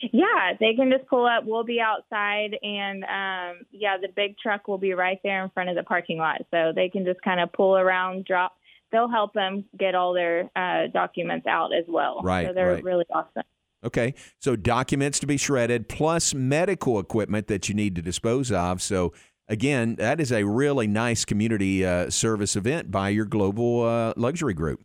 Yeah, 0.00 0.52
they 0.60 0.74
can 0.74 0.90
just 0.90 1.08
pull 1.08 1.24
up. 1.24 1.44
We'll 1.46 1.64
be 1.64 1.80
outside, 1.80 2.56
and 2.62 3.02
um, 3.04 3.66
yeah, 3.70 3.96
the 3.96 4.08
big 4.14 4.36
truck 4.38 4.68
will 4.68 4.76
be 4.76 4.92
right 4.92 5.18
there 5.24 5.42
in 5.42 5.50
front 5.50 5.70
of 5.70 5.76
the 5.76 5.84
parking 5.84 6.18
lot. 6.18 6.42
So 6.50 6.72
they 6.74 6.90
can 6.90 7.04
just 7.04 7.22
kind 7.22 7.40
of 7.40 7.50
pull 7.52 7.76
around, 7.76 8.26
drop. 8.26 8.52
They'll 8.92 9.08
help 9.08 9.32
them 9.32 9.64
get 9.78 9.94
all 9.94 10.12
their 10.12 10.50
uh, 10.54 10.88
documents 10.92 11.46
out 11.46 11.74
as 11.74 11.84
well. 11.88 12.20
Right, 12.22 12.46
So 12.46 12.52
they're 12.52 12.74
right. 12.74 12.84
really 12.84 13.04
awesome. 13.12 13.42
Okay. 13.84 14.14
So 14.38 14.56
documents 14.56 15.18
to 15.20 15.26
be 15.26 15.36
shredded 15.36 15.88
plus 15.88 16.34
medical 16.34 16.98
equipment 16.98 17.46
that 17.46 17.68
you 17.68 17.74
need 17.74 17.94
to 17.96 18.02
dispose 18.02 18.52
of. 18.52 18.82
So 18.82 19.12
again, 19.48 19.96
that 19.96 20.20
is 20.20 20.32
a 20.32 20.44
really 20.44 20.86
nice 20.86 21.24
community 21.24 21.84
uh, 21.84 22.10
service 22.10 22.56
event 22.56 22.90
by 22.90 23.08
your 23.10 23.24
global 23.24 23.82
uh, 23.84 24.12
luxury 24.16 24.54
group. 24.54 24.82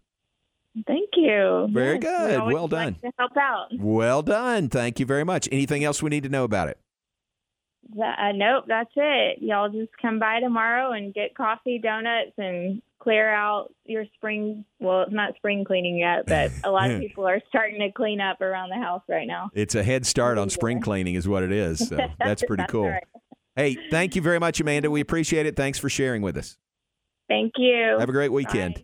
Thank 0.88 1.09
you. 1.18 1.68
Very 1.72 1.99
Yes, 2.01 2.38
good. 2.39 2.53
Well 2.53 2.68
done. 2.68 2.93
like 2.93 3.01
to 3.01 3.12
help 3.20 3.36
out. 3.38 3.68
Well 3.78 4.22
done. 4.22 4.70
Thank 4.70 4.99
you 4.99 5.05
very 5.05 5.26
much. 5.26 5.49
Anything 5.51 5.84
else 5.84 6.01
we 6.01 6.09
need 6.09 6.24
to 6.24 6.30
know 6.30 6.45
about 6.45 6.70
it? 6.70 6.78
Uh, 7.93 8.32
nope, 8.34 8.66
that's 8.68 8.91
it. 8.95 9.39
Y'all 9.41 9.68
just 9.68 9.91
come 10.01 10.18
by 10.20 10.39
tomorrow 10.39 10.93
and 10.93 11.14
get 11.14 11.36
coffee, 11.36 11.78
donuts, 11.78 12.32
and 12.38 12.82
clear 12.99 13.30
out 13.30 13.74
your 13.86 14.05
spring. 14.16 14.64
Well, 14.80 15.01
it's 15.01 15.12
not 15.12 15.36
spring 15.36 15.66
cleaning 15.66 15.97
yet, 15.97 16.26
but 16.26 16.51
a 16.64 16.72
lot 16.72 16.89
of 16.89 17.01
people 17.01 17.28
are 17.28 17.41
starting 17.49 17.80
to 17.82 17.91
clean 17.91 18.22
up 18.22 18.39
around 18.39 18.70
the 18.70 18.76
house 18.78 19.01
right 19.09 19.28
now. 19.28 19.49
It's 19.53 19.76
a 19.76 19.84
head 19.84 20.05
start 20.05 20.38
on 20.38 20.49
spring 20.49 20.80
cleaning, 20.80 21.16
is 21.16 21.28
what 21.28 21.43
it 21.43 21.51
is. 21.51 21.86
So 21.89 21.97
that's 22.18 22.43
pretty 22.47 22.62
That's 22.62 22.72
cool. 22.72 22.88
right. 22.88 23.03
Hey, 23.56 23.78
thank 23.89 24.16
you 24.16 24.22
very 24.22 24.39
much, 24.39 24.60
Amanda. 24.60 24.89
We 24.89 25.02
appreciate 25.02 25.45
it. 25.45 25.56
Thanks 25.56 25.78
for 25.78 25.89
sharing 25.89 26.22
with 26.22 26.38
us. 26.38 26.58
Thank 27.28 27.54
you. 27.58 27.97
Have 27.99 28.10
a 28.10 28.14
great 28.14 28.32
weekend. 28.32 28.76
Bye. 28.76 28.84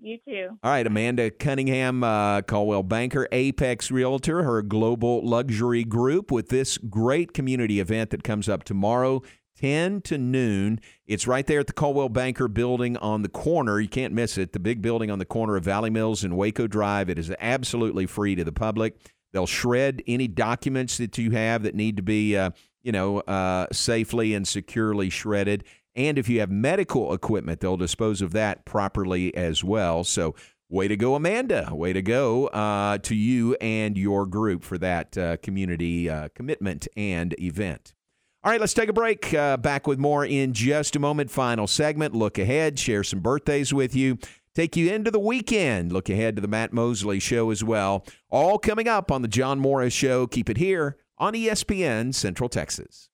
You 0.00 0.18
too. 0.28 0.48
All 0.62 0.70
right, 0.70 0.86
Amanda 0.86 1.30
Cunningham, 1.30 2.04
uh, 2.04 2.42
Coldwell 2.42 2.82
Banker, 2.82 3.26
Apex 3.32 3.90
Realtor, 3.90 4.42
her 4.42 4.60
global 4.60 5.24
luxury 5.24 5.84
group 5.84 6.30
with 6.30 6.50
this 6.50 6.76
great 6.76 7.32
community 7.32 7.80
event 7.80 8.10
that 8.10 8.22
comes 8.22 8.46
up 8.46 8.64
tomorrow, 8.64 9.22
10 9.56 10.02
to 10.02 10.18
noon. 10.18 10.80
It's 11.06 11.26
right 11.26 11.46
there 11.46 11.60
at 11.60 11.68
the 11.68 11.72
Coldwell 11.72 12.10
Banker 12.10 12.48
building 12.48 12.98
on 12.98 13.22
the 13.22 13.30
corner. 13.30 13.80
You 13.80 13.88
can't 13.88 14.12
miss 14.12 14.36
it. 14.36 14.52
The 14.52 14.58
big 14.58 14.82
building 14.82 15.10
on 15.10 15.18
the 15.18 15.24
corner 15.24 15.56
of 15.56 15.64
Valley 15.64 15.90
Mills 15.90 16.22
and 16.22 16.36
Waco 16.36 16.66
Drive. 16.66 17.08
It 17.08 17.18
is 17.18 17.32
absolutely 17.38 18.04
free 18.04 18.34
to 18.34 18.44
the 18.44 18.52
public. 18.52 18.96
They'll 19.32 19.46
shred 19.46 20.02
any 20.06 20.28
documents 20.28 20.98
that 20.98 21.16
you 21.16 21.30
have 21.30 21.62
that 21.62 21.74
need 21.74 21.96
to 21.96 22.02
be, 22.02 22.36
uh, 22.36 22.50
you 22.84 22.92
know, 22.92 23.20
uh, 23.20 23.66
safely 23.72 24.34
and 24.34 24.46
securely 24.46 25.10
shredded. 25.10 25.64
And 25.96 26.18
if 26.18 26.28
you 26.28 26.40
have 26.40 26.50
medical 26.50 27.12
equipment, 27.12 27.60
they'll 27.60 27.76
dispose 27.76 28.20
of 28.20 28.32
that 28.32 28.64
properly 28.64 29.34
as 29.34 29.64
well. 29.64 30.04
So, 30.04 30.34
way 30.68 30.88
to 30.88 30.96
go, 30.96 31.14
Amanda. 31.14 31.70
Way 31.72 31.92
to 31.92 32.02
go 32.02 32.48
uh, 32.48 32.98
to 32.98 33.14
you 33.14 33.54
and 33.60 33.96
your 33.96 34.26
group 34.26 34.62
for 34.62 34.76
that 34.78 35.16
uh, 35.16 35.36
community 35.38 36.10
uh, 36.10 36.28
commitment 36.34 36.86
and 36.96 37.34
event. 37.40 37.94
All 38.42 38.50
right, 38.50 38.60
let's 38.60 38.74
take 38.74 38.90
a 38.90 38.92
break. 38.92 39.32
Uh, 39.32 39.56
back 39.56 39.86
with 39.86 39.98
more 39.98 40.26
in 40.26 40.52
just 40.52 40.94
a 40.96 40.98
moment. 40.98 41.30
Final 41.30 41.66
segment. 41.66 42.14
Look 42.14 42.38
ahead, 42.38 42.78
share 42.78 43.02
some 43.02 43.20
birthdays 43.20 43.72
with 43.72 43.96
you, 43.96 44.18
take 44.54 44.76
you 44.76 44.92
into 44.92 45.10
the 45.10 45.18
weekend. 45.18 45.92
Look 45.92 46.10
ahead 46.10 46.36
to 46.36 46.42
the 46.42 46.48
Matt 46.48 46.72
Mosley 46.72 47.20
show 47.20 47.50
as 47.50 47.64
well. 47.64 48.04
All 48.28 48.58
coming 48.58 48.88
up 48.88 49.10
on 49.10 49.22
the 49.22 49.28
John 49.28 49.60
Morris 49.60 49.94
show. 49.94 50.26
Keep 50.26 50.50
it 50.50 50.56
here 50.58 50.98
on 51.18 51.34
ESPN 51.34 52.14
Central 52.14 52.48
Texas. 52.48 53.08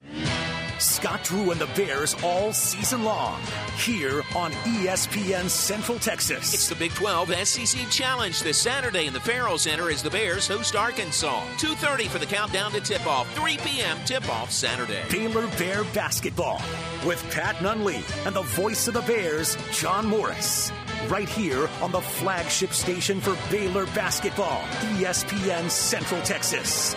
Scott 0.81 1.23
Drew 1.25 1.51
and 1.51 1.61
the 1.61 1.69
Bears 1.77 2.17
all 2.25 2.55
season 2.55 3.05
long 3.05 3.39
here 3.77 4.23
on 4.35 4.51
ESPN 4.53 5.51
Central 5.51 5.99
Texas. 5.99 6.55
It's 6.55 6.69
the 6.69 6.75
Big 6.75 6.93
12 6.93 7.47
SEC 7.47 7.91
Challenge 7.91 8.43
this 8.43 8.57
Saturday 8.57 9.07
in 9.07 9.13
the 9.13 9.21
Ferrell 9.21 9.59
Center 9.59 9.91
as 9.91 10.03
the 10.03 10.09
Bears 10.09 10.49
host 10.49 10.75
Arkansas. 10.75 11.45
2.30 11.59 12.09
for 12.09 12.19
the 12.19 12.25
countdown 12.25 12.73
to 12.73 12.81
tip-off. 12.81 13.31
3 13.35 13.59
p.m. 13.59 13.99
tip-off 14.07 14.51
Saturday. 14.51 15.03
Baylor 15.11 15.47
Bear 15.59 15.85
basketball 15.93 16.63
with 17.05 17.23
Pat 17.31 17.57
Nunley 17.57 18.03
and 18.27 18.35
the 18.35 18.43
voice 18.43 18.89
of 18.89 18.95
the 18.95 19.03
Bears, 19.03 19.59
John 19.73 20.07
Morris. 20.07 20.73
Right 21.09 21.29
here 21.29 21.69
on 21.83 21.93
the 21.93 22.01
flagship 22.01 22.73
station 22.73 23.21
for 23.21 23.37
Baylor 23.51 23.85
basketball, 23.87 24.63
ESPN 24.97 25.71
Central 25.71 26.23
Texas. 26.23 26.97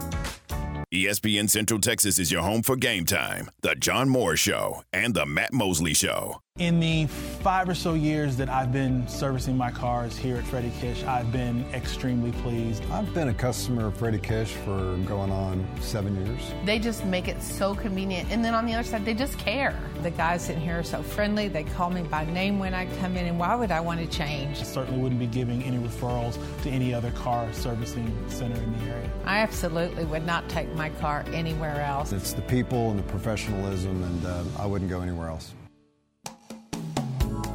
ESPN 0.93 1.49
Central 1.49 1.79
Texas 1.79 2.19
is 2.19 2.33
your 2.33 2.41
home 2.41 2.61
for 2.61 2.75
game 2.75 3.05
time, 3.05 3.49
the 3.61 3.75
John 3.75 4.09
Morris 4.09 4.41
Show, 4.41 4.83
and 4.91 5.13
the 5.13 5.25
Matt 5.25 5.53
Mosley 5.53 5.93
Show. 5.93 6.41
In 6.61 6.79
the 6.79 7.07
five 7.07 7.67
or 7.67 7.73
so 7.73 7.95
years 7.95 8.37
that 8.37 8.47
I've 8.47 8.71
been 8.71 9.07
servicing 9.07 9.57
my 9.57 9.71
cars 9.71 10.15
here 10.15 10.37
at 10.37 10.43
Freddie 10.43 10.71
Kish, 10.79 11.03
I've 11.05 11.31
been 11.31 11.65
extremely 11.73 12.31
pleased. 12.43 12.83
I've 12.91 13.11
been 13.15 13.29
a 13.29 13.33
customer 13.33 13.87
of 13.87 13.97
Freddie 13.97 14.19
Kish 14.19 14.51
for 14.51 14.95
going 15.07 15.31
on 15.31 15.67
seven 15.79 16.23
years. 16.23 16.39
They 16.63 16.77
just 16.77 17.03
make 17.03 17.27
it 17.27 17.41
so 17.41 17.73
convenient. 17.73 18.29
And 18.31 18.45
then 18.45 18.53
on 18.53 18.67
the 18.67 18.75
other 18.75 18.83
side, 18.83 19.05
they 19.05 19.15
just 19.15 19.39
care. 19.39 19.75
The 20.03 20.11
guys 20.11 20.49
in 20.49 20.61
here 20.61 20.77
are 20.77 20.83
so 20.83 21.01
friendly. 21.01 21.47
They 21.47 21.63
call 21.63 21.89
me 21.89 22.03
by 22.03 22.25
name 22.25 22.59
when 22.59 22.75
I 22.75 22.85
come 22.99 23.17
in, 23.17 23.25
and 23.25 23.39
why 23.39 23.55
would 23.55 23.71
I 23.71 23.79
want 23.79 23.99
to 23.99 24.05
change? 24.05 24.59
I 24.59 24.63
certainly 24.63 25.01
wouldn't 25.01 25.19
be 25.19 25.25
giving 25.25 25.63
any 25.63 25.79
referrals 25.79 26.37
to 26.61 26.69
any 26.69 26.93
other 26.93 27.09
car 27.09 27.51
servicing 27.53 28.13
center 28.29 28.61
in 28.61 28.77
the 28.77 28.91
area. 28.91 29.09
I 29.25 29.39
absolutely 29.39 30.05
would 30.05 30.27
not 30.27 30.47
take 30.47 30.71
my 30.75 30.89
car 30.91 31.25
anywhere 31.33 31.81
else. 31.81 32.11
It's 32.11 32.33
the 32.33 32.43
people 32.43 32.91
and 32.91 32.99
the 32.99 33.03
professionalism, 33.03 34.03
and 34.03 34.25
uh, 34.27 34.43
I 34.59 34.67
wouldn't 34.67 34.91
go 34.91 35.01
anywhere 35.01 35.29
else. 35.29 35.53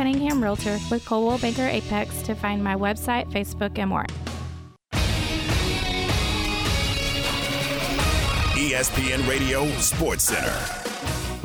Cunningham 0.00 0.42
Realtor 0.42 0.78
with 0.90 1.04
Coldwell 1.04 1.36
Banker 1.36 1.68
Apex 1.68 2.22
to 2.22 2.34
find 2.34 2.64
my 2.64 2.74
website, 2.74 3.30
Facebook, 3.30 3.78
and 3.78 3.90
more. 3.90 4.06
ESPN 8.54 9.28
Radio 9.28 9.66
Sports 9.72 10.24
Center. 10.24 10.58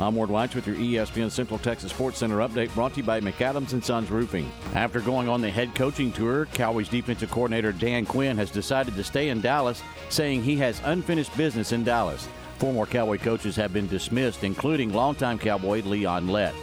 I'm 0.02 0.16
Ward 0.16 0.30
Weitz 0.30 0.56
with 0.56 0.68
your 0.68 0.78
ESPN 0.78 1.30
Central 1.30 1.60
Texas 1.60 1.92
Sports 1.92 2.20
Center 2.20 2.38
update 2.38 2.74
brought 2.74 2.94
to 2.94 3.02
you 3.02 3.04
by 3.04 3.20
McAdams 3.20 3.74
and 3.74 3.84
Sons 3.84 4.10
Roofing. 4.10 4.50
After 4.74 5.02
going 5.02 5.28
on 5.28 5.42
the 5.42 5.52
head 5.52 5.76
coaching 5.76 6.14
tour, 6.14 6.46
Cowboys 6.54 6.88
defensive 6.88 7.32
coordinator 7.32 7.74
Dan 7.74 8.06
Quinn 8.06 8.38
has 8.38 8.52
decided 8.52 8.96
to 8.96 9.04
stay 9.04 9.28
in 9.28 9.42
Dallas, 9.42 9.84
saying 10.08 10.44
he 10.44 10.56
has 10.60 10.82
unfinished 10.86 11.36
business 11.36 11.74
in 11.74 11.84
Dallas. 11.84 12.26
Four 12.60 12.72
more 12.72 12.86
Cowboy 12.86 13.18
coaches 13.18 13.58
have 13.58 13.74
been 13.74 13.88
dismissed, 13.88 14.46
including 14.46 14.94
longtime 14.94 15.40
Cowboy 15.40 15.82
Leon 15.82 16.30
Lett. 16.30 16.56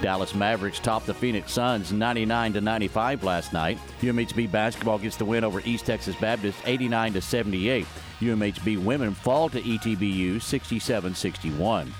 Dallas 0.00 0.34
Mavericks 0.34 0.78
topped 0.78 1.06
the 1.06 1.14
Phoenix 1.14 1.52
Suns 1.52 1.92
99 1.92 2.54
to 2.54 2.60
95 2.60 3.24
last 3.24 3.52
night. 3.52 3.78
UMHB 4.00 4.50
basketball 4.50 4.98
gets 4.98 5.16
the 5.16 5.24
win 5.24 5.44
over 5.44 5.60
East 5.64 5.86
Texas 5.86 6.16
Baptist 6.16 6.58
89 6.64 7.14
to 7.14 7.20
78. 7.20 7.86
UMHB 8.20 8.82
women 8.82 9.14
fall 9.14 9.48
to 9.48 9.60
ETBU 9.60 10.36
67-61. 10.36 11.90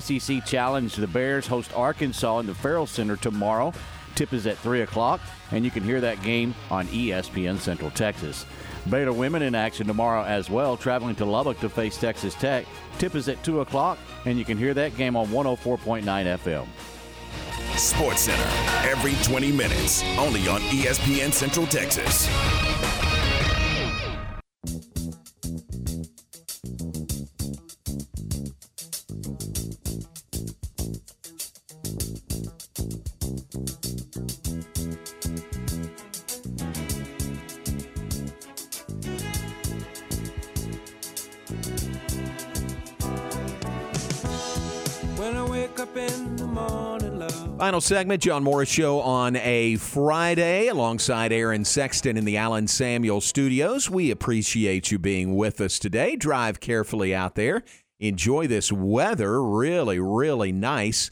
SEC 0.00 0.44
Challenge 0.46 0.94
the 0.94 1.06
Bears 1.06 1.46
host 1.46 1.72
Arkansas 1.74 2.38
in 2.38 2.46
the 2.46 2.54
Ferrell 2.54 2.86
Center 2.86 3.16
tomorrow. 3.16 3.72
Tip 4.14 4.32
is 4.32 4.46
at 4.46 4.58
3 4.58 4.82
o'clock, 4.82 5.20
and 5.50 5.64
you 5.64 5.70
can 5.70 5.82
hear 5.82 6.00
that 6.00 6.22
game 6.22 6.54
on 6.70 6.86
ESPN 6.88 7.58
Central 7.58 7.90
Texas. 7.90 8.46
Baylor 8.88 9.12
women 9.12 9.42
in 9.42 9.54
action 9.54 9.86
tomorrow 9.86 10.24
as 10.24 10.48
well, 10.48 10.76
traveling 10.76 11.16
to 11.16 11.24
Lubbock 11.24 11.58
to 11.60 11.68
face 11.68 11.96
Texas 11.96 12.34
Tech. 12.34 12.66
Tip 12.98 13.14
is 13.14 13.28
at 13.28 13.42
2 13.42 13.60
o'clock, 13.60 13.98
and 14.24 14.38
you 14.38 14.44
can 14.44 14.58
hear 14.58 14.74
that 14.74 14.96
game 14.96 15.16
on 15.16 15.26
104.9 15.28 16.04
FM. 16.04 16.66
Sports 17.76 18.22
Center, 18.22 18.48
every 18.88 19.14
20 19.22 19.52
minutes, 19.52 20.02
only 20.18 20.48
on 20.48 20.60
ESPN 20.62 21.32
Central 21.32 21.66
Texas. 21.66 22.28
Final 47.64 47.80
segment, 47.80 48.22
John 48.22 48.44
Morris 48.44 48.68
Show 48.68 49.00
on 49.00 49.36
a 49.36 49.76
Friday 49.76 50.66
alongside 50.66 51.32
Aaron 51.32 51.64
Sexton 51.64 52.18
in 52.18 52.26
the 52.26 52.36
Allen 52.36 52.68
Samuel 52.68 53.22
studios. 53.22 53.88
We 53.88 54.10
appreciate 54.10 54.90
you 54.90 54.98
being 54.98 55.34
with 55.34 55.62
us 55.62 55.78
today. 55.78 56.14
Drive 56.14 56.60
carefully 56.60 57.14
out 57.14 57.36
there. 57.36 57.62
Enjoy 57.98 58.46
this 58.46 58.70
weather. 58.70 59.42
Really, 59.42 59.98
really 59.98 60.52
nice. 60.52 61.10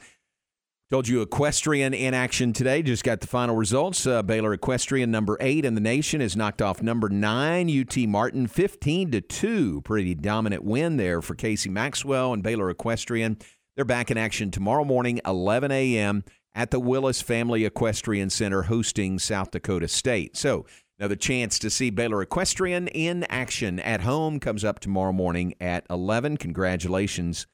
Told 0.90 1.08
you 1.08 1.22
equestrian 1.22 1.94
in 1.94 2.12
action 2.12 2.52
today. 2.52 2.82
Just 2.82 3.02
got 3.02 3.22
the 3.22 3.26
final 3.26 3.56
results. 3.56 4.06
Uh, 4.06 4.22
Baylor 4.22 4.52
equestrian 4.52 5.10
number 5.10 5.38
eight 5.40 5.64
in 5.64 5.74
the 5.74 5.80
nation 5.80 6.20
has 6.20 6.36
knocked 6.36 6.60
off 6.60 6.82
number 6.82 7.08
nine 7.08 7.70
UT 7.70 7.96
Martin, 8.06 8.46
fifteen 8.46 9.10
to 9.12 9.22
two. 9.22 9.80
Pretty 9.86 10.14
dominant 10.14 10.64
win 10.64 10.98
there 10.98 11.22
for 11.22 11.34
Casey 11.34 11.70
Maxwell 11.70 12.34
and 12.34 12.42
Baylor 12.42 12.68
equestrian. 12.68 13.38
They're 13.74 13.86
back 13.86 14.10
in 14.10 14.18
action 14.18 14.50
tomorrow 14.50 14.84
morning, 14.84 15.18
11 15.24 15.70
a.m. 15.70 16.24
at 16.54 16.70
the 16.70 16.80
Willis 16.80 17.22
Family 17.22 17.64
Equestrian 17.64 18.30
Center, 18.30 18.62
hosting 18.62 19.18
South 19.18 19.50
Dakota 19.50 19.88
State. 19.88 20.36
So 20.36 20.66
another 20.98 21.16
chance 21.16 21.58
to 21.60 21.70
see 21.70 21.90
Baylor 21.90 22.22
equestrian 22.22 22.88
in 22.88 23.24
action 23.24 23.80
at 23.80 24.02
home 24.02 24.38
comes 24.40 24.64
up 24.64 24.80
tomorrow 24.80 25.12
morning 25.12 25.54
at 25.60 25.86
11. 25.88 26.36
Congratulations 26.36 27.46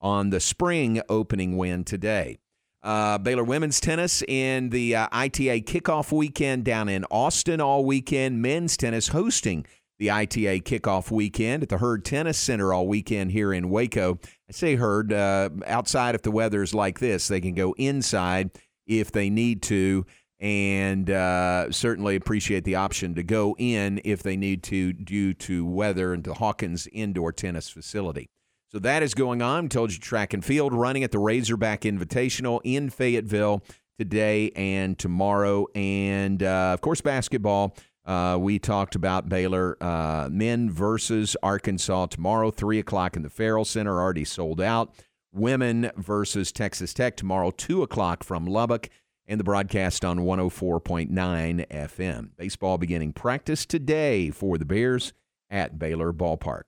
on 0.00 0.30
the 0.30 0.40
spring 0.40 1.00
opening 1.08 1.56
win 1.56 1.84
today. 1.84 2.38
Uh, 2.82 3.18
Baylor 3.18 3.42
women's 3.42 3.80
tennis 3.80 4.22
in 4.28 4.70
the 4.70 4.94
uh, 4.94 5.08
ITA 5.10 5.62
kickoff 5.62 6.12
weekend 6.12 6.64
down 6.64 6.88
in 6.88 7.04
Austin 7.10 7.60
all 7.60 7.84
weekend. 7.84 8.40
Men's 8.40 8.76
tennis 8.76 9.08
hosting 9.08 9.66
the 9.98 10.10
ITA 10.10 10.60
kickoff 10.60 11.10
weekend 11.10 11.62
at 11.62 11.68
the 11.68 11.78
Hurd 11.78 12.04
Tennis 12.04 12.38
Center 12.38 12.72
all 12.72 12.86
weekend 12.86 13.32
here 13.32 13.52
in 13.52 13.70
Waco. 13.70 14.18
I 14.48 14.52
say 14.52 14.76
Hurd, 14.76 15.12
uh, 15.12 15.50
outside 15.66 16.14
if 16.14 16.22
the 16.22 16.30
weather 16.30 16.62
is 16.62 16.72
like 16.72 17.00
this, 17.00 17.28
they 17.28 17.40
can 17.40 17.54
go 17.54 17.74
inside 17.78 18.50
if 18.86 19.10
they 19.10 19.28
need 19.28 19.62
to, 19.62 20.06
and 20.38 21.10
uh, 21.10 21.72
certainly 21.72 22.14
appreciate 22.14 22.64
the 22.64 22.76
option 22.76 23.14
to 23.16 23.22
go 23.24 23.56
in 23.58 24.00
if 24.04 24.22
they 24.22 24.36
need 24.36 24.62
to 24.64 24.92
due 24.92 25.34
to 25.34 25.66
weather 25.66 26.12
and 26.12 26.22
the 26.22 26.34
Hawkins 26.34 26.86
indoor 26.92 27.32
tennis 27.32 27.68
facility. 27.68 28.30
So 28.70 28.78
that 28.80 29.02
is 29.02 29.14
going 29.14 29.42
on. 29.42 29.68
Told 29.68 29.92
you 29.92 29.98
track 29.98 30.34
and 30.34 30.44
field 30.44 30.72
running 30.72 31.02
at 31.02 31.10
the 31.10 31.18
Razorback 31.18 31.82
Invitational 31.82 32.60
in 32.62 32.90
Fayetteville 32.90 33.62
today 33.98 34.50
and 34.54 34.98
tomorrow. 34.98 35.66
And 35.74 36.42
uh, 36.42 36.72
of 36.74 36.80
course, 36.80 37.00
basketball. 37.00 37.74
Uh, 38.06 38.38
we 38.40 38.58
talked 38.58 38.94
about 38.94 39.28
Baylor 39.28 39.76
uh, 39.82 40.28
men 40.30 40.70
versus 40.70 41.36
Arkansas 41.42 42.06
tomorrow, 42.06 42.52
3 42.52 42.78
o'clock 42.78 43.16
in 43.16 43.22
the 43.22 43.28
Ferrell 43.28 43.64
Center, 43.64 44.00
already 44.00 44.24
sold 44.24 44.60
out. 44.60 44.94
Women 45.32 45.90
versus 45.96 46.52
Texas 46.52 46.94
Tech 46.94 47.16
tomorrow, 47.16 47.50
2 47.50 47.82
o'clock 47.82 48.22
from 48.22 48.46
Lubbock, 48.46 48.88
and 49.26 49.40
the 49.40 49.44
broadcast 49.44 50.04
on 50.04 50.20
104.9 50.20 51.10
FM. 51.68 52.30
Baseball 52.36 52.78
beginning 52.78 53.12
practice 53.12 53.66
today 53.66 54.30
for 54.30 54.56
the 54.56 54.64
Bears 54.64 55.12
at 55.50 55.78
Baylor 55.78 56.12
Ballpark. 56.12 56.62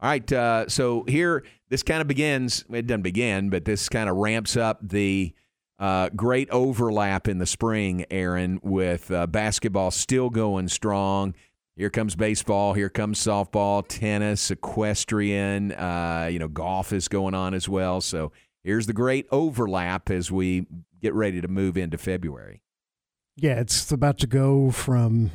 All 0.00 0.08
right, 0.08 0.32
uh, 0.32 0.68
so 0.68 1.04
here 1.08 1.44
this 1.70 1.82
kind 1.82 2.00
of 2.00 2.06
begins. 2.06 2.64
It 2.70 2.86
doesn't 2.86 3.02
begin, 3.02 3.50
but 3.50 3.64
this 3.64 3.88
kind 3.88 4.08
of 4.08 4.16
ramps 4.16 4.56
up 4.56 4.78
the 4.80 5.34
uh, 5.78 6.10
great 6.10 6.50
overlap 6.50 7.28
in 7.28 7.38
the 7.38 7.46
spring, 7.46 8.04
Aaron, 8.10 8.60
with 8.62 9.10
uh, 9.10 9.26
basketball 9.26 9.90
still 9.90 10.30
going 10.30 10.68
strong. 10.68 11.34
Here 11.76 11.90
comes 11.90 12.16
baseball. 12.16 12.72
Here 12.72 12.88
comes 12.88 13.20
softball, 13.20 13.84
tennis, 13.86 14.50
equestrian. 14.50 15.70
Uh, 15.72 16.28
you 16.30 16.40
know, 16.40 16.48
golf 16.48 16.92
is 16.92 17.06
going 17.06 17.34
on 17.34 17.54
as 17.54 17.68
well. 17.68 18.00
So 18.00 18.32
here's 18.64 18.86
the 18.86 18.92
great 18.92 19.26
overlap 19.30 20.10
as 20.10 20.32
we 20.32 20.66
get 21.00 21.14
ready 21.14 21.40
to 21.40 21.46
move 21.46 21.76
into 21.76 21.96
February. 21.96 22.62
Yeah, 23.36 23.60
it's 23.60 23.92
about 23.92 24.18
to 24.18 24.26
go 24.26 24.72
from 24.72 25.30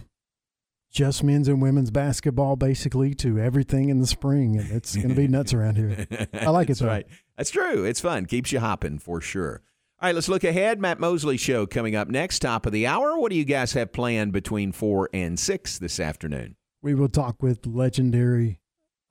just 0.92 1.24
men's 1.24 1.48
and 1.48 1.62
women's 1.62 1.92
basketball 1.92 2.58
basically 2.58 3.14
to 3.16 3.40
everything 3.40 3.88
in 3.90 4.00
the 4.00 4.08
spring 4.08 4.58
and 4.58 4.70
it's 4.72 4.96
going 4.96 5.10
to 5.10 5.16
be 5.16 5.28
nuts 5.28 5.52
around 5.52 5.76
here 5.76 6.06
i 6.34 6.52
like 6.52 6.70
it 6.70 6.78
That's 6.78 6.82
right 6.84 7.08
that's 7.36 7.50
true 7.50 7.84
it's 7.84 8.00
fun 8.00 8.28
keeps 8.28 8.52
you 8.52 8.60
hopping 8.60 9.00
for 9.00 9.20
sure 9.20 9.64
all 10.04 10.10
right 10.10 10.16
let's 10.16 10.28
look 10.28 10.44
ahead. 10.44 10.82
Matt 10.82 11.00
mosley 11.00 11.38
show 11.38 11.66
coming 11.66 11.96
up 11.96 12.10
next. 12.10 12.40
Top 12.40 12.66
of 12.66 12.74
the 12.74 12.86
hour. 12.86 13.18
What 13.18 13.32
do 13.32 13.38
you 13.38 13.46
guys 13.46 13.72
have 13.72 13.94
planned 13.94 14.34
between 14.34 14.74
four 14.74 15.10
and 15.14 15.40
six 15.40 15.80
this 15.80 15.98
afternoon? 15.98 16.58
We 16.82 16.94
will 16.94 17.08
talk 17.08 17.42
with 17.42 17.66
legendary 17.66 18.60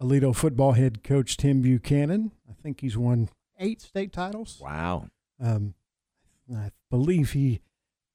Aledo 0.02 0.36
football 0.36 0.72
head 0.72 1.02
coach 1.02 1.38
tim 1.38 1.62
buchanan. 1.62 2.32
I 2.46 2.52
think 2.62 2.82
he's 2.82 2.98
won 2.98 3.30
eight 3.58 3.80
state 3.80 4.12
titles. 4.12 4.60
Wow. 4.62 5.08
Um, 5.42 5.72
i 6.54 6.72
believe 6.90 7.32
he 7.32 7.62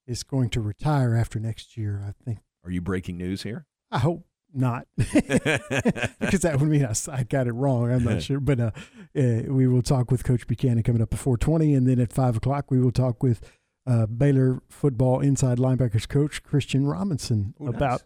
is 0.06 0.22
going 0.22 0.48
to 0.50 0.60
retire 0.60 1.16
after 1.16 1.40
next 1.40 1.76
year. 1.76 2.00
I 2.06 2.12
think 2.24 2.38
are 2.64 2.70
you 2.70 2.80
breaking 2.80 3.18
news 3.18 3.42
here? 3.42 3.66
I 3.90 3.98
hope 3.98 4.24
not, 4.54 4.86
because 4.96 6.40
that 6.40 6.56
would 6.58 6.68
mean 6.68 6.84
I, 6.84 6.94
I, 7.12 7.22
got 7.24 7.46
it 7.46 7.52
wrong. 7.52 7.92
I'm 7.92 8.04
not 8.04 8.22
sure, 8.28 8.40
but 8.40 8.60
uh, 8.60 8.70
uh, 9.16 9.42
we 9.46 9.66
will 9.66 9.82
talk 9.82 10.10
with 10.10 10.24
Coach 10.24 10.46
Buchanan 10.46 10.82
coming 10.82 11.02
up 11.02 11.12
at 11.12 11.20
4:20, 11.20 11.76
and 11.76 11.86
then 11.86 12.00
at 12.00 12.12
five 12.12 12.36
o'clock 12.36 12.70
we 12.70 12.80
will 12.80 12.92
talk 12.92 13.22
with 13.22 13.40
uh, 13.86 14.06
Baylor 14.06 14.62
football 14.68 15.20
inside 15.20 15.58
linebackers 15.58 16.08
coach 16.08 16.42
Christian 16.42 16.86
Robinson 16.86 17.54
Ooh, 17.60 17.68
about 17.68 18.00
nice. 18.00 18.04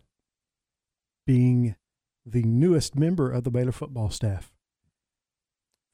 being 1.27 1.77
the 2.25 2.43
newest 2.43 2.97
member 2.97 3.31
of 3.31 3.45
the 3.45 3.51
Baylor 3.51 3.73
football 3.73 4.11
staff. 4.11 4.53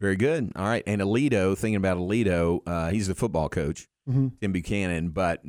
Very 0.01 0.17
good. 0.17 0.53
All 0.55 0.67
right, 0.67 0.83
and 0.87 1.01
Aledo, 1.03 1.57
thinking 1.57 1.77
about 1.77 1.97
Aledo, 1.99 2.61
uh, 2.67 2.91
he's 2.91 3.09
the 3.09 3.15
football 3.15 3.49
coach, 3.49 3.89
Mhm. 4.09 4.33
Tim 4.41 4.53
Buchanan, 4.53 5.11
but 5.11 5.43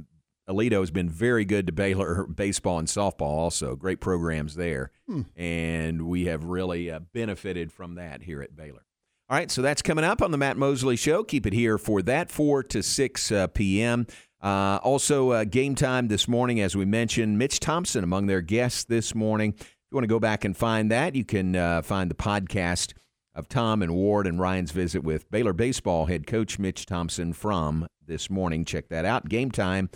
Aledo 0.49 0.79
has 0.79 0.91
been 0.91 1.09
very 1.09 1.45
good 1.45 1.67
to 1.67 1.71
Baylor 1.71 2.25
baseball 2.35 2.79
and 2.79 2.87
softball 2.87 3.21
also. 3.21 3.75
Great 3.75 4.01
programs 4.01 4.55
there. 4.55 4.91
Hmm. 5.07 5.21
And 5.35 6.07
we 6.07 6.25
have 6.25 6.43
really 6.43 6.89
uh, 6.89 6.99
benefited 7.13 7.71
from 7.71 7.95
that 7.95 8.23
here 8.23 8.41
at 8.41 8.55
Baylor. 8.55 8.85
All 9.29 9.37
right, 9.37 9.51
so 9.51 9.61
that's 9.61 9.83
coming 9.83 10.03
up 10.03 10.23
on 10.23 10.31
the 10.31 10.39
Matt 10.39 10.57
Mosley 10.57 10.95
Show. 10.95 11.23
Keep 11.23 11.45
it 11.45 11.53
here 11.53 11.77
for 11.77 12.01
that, 12.01 12.31
4 12.31 12.63
to 12.63 12.81
6 12.81 13.31
uh, 13.31 13.45
p.m. 13.47 14.07
Uh, 14.41 14.79
also, 14.81 15.29
uh, 15.29 15.43
game 15.43 15.75
time 15.75 16.07
this 16.07 16.27
morning, 16.27 16.59
as 16.59 16.75
we 16.75 16.83
mentioned, 16.83 17.37
Mitch 17.37 17.59
Thompson 17.59 18.03
among 18.03 18.25
their 18.25 18.41
guests 18.41 18.85
this 18.85 19.13
morning. 19.13 19.53
If 19.55 19.67
you 19.91 19.95
want 19.95 20.03
to 20.03 20.07
go 20.07 20.19
back 20.19 20.45
and 20.45 20.57
find 20.57 20.89
that, 20.89 21.13
you 21.13 21.25
can 21.25 21.55
uh, 21.55 21.83
find 21.83 22.09
the 22.09 22.15
podcast 22.15 22.93
of 23.35 23.47
Tom 23.47 23.83
and 23.83 23.93
Ward 23.93 24.25
and 24.25 24.39
Ryan's 24.39 24.71
visit 24.71 25.03
with 25.03 25.29
Baylor 25.29 25.53
baseball 25.53 26.07
head 26.07 26.25
coach 26.25 26.57
Mitch 26.57 26.87
Thompson 26.87 27.33
from 27.33 27.87
this 28.03 28.31
morning. 28.31 28.65
Check 28.65 28.89
that 28.89 29.05
out. 29.05 29.29
Game 29.29 29.51
time 29.51 29.89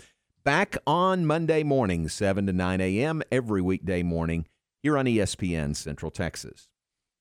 back 0.44 0.76
on 0.86 1.24
Monday 1.24 1.62
morning, 1.62 2.06
7 2.06 2.46
to 2.46 2.52
9 2.52 2.80
a.m. 2.80 3.22
every 3.32 3.62
weekday 3.62 4.02
morning 4.02 4.46
here 4.82 4.98
on 4.98 5.06
ESPN 5.06 5.74
Central 5.74 6.10
Texas. 6.10 6.68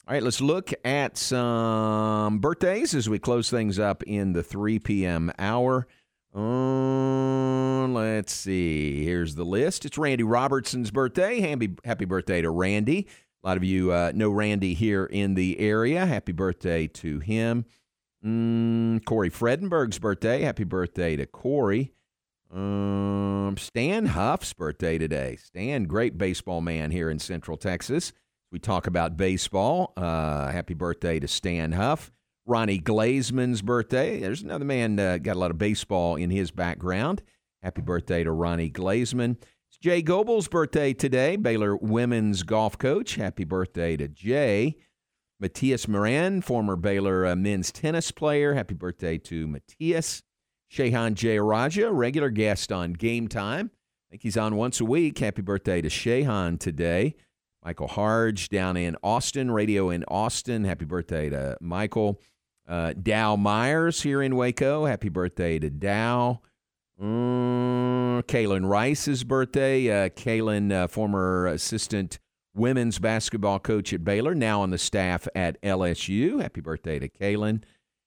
All 0.06 0.14
right, 0.14 0.22
let's 0.22 0.42
look 0.42 0.74
at 0.84 1.18
some 1.18 2.40
birthdays 2.40 2.94
as 2.94 3.08
we 3.08 3.20
close 3.20 3.50
things 3.50 3.80
up 3.80 4.04
in 4.04 4.34
the 4.34 4.44
3 4.44 4.80
p.m. 4.80 5.32
hour. 5.40 5.88
Um, 6.34 7.94
let's 7.94 8.34
see. 8.34 9.06
Here's 9.06 9.36
the 9.36 9.46
list. 9.46 9.86
It's 9.86 9.98
Randy 9.98 10.24
Robertson's 10.24 10.92
birthday. 10.92 11.40
Happy, 11.40 11.76
happy 11.86 12.06
birthday 12.06 12.42
to 12.42 12.50
Randy. 12.50 13.08
A 13.42 13.48
lot 13.48 13.56
of 13.56 13.64
you 13.64 13.94
uh, 13.94 14.12
know 14.14 14.32
Randy 14.32 14.74
here 14.74 15.06
in 15.06 15.36
the 15.36 15.58
area. 15.60 16.06
Happy 16.06 16.34
birthday 16.34 16.88
to 16.88 17.20
him. 17.20 17.66
Mm, 18.26 19.06
Corey 19.06 19.30
Fredenberg's 19.30 20.00
birthday. 20.00 20.42
Happy 20.42 20.66
birthday 20.66 21.16
to 21.16 21.26
Corey. 21.26 21.94
Um, 22.54 23.56
Stan 23.58 24.06
Huff's 24.06 24.54
birthday 24.54 25.00
today. 25.00 25.38
Stan, 25.38 25.86
great 25.86 26.18
baseball 26.18 26.62
man 26.62 26.92
here 26.92 27.10
in 27.10 27.18
Central 27.18 27.58
Texas. 27.58 28.14
We 28.52 28.60
talk 28.60 28.86
about 28.86 29.18
baseball. 29.18 29.94
Uh, 29.98 30.52
happy 30.52 30.76
birthday 30.76 31.20
to 31.20 31.28
Stan 31.28 31.72
Huff. 31.72 32.12
Ronnie 32.46 32.80
Glazman's 32.80 33.64
birthday. 33.64 34.20
There's 34.20 34.44
another 34.44 34.66
man 34.66 35.00
uh, 35.00 35.18
got 35.18 35.36
a 35.36 35.40
lot 35.40 35.50
of 35.50 35.58
baseball 35.58 36.16
in 36.16 36.30
his 36.30 36.52
background. 36.52 37.24
Happy 37.64 37.82
birthday 37.82 38.24
to 38.24 38.32
Ronnie 38.32 38.70
Glazman. 38.70 39.38
It's 39.70 39.78
Jay 39.82 40.04
Goble's 40.04 40.48
birthday 40.48 40.94
today. 40.94 41.38
Baylor 41.38 41.76
women's 41.76 42.44
golf 42.44 42.78
coach. 42.78 43.16
Happy 43.16 43.46
birthday 43.46 43.98
to 43.98 44.08
Jay. 44.08 44.76
Matthias 45.40 45.88
Moran, 45.88 46.42
former 46.42 46.76
Baylor 46.76 47.26
uh, 47.26 47.36
men's 47.36 47.72
tennis 47.72 48.12
player. 48.12 48.54
Happy 48.54 48.76
birthday 48.76 49.18
to 49.18 49.48
Matthias. 49.48 50.22
Shehan 50.74 51.14
Jeyarajah, 51.14 51.92
regular 51.92 52.32
guest 52.32 52.72
on 52.72 52.94
Game 52.94 53.28
Time. 53.28 53.70
I 53.74 54.06
think 54.10 54.24
he's 54.24 54.38
on 54.38 54.56
once 54.56 54.80
a 54.82 54.86
week. 54.86 55.20
Happy 55.20 55.44
birthday 55.44 55.82
to 55.82 55.88
Shehan 55.88 56.60
today. 56.60 57.16
Michael 57.64 57.88
Harge 57.88 58.50
down 58.50 58.76
in 58.76 58.98
Austin, 59.04 59.52
radio 59.52 59.92
in 59.92 60.04
Austin. 60.08 60.64
Happy 60.64 60.86
birthday 60.86 61.30
to 61.30 61.58
Michael. 61.62 62.20
Uh, 62.68 62.94
Dow 62.94 63.36
Myers 63.36 64.02
here 64.02 64.22
in 64.24 64.36
Waco. 64.36 64.86
Happy 64.86 65.10
birthday 65.10 65.60
to 65.60 65.70
Dow. 65.70 66.42
Kaylin 67.00 68.68
Rice's 68.68 69.24
birthday. 69.24 70.06
Uh, 70.06 70.10
Kaylin, 70.10 70.72
uh, 70.72 70.88
former 70.88 71.46
assistant 71.48 72.18
women's 72.56 72.98
basketball 72.98 73.60
coach 73.60 73.94
at 73.94 74.04
Baylor, 74.04 74.34
now 74.34 74.62
on 74.62 74.72
the 74.72 74.78
staff 74.80 75.28
at 75.36 75.62
LSU. 75.62 76.42
Happy 76.42 76.62
birthday 76.62 76.98
to 76.98 77.10
Kaylin. 77.10 77.64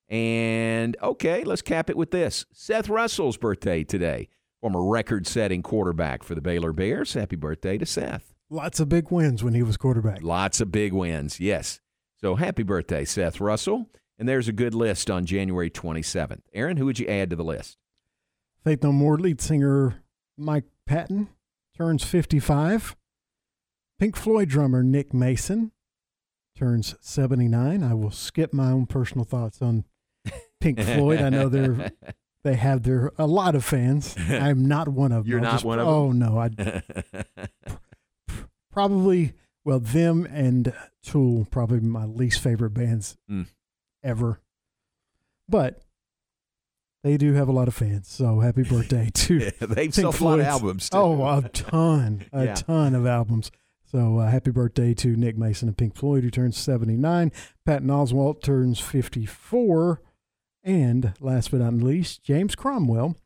And 0.08 0.96
okay, 1.02 1.44
let's 1.44 1.62
cap 1.62 1.90
it 1.90 1.96
with 1.96 2.10
this. 2.10 2.46
Seth 2.52 2.88
Russell's 2.88 3.36
birthday 3.36 3.84
today. 3.84 4.28
Former 4.60 4.84
record 4.84 5.26
setting 5.26 5.62
quarterback 5.62 6.22
for 6.22 6.34
the 6.34 6.40
Baylor 6.40 6.72
Bears. 6.72 7.14
Happy 7.14 7.36
birthday 7.36 7.76
to 7.78 7.86
Seth. 7.86 8.32
Lots 8.48 8.78
of 8.80 8.88
big 8.88 9.10
wins 9.10 9.42
when 9.42 9.54
he 9.54 9.62
was 9.62 9.76
quarterback. 9.76 10.22
Lots 10.22 10.60
of 10.60 10.70
big 10.70 10.92
wins, 10.92 11.40
yes. 11.40 11.80
So 12.20 12.36
happy 12.36 12.62
birthday, 12.62 13.04
Seth 13.04 13.40
Russell. 13.40 13.90
And 14.18 14.28
there's 14.28 14.48
a 14.48 14.52
good 14.52 14.74
list 14.74 15.10
on 15.10 15.26
January 15.26 15.70
27th. 15.70 16.42
Aaron, 16.54 16.76
who 16.76 16.86
would 16.86 16.98
you 16.98 17.06
add 17.06 17.30
to 17.30 17.36
the 17.36 17.44
list? 17.44 17.76
Faith 18.64 18.82
No 18.82 18.92
More 18.92 19.18
lead 19.18 19.40
singer 19.40 20.02
Mike 20.36 20.64
Patton 20.86 21.28
turns 21.76 22.04
55. 22.04 22.96
Pink 23.98 24.16
Floyd 24.16 24.48
drummer 24.48 24.82
Nick 24.82 25.12
Mason 25.12 25.72
turns 26.56 26.94
79. 27.00 27.82
I 27.82 27.94
will 27.94 28.10
skip 28.10 28.52
my 28.52 28.70
own 28.70 28.86
personal 28.86 29.24
thoughts 29.24 29.60
on 29.60 29.84
Pink 30.60 30.80
Floyd. 30.80 31.20
I 31.20 31.28
know 31.28 31.48
they're 31.48 31.90
they 32.44 32.54
have 32.54 32.82
their 32.82 33.12
a 33.18 33.26
lot 33.26 33.54
of 33.54 33.64
fans. 33.64 34.14
I'm 34.28 34.66
not 34.66 34.88
one 34.88 35.12
of 35.12 35.24
them. 35.24 35.30
You're 35.30 35.38
I'll 35.40 35.44
not 35.44 35.52
just- 35.52 35.64
one 35.64 35.78
of 35.78 35.86
Oh 35.88 36.08
them? 36.08 36.18
no, 36.18 36.38
I 36.38 36.48
probably 38.72 39.32
well 39.64 39.80
them 39.80 40.26
and 40.30 40.72
Tool 41.02 41.46
probably 41.50 41.80
my 41.80 42.04
least 42.04 42.40
favorite 42.40 42.70
bands 42.70 43.16
Mm. 43.30 43.46
ever. 44.04 44.40
But 45.48 45.82
they 47.04 47.16
do 47.16 47.34
have 47.34 47.48
a 47.48 47.52
lot 47.52 47.68
of 47.68 47.74
fans, 47.74 48.08
so 48.08 48.40
happy 48.40 48.62
birthday 48.64 49.10
to 49.14 49.36
Yeah, 49.38 49.50
they've 49.60 49.74
Pink 49.76 49.94
sold 49.94 50.20
a 50.20 50.24
lot 50.24 50.40
of 50.40 50.46
albums, 50.46 50.90
too. 50.90 50.96
Oh, 50.98 51.38
a 51.38 51.48
ton, 51.50 52.24
a 52.32 52.46
Yeah. 52.46 52.54
ton 52.54 52.94
of 52.96 53.06
albums. 53.06 53.52
So 53.84 54.18
uh, 54.18 54.28
happy 54.28 54.50
birthday 54.50 54.92
to 54.94 55.14
Nick 55.14 55.38
Mason 55.38 55.68
and 55.68 55.76
Pink 55.78 55.94
Floyd, 55.94 56.24
who 56.24 56.30
turns 56.32 56.58
79. 56.58 57.30
Patton 57.64 57.86
Oswalt 57.88 58.42
turns 58.42 58.80
54. 58.80 60.00
And 60.66 61.14
last 61.20 61.50
but 61.52 61.60
not 61.60 61.74
least, 61.74 62.22
James 62.24 62.54
Cromwell, 62.56 63.16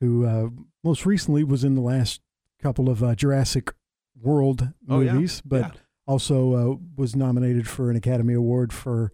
who 0.00 0.24
uh, 0.26 0.48
most 0.82 1.04
recently 1.06 1.44
was 1.44 1.62
in 1.62 1.74
the 1.74 1.80
last 1.82 2.20
couple 2.60 2.88
of 2.88 3.02
uh, 3.04 3.14
Jurassic 3.14 3.72
World 4.20 4.68
Oh, 4.88 5.00
yeah. 5.00 5.12
movies, 5.12 5.42
but 5.44 5.60
Yeah. 5.60 5.70
also 6.06 6.54
uh, 6.54 6.76
was 6.96 7.14
nominated 7.14 7.68
for 7.68 7.90
an 7.90 7.96
Academy 7.96 8.32
Award 8.34 8.72
for 8.72 9.12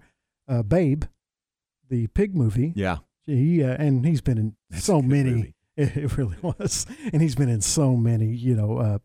uh, 0.49 0.62
Babe, 0.62 1.05
the 1.89 2.07
pig 2.09 2.37
movie. 2.37 2.72
Yeah. 2.76 2.99
He 3.26 3.62
uh, 3.64 3.74
and 3.78 4.07
he's 4.07 4.20
been 4.20 4.39
in 4.39 4.55
That's 4.70 4.85
so 4.85 5.03
many. 5.03 5.30
movie. 5.30 5.55
It, 5.76 6.16
really 6.16 6.37
was, 6.41 6.87
and 7.12 7.20
he's 7.20 7.35
been 7.35 7.49
in 7.49 7.61
so 7.61 7.97
many, 7.97 8.26
you 8.26 8.55
know, 8.55 8.78
uh, 8.78 8.99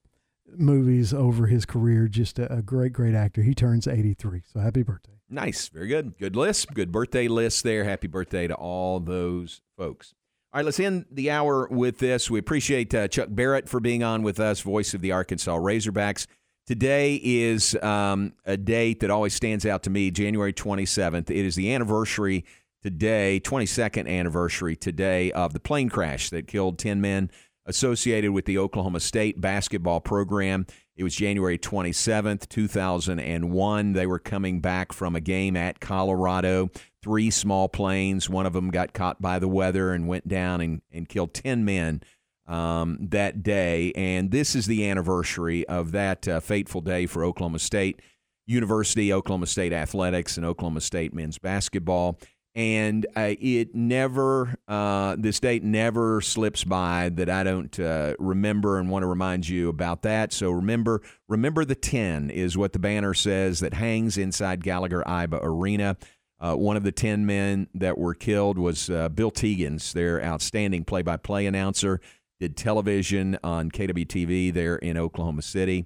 movies 0.55 1.15
over 1.15 1.47
his 1.47 1.65
career. 1.65 2.07
Just 2.07 2.37
a, 2.37 2.53
a 2.57 2.61
great, 2.61 2.93
great 2.93 3.15
actor. 3.15 3.41
He 3.41 3.55
turns 3.55 3.87
eighty 3.87 4.13
three. 4.13 4.43
So 4.53 4.59
happy 4.59 4.83
birthday! 4.83 5.18
Nice. 5.29 5.69
Very 5.69 5.87
good. 5.87 6.17
Good 6.17 6.35
list. 6.35 6.73
Good 6.73 6.91
birthday 6.91 7.27
list 7.27 7.63
there. 7.63 7.83
Happy 7.83 8.07
birthday 8.07 8.47
to 8.47 8.55
all 8.55 8.99
those 8.99 9.61
folks. 9.77 10.15
All 10.51 10.59
right, 10.59 10.65
let's 10.65 10.79
end 10.79 11.05
the 11.11 11.29
hour 11.29 11.67
with 11.69 11.99
this. 11.99 12.31
We 12.31 12.39
appreciate 12.39 12.93
uh, 12.95 13.07
Chuck 13.07 13.27
Barrett 13.29 13.69
for 13.69 13.79
being 13.79 14.01
on 14.01 14.23
with 14.23 14.39
us, 14.39 14.61
voice 14.61 14.95
of 14.95 15.01
the 15.01 15.11
Arkansas 15.11 15.55
Razorbacks. 15.55 16.25
Today 16.65 17.21
is 17.23 17.75
um, 17.83 18.33
a 18.45 18.57
date 18.57 19.01
that 19.01 19.11
always 19.11 19.35
stands 19.35 19.65
out 19.67 19.83
to 19.83 19.91
me, 19.91 20.09
January 20.09 20.53
27th. 20.53 21.29
It 21.29 21.45
is 21.45 21.55
the 21.55 21.71
anniversary 21.71 22.45
today, 22.81 23.39
22nd 23.43 24.07
anniversary 24.07 24.75
today 24.75 25.31
of 25.33 25.53
the 25.53 25.59
plane 25.59 25.89
crash 25.89 26.31
that 26.31 26.47
killed 26.47 26.79
10 26.79 26.99
men 26.99 27.29
associated 27.65 28.31
with 28.31 28.45
the 28.45 28.57
Oklahoma 28.57 28.99
State 28.99 29.39
basketball 29.39 30.01
program. 30.01 30.65
It 30.99 31.03
was 31.03 31.15
January 31.15 31.57
27th, 31.57 32.49
2001. 32.49 33.93
They 33.93 34.05
were 34.05 34.19
coming 34.19 34.59
back 34.59 34.91
from 34.91 35.15
a 35.15 35.21
game 35.21 35.55
at 35.55 35.79
Colorado. 35.79 36.71
Three 37.01 37.31
small 37.31 37.69
planes. 37.69 38.29
One 38.29 38.45
of 38.45 38.51
them 38.51 38.69
got 38.69 38.91
caught 38.91 39.21
by 39.21 39.39
the 39.39 39.47
weather 39.47 39.93
and 39.93 40.09
went 40.09 40.27
down 40.27 40.59
and, 40.59 40.81
and 40.91 41.07
killed 41.07 41.33
10 41.33 41.63
men 41.63 42.03
um, 42.47 42.97
that 43.11 43.43
day. 43.43 43.93
And 43.95 44.31
this 44.31 44.55
is 44.55 44.65
the 44.65 44.89
anniversary 44.89 45.65
of 45.69 45.93
that 45.93 46.27
uh, 46.27 46.41
fateful 46.41 46.81
day 46.81 47.05
for 47.05 47.23
Oklahoma 47.23 47.59
State 47.59 48.01
University, 48.45 49.13
Oklahoma 49.13 49.47
State 49.47 49.71
athletics, 49.71 50.35
and 50.35 50.45
Oklahoma 50.45 50.81
State 50.81 51.13
men's 51.13 51.37
basketball. 51.37 52.19
And 52.55 53.05
uh, 53.15 53.35
it 53.39 53.75
never, 53.75 54.55
uh, 54.67 55.15
this 55.19 55.39
date 55.39 55.63
never 55.63 56.19
slips 56.19 56.63
by 56.63 57.09
that 57.09 57.29
I 57.29 57.43
don't 57.43 57.79
uh, 57.79 58.15
remember 58.17 58.79
and 58.79 58.89
want 58.89 59.03
to 59.03 59.07
remind 59.07 59.47
you 59.47 59.69
about 59.69 60.01
that. 60.01 60.33
So 60.33 60.51
remember, 60.51 61.01
remember 61.27 61.63
the 61.63 61.75
10 61.75 62.31
is 62.31 62.57
what 62.57 62.73
the 62.73 62.79
banner 62.79 63.13
says 63.13 63.59
that 63.59 63.75
hangs 63.75 64.17
inside 64.17 64.63
Gallagher 64.63 65.03
Iba 65.05 65.39
Arena. 65.43 65.95
Uh, 66.39 66.55
one 66.55 66.77
of 66.77 66.83
the 66.83 66.91
10 66.91 67.25
men 67.25 67.67
that 67.75 67.97
were 67.97 68.15
killed 68.15 68.57
was 68.57 68.89
uh, 68.89 69.09
Bill 69.09 69.31
Teegins, 69.31 69.93
their 69.93 70.23
outstanding 70.23 70.85
play 70.85 71.01
by 71.01 71.17
play 71.17 71.45
announcer, 71.45 71.99
did 72.39 72.55
television 72.55 73.37
on 73.43 73.69
KWTV 73.69 74.53
there 74.53 74.77
in 74.77 74.97
Oklahoma 74.97 75.41
City, 75.41 75.85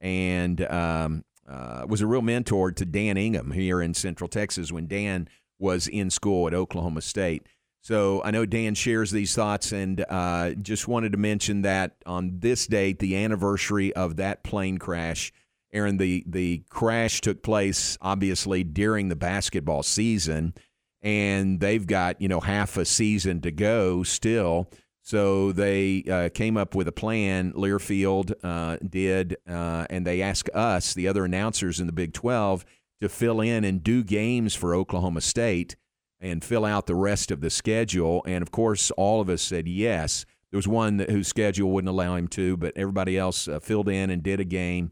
and 0.00 0.60
um, 0.66 1.24
uh, 1.48 1.86
was 1.88 2.02
a 2.02 2.06
real 2.06 2.20
mentor 2.20 2.70
to 2.72 2.84
Dan 2.84 3.16
Ingham 3.16 3.52
here 3.52 3.80
in 3.80 3.94
Central 3.94 4.28
Texas 4.28 4.70
when 4.70 4.86
Dan 4.86 5.28
was 5.58 5.86
in 5.86 6.10
school 6.10 6.46
at 6.46 6.54
Oklahoma 6.54 7.00
State. 7.00 7.46
So 7.84 8.22
I 8.24 8.30
know 8.30 8.46
Dan 8.46 8.74
shares 8.74 9.10
these 9.10 9.34
thoughts, 9.34 9.70
and 9.70 10.02
uh, 10.08 10.52
just 10.54 10.88
wanted 10.88 11.12
to 11.12 11.18
mention 11.18 11.62
that 11.62 11.96
on 12.06 12.38
this 12.38 12.66
date, 12.66 12.98
the 12.98 13.16
anniversary 13.16 13.92
of 13.92 14.16
that 14.16 14.42
plane 14.42 14.78
crash. 14.78 15.32
Aaron, 15.70 15.98
the 15.98 16.24
the 16.26 16.62
crash 16.70 17.20
took 17.20 17.42
place 17.42 17.98
obviously 18.00 18.64
during 18.64 19.08
the 19.08 19.16
basketball 19.16 19.82
season, 19.82 20.54
and 21.02 21.60
they've 21.60 21.86
got 21.86 22.22
you 22.22 22.28
know 22.28 22.40
half 22.40 22.78
a 22.78 22.86
season 22.86 23.42
to 23.42 23.50
go 23.50 24.02
still. 24.02 24.70
So 25.02 25.52
they 25.52 26.02
uh, 26.10 26.30
came 26.30 26.56
up 26.56 26.74
with 26.74 26.88
a 26.88 26.92
plan. 26.92 27.52
Learfield 27.52 28.32
uh, 28.42 28.78
did, 28.78 29.36
uh, 29.46 29.84
and 29.90 30.06
they 30.06 30.22
asked 30.22 30.48
us, 30.54 30.94
the 30.94 31.08
other 31.08 31.26
announcers 31.26 31.78
in 31.78 31.86
the 31.86 31.92
Big 31.92 32.14
Twelve, 32.14 32.64
to 33.00 33.08
fill 33.08 33.40
in 33.40 33.64
and 33.64 33.82
do 33.82 34.02
games 34.02 34.54
for 34.54 34.74
Oklahoma 34.74 35.20
State 35.20 35.76
and 36.20 36.42
fill 36.42 36.64
out 36.64 36.86
the 36.86 36.94
rest 36.94 37.30
of 37.30 37.40
the 37.40 37.50
schedule. 37.50 38.22
And 38.26 38.42
of 38.42 38.50
course, 38.50 38.90
all 38.92 39.20
of 39.20 39.28
us 39.28 39.42
said 39.42 39.68
yes. 39.68 40.24
There 40.50 40.58
was 40.58 40.68
one 40.68 40.98
that, 40.98 41.10
whose 41.10 41.28
schedule 41.28 41.70
wouldn't 41.72 41.88
allow 41.88 42.14
him 42.14 42.28
to, 42.28 42.56
but 42.56 42.76
everybody 42.76 43.18
else 43.18 43.48
uh, 43.48 43.58
filled 43.58 43.88
in 43.88 44.08
and 44.10 44.22
did 44.22 44.40
a 44.40 44.44
game. 44.44 44.90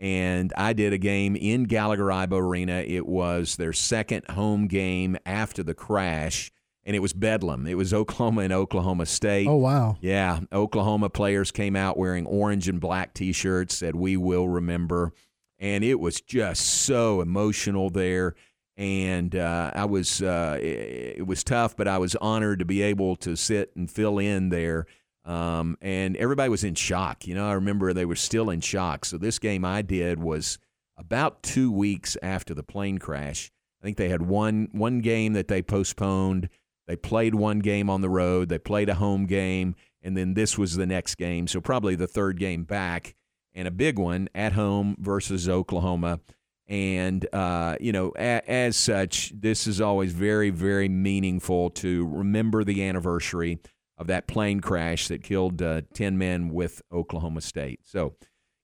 And 0.00 0.52
I 0.56 0.72
did 0.72 0.92
a 0.92 0.98
game 0.98 1.36
in 1.36 1.64
Gallagher 1.64 2.06
Iba 2.06 2.32
Arena. 2.32 2.84
It 2.86 3.06
was 3.06 3.56
their 3.56 3.72
second 3.72 4.28
home 4.30 4.66
game 4.66 5.16
after 5.24 5.62
the 5.62 5.72
crash, 5.72 6.50
and 6.84 6.96
it 6.96 6.98
was 6.98 7.12
Bedlam. 7.12 7.66
It 7.66 7.76
was 7.76 7.94
Oklahoma 7.94 8.42
and 8.42 8.52
Oklahoma 8.52 9.06
State. 9.06 9.46
Oh 9.46 9.56
wow! 9.56 9.96
Yeah, 10.00 10.40
Oklahoma 10.52 11.10
players 11.10 11.52
came 11.52 11.76
out 11.76 11.96
wearing 11.96 12.26
orange 12.26 12.68
and 12.68 12.80
black 12.80 13.14
T-shirts. 13.14 13.76
Said 13.76 13.94
"We 13.94 14.16
will 14.16 14.48
remember," 14.48 15.12
and 15.58 15.84
it 15.84 16.00
was 16.00 16.20
just 16.20 16.64
so 16.64 17.20
emotional 17.20 17.90
there. 17.90 18.34
And 18.76 19.36
uh, 19.36 19.70
I 19.74 19.84
was 19.84 20.20
uh, 20.20 20.58
it, 20.60 21.18
it 21.18 21.26
was 21.26 21.44
tough, 21.44 21.76
but 21.76 21.86
I 21.86 21.98
was 21.98 22.16
honored 22.16 22.58
to 22.58 22.64
be 22.64 22.82
able 22.82 23.16
to 23.16 23.36
sit 23.36 23.70
and 23.76 23.90
fill 23.90 24.18
in 24.18 24.48
there. 24.48 24.86
Um, 25.24 25.78
and 25.80 26.16
everybody 26.16 26.50
was 26.50 26.64
in 26.64 26.74
shock. 26.74 27.26
You 27.26 27.34
know, 27.34 27.48
I 27.48 27.52
remember 27.52 27.92
they 27.92 28.04
were 28.04 28.16
still 28.16 28.50
in 28.50 28.60
shock. 28.60 29.04
So 29.04 29.16
this 29.16 29.38
game 29.38 29.64
I 29.64 29.80
did 29.82 30.20
was 30.20 30.58
about 30.96 31.42
two 31.42 31.72
weeks 31.72 32.16
after 32.22 32.52
the 32.52 32.62
plane 32.62 32.98
crash. 32.98 33.50
I 33.80 33.84
think 33.84 33.96
they 33.96 34.08
had 34.08 34.22
one 34.22 34.68
one 34.72 35.00
game 35.00 35.34
that 35.34 35.48
they 35.48 35.62
postponed. 35.62 36.48
They 36.86 36.96
played 36.96 37.34
one 37.34 37.60
game 37.60 37.88
on 37.88 38.00
the 38.00 38.10
road. 38.10 38.48
They 38.48 38.58
played 38.58 38.88
a 38.88 38.94
home 38.94 39.26
game, 39.26 39.74
and 40.02 40.16
then 40.16 40.34
this 40.34 40.58
was 40.58 40.76
the 40.76 40.86
next 40.86 41.14
game. 41.14 41.46
So 41.46 41.60
probably 41.60 41.94
the 41.94 42.06
third 42.06 42.38
game 42.38 42.64
back, 42.64 43.14
and 43.54 43.68
a 43.68 43.70
big 43.70 43.98
one 43.98 44.28
at 44.34 44.52
home 44.52 44.96
versus 44.98 45.48
Oklahoma. 45.48 46.20
And 46.66 47.26
uh, 47.32 47.76
you 47.80 47.92
know, 47.92 48.12
a, 48.16 48.42
as 48.50 48.76
such, 48.76 49.32
this 49.38 49.66
is 49.66 49.80
always 49.80 50.12
very, 50.12 50.50
very 50.50 50.88
meaningful 50.88 51.70
to 51.70 52.06
remember 52.06 52.64
the 52.64 52.82
anniversary 52.84 53.58
of 53.98 54.06
that 54.08 54.26
plane 54.26 54.60
crash 54.60 55.08
that 55.08 55.22
killed 55.22 55.60
uh, 55.62 55.82
ten 55.92 56.16
men 56.18 56.48
with 56.48 56.82
Oklahoma 56.90 57.42
State. 57.42 57.80
So 57.84 58.14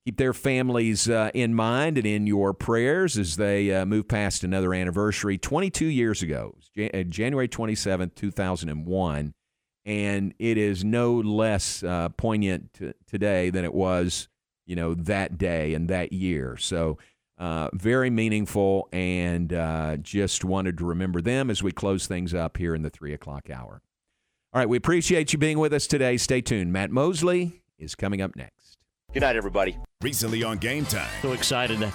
keep 0.05 0.16
their 0.16 0.32
families 0.32 1.09
uh, 1.09 1.30
in 1.34 1.55
mind 1.55 1.99
and 1.99 2.07
in 2.07 2.26
your 2.26 2.55
prayers 2.55 3.18
as 3.18 3.36
they 3.36 3.72
uh, 3.72 3.86
move 3.86 4.09
past 4.09 4.45
another 4.45 4.74
anniversary. 4.74 5.38
22 5.38 5.86
years 5.86 6.22
ago, 6.22 6.57
Jan- 6.74 6.91
uh, 6.95 7.03
January 7.05 7.49
27th, 7.49 8.14
2001. 8.14 9.34
And 9.86 10.34
it 10.38 10.59
is 10.59 10.84
no 10.84 11.14
less 11.14 11.82
uh, 11.82 12.11
poignant 12.11 12.74
t- 12.74 12.93
today 13.07 13.51
than 13.51 13.64
it 13.64 13.72
was, 13.72 14.28
you 14.70 14.76
know, 14.76 14.94
that 14.94 15.36
day 15.36 15.74
and 15.74 15.88
that 15.88 16.12
year. 16.12 16.56
So 16.56 16.96
uh, 17.38 17.70
very 17.72 18.08
meaningful 18.08 18.88
and 18.92 19.52
uh, 19.52 19.96
just 19.96 20.44
wanted 20.44 20.78
to 20.78 20.84
remember 20.84 21.20
them 21.20 21.50
as 21.50 21.60
we 21.60 21.72
close 21.72 22.06
things 22.06 22.32
up 22.32 22.56
here 22.56 22.72
in 22.76 22.82
the 22.82 22.90
three 22.90 23.12
o'clock 23.12 23.50
hour. 23.50 23.82
All 24.52 24.60
right, 24.60 24.68
we 24.68 24.76
appreciate 24.76 25.32
you 25.32 25.40
being 25.40 25.58
with 25.58 25.72
us 25.72 25.88
today. 25.88 26.16
Stay 26.16 26.40
tuned. 26.40 26.72
Matt 26.72 26.92
Mosley 26.92 27.62
is 27.80 27.96
coming 27.96 28.22
up 28.22 28.36
next. 28.36 28.78
Good 29.12 29.22
night, 29.22 29.34
everybody. 29.34 29.76
Recently 30.02 30.44
on 30.44 30.58
Game 30.58 30.84
Time. 30.84 31.10
So 31.20 31.32
excited 31.32 31.80
to 31.80 31.88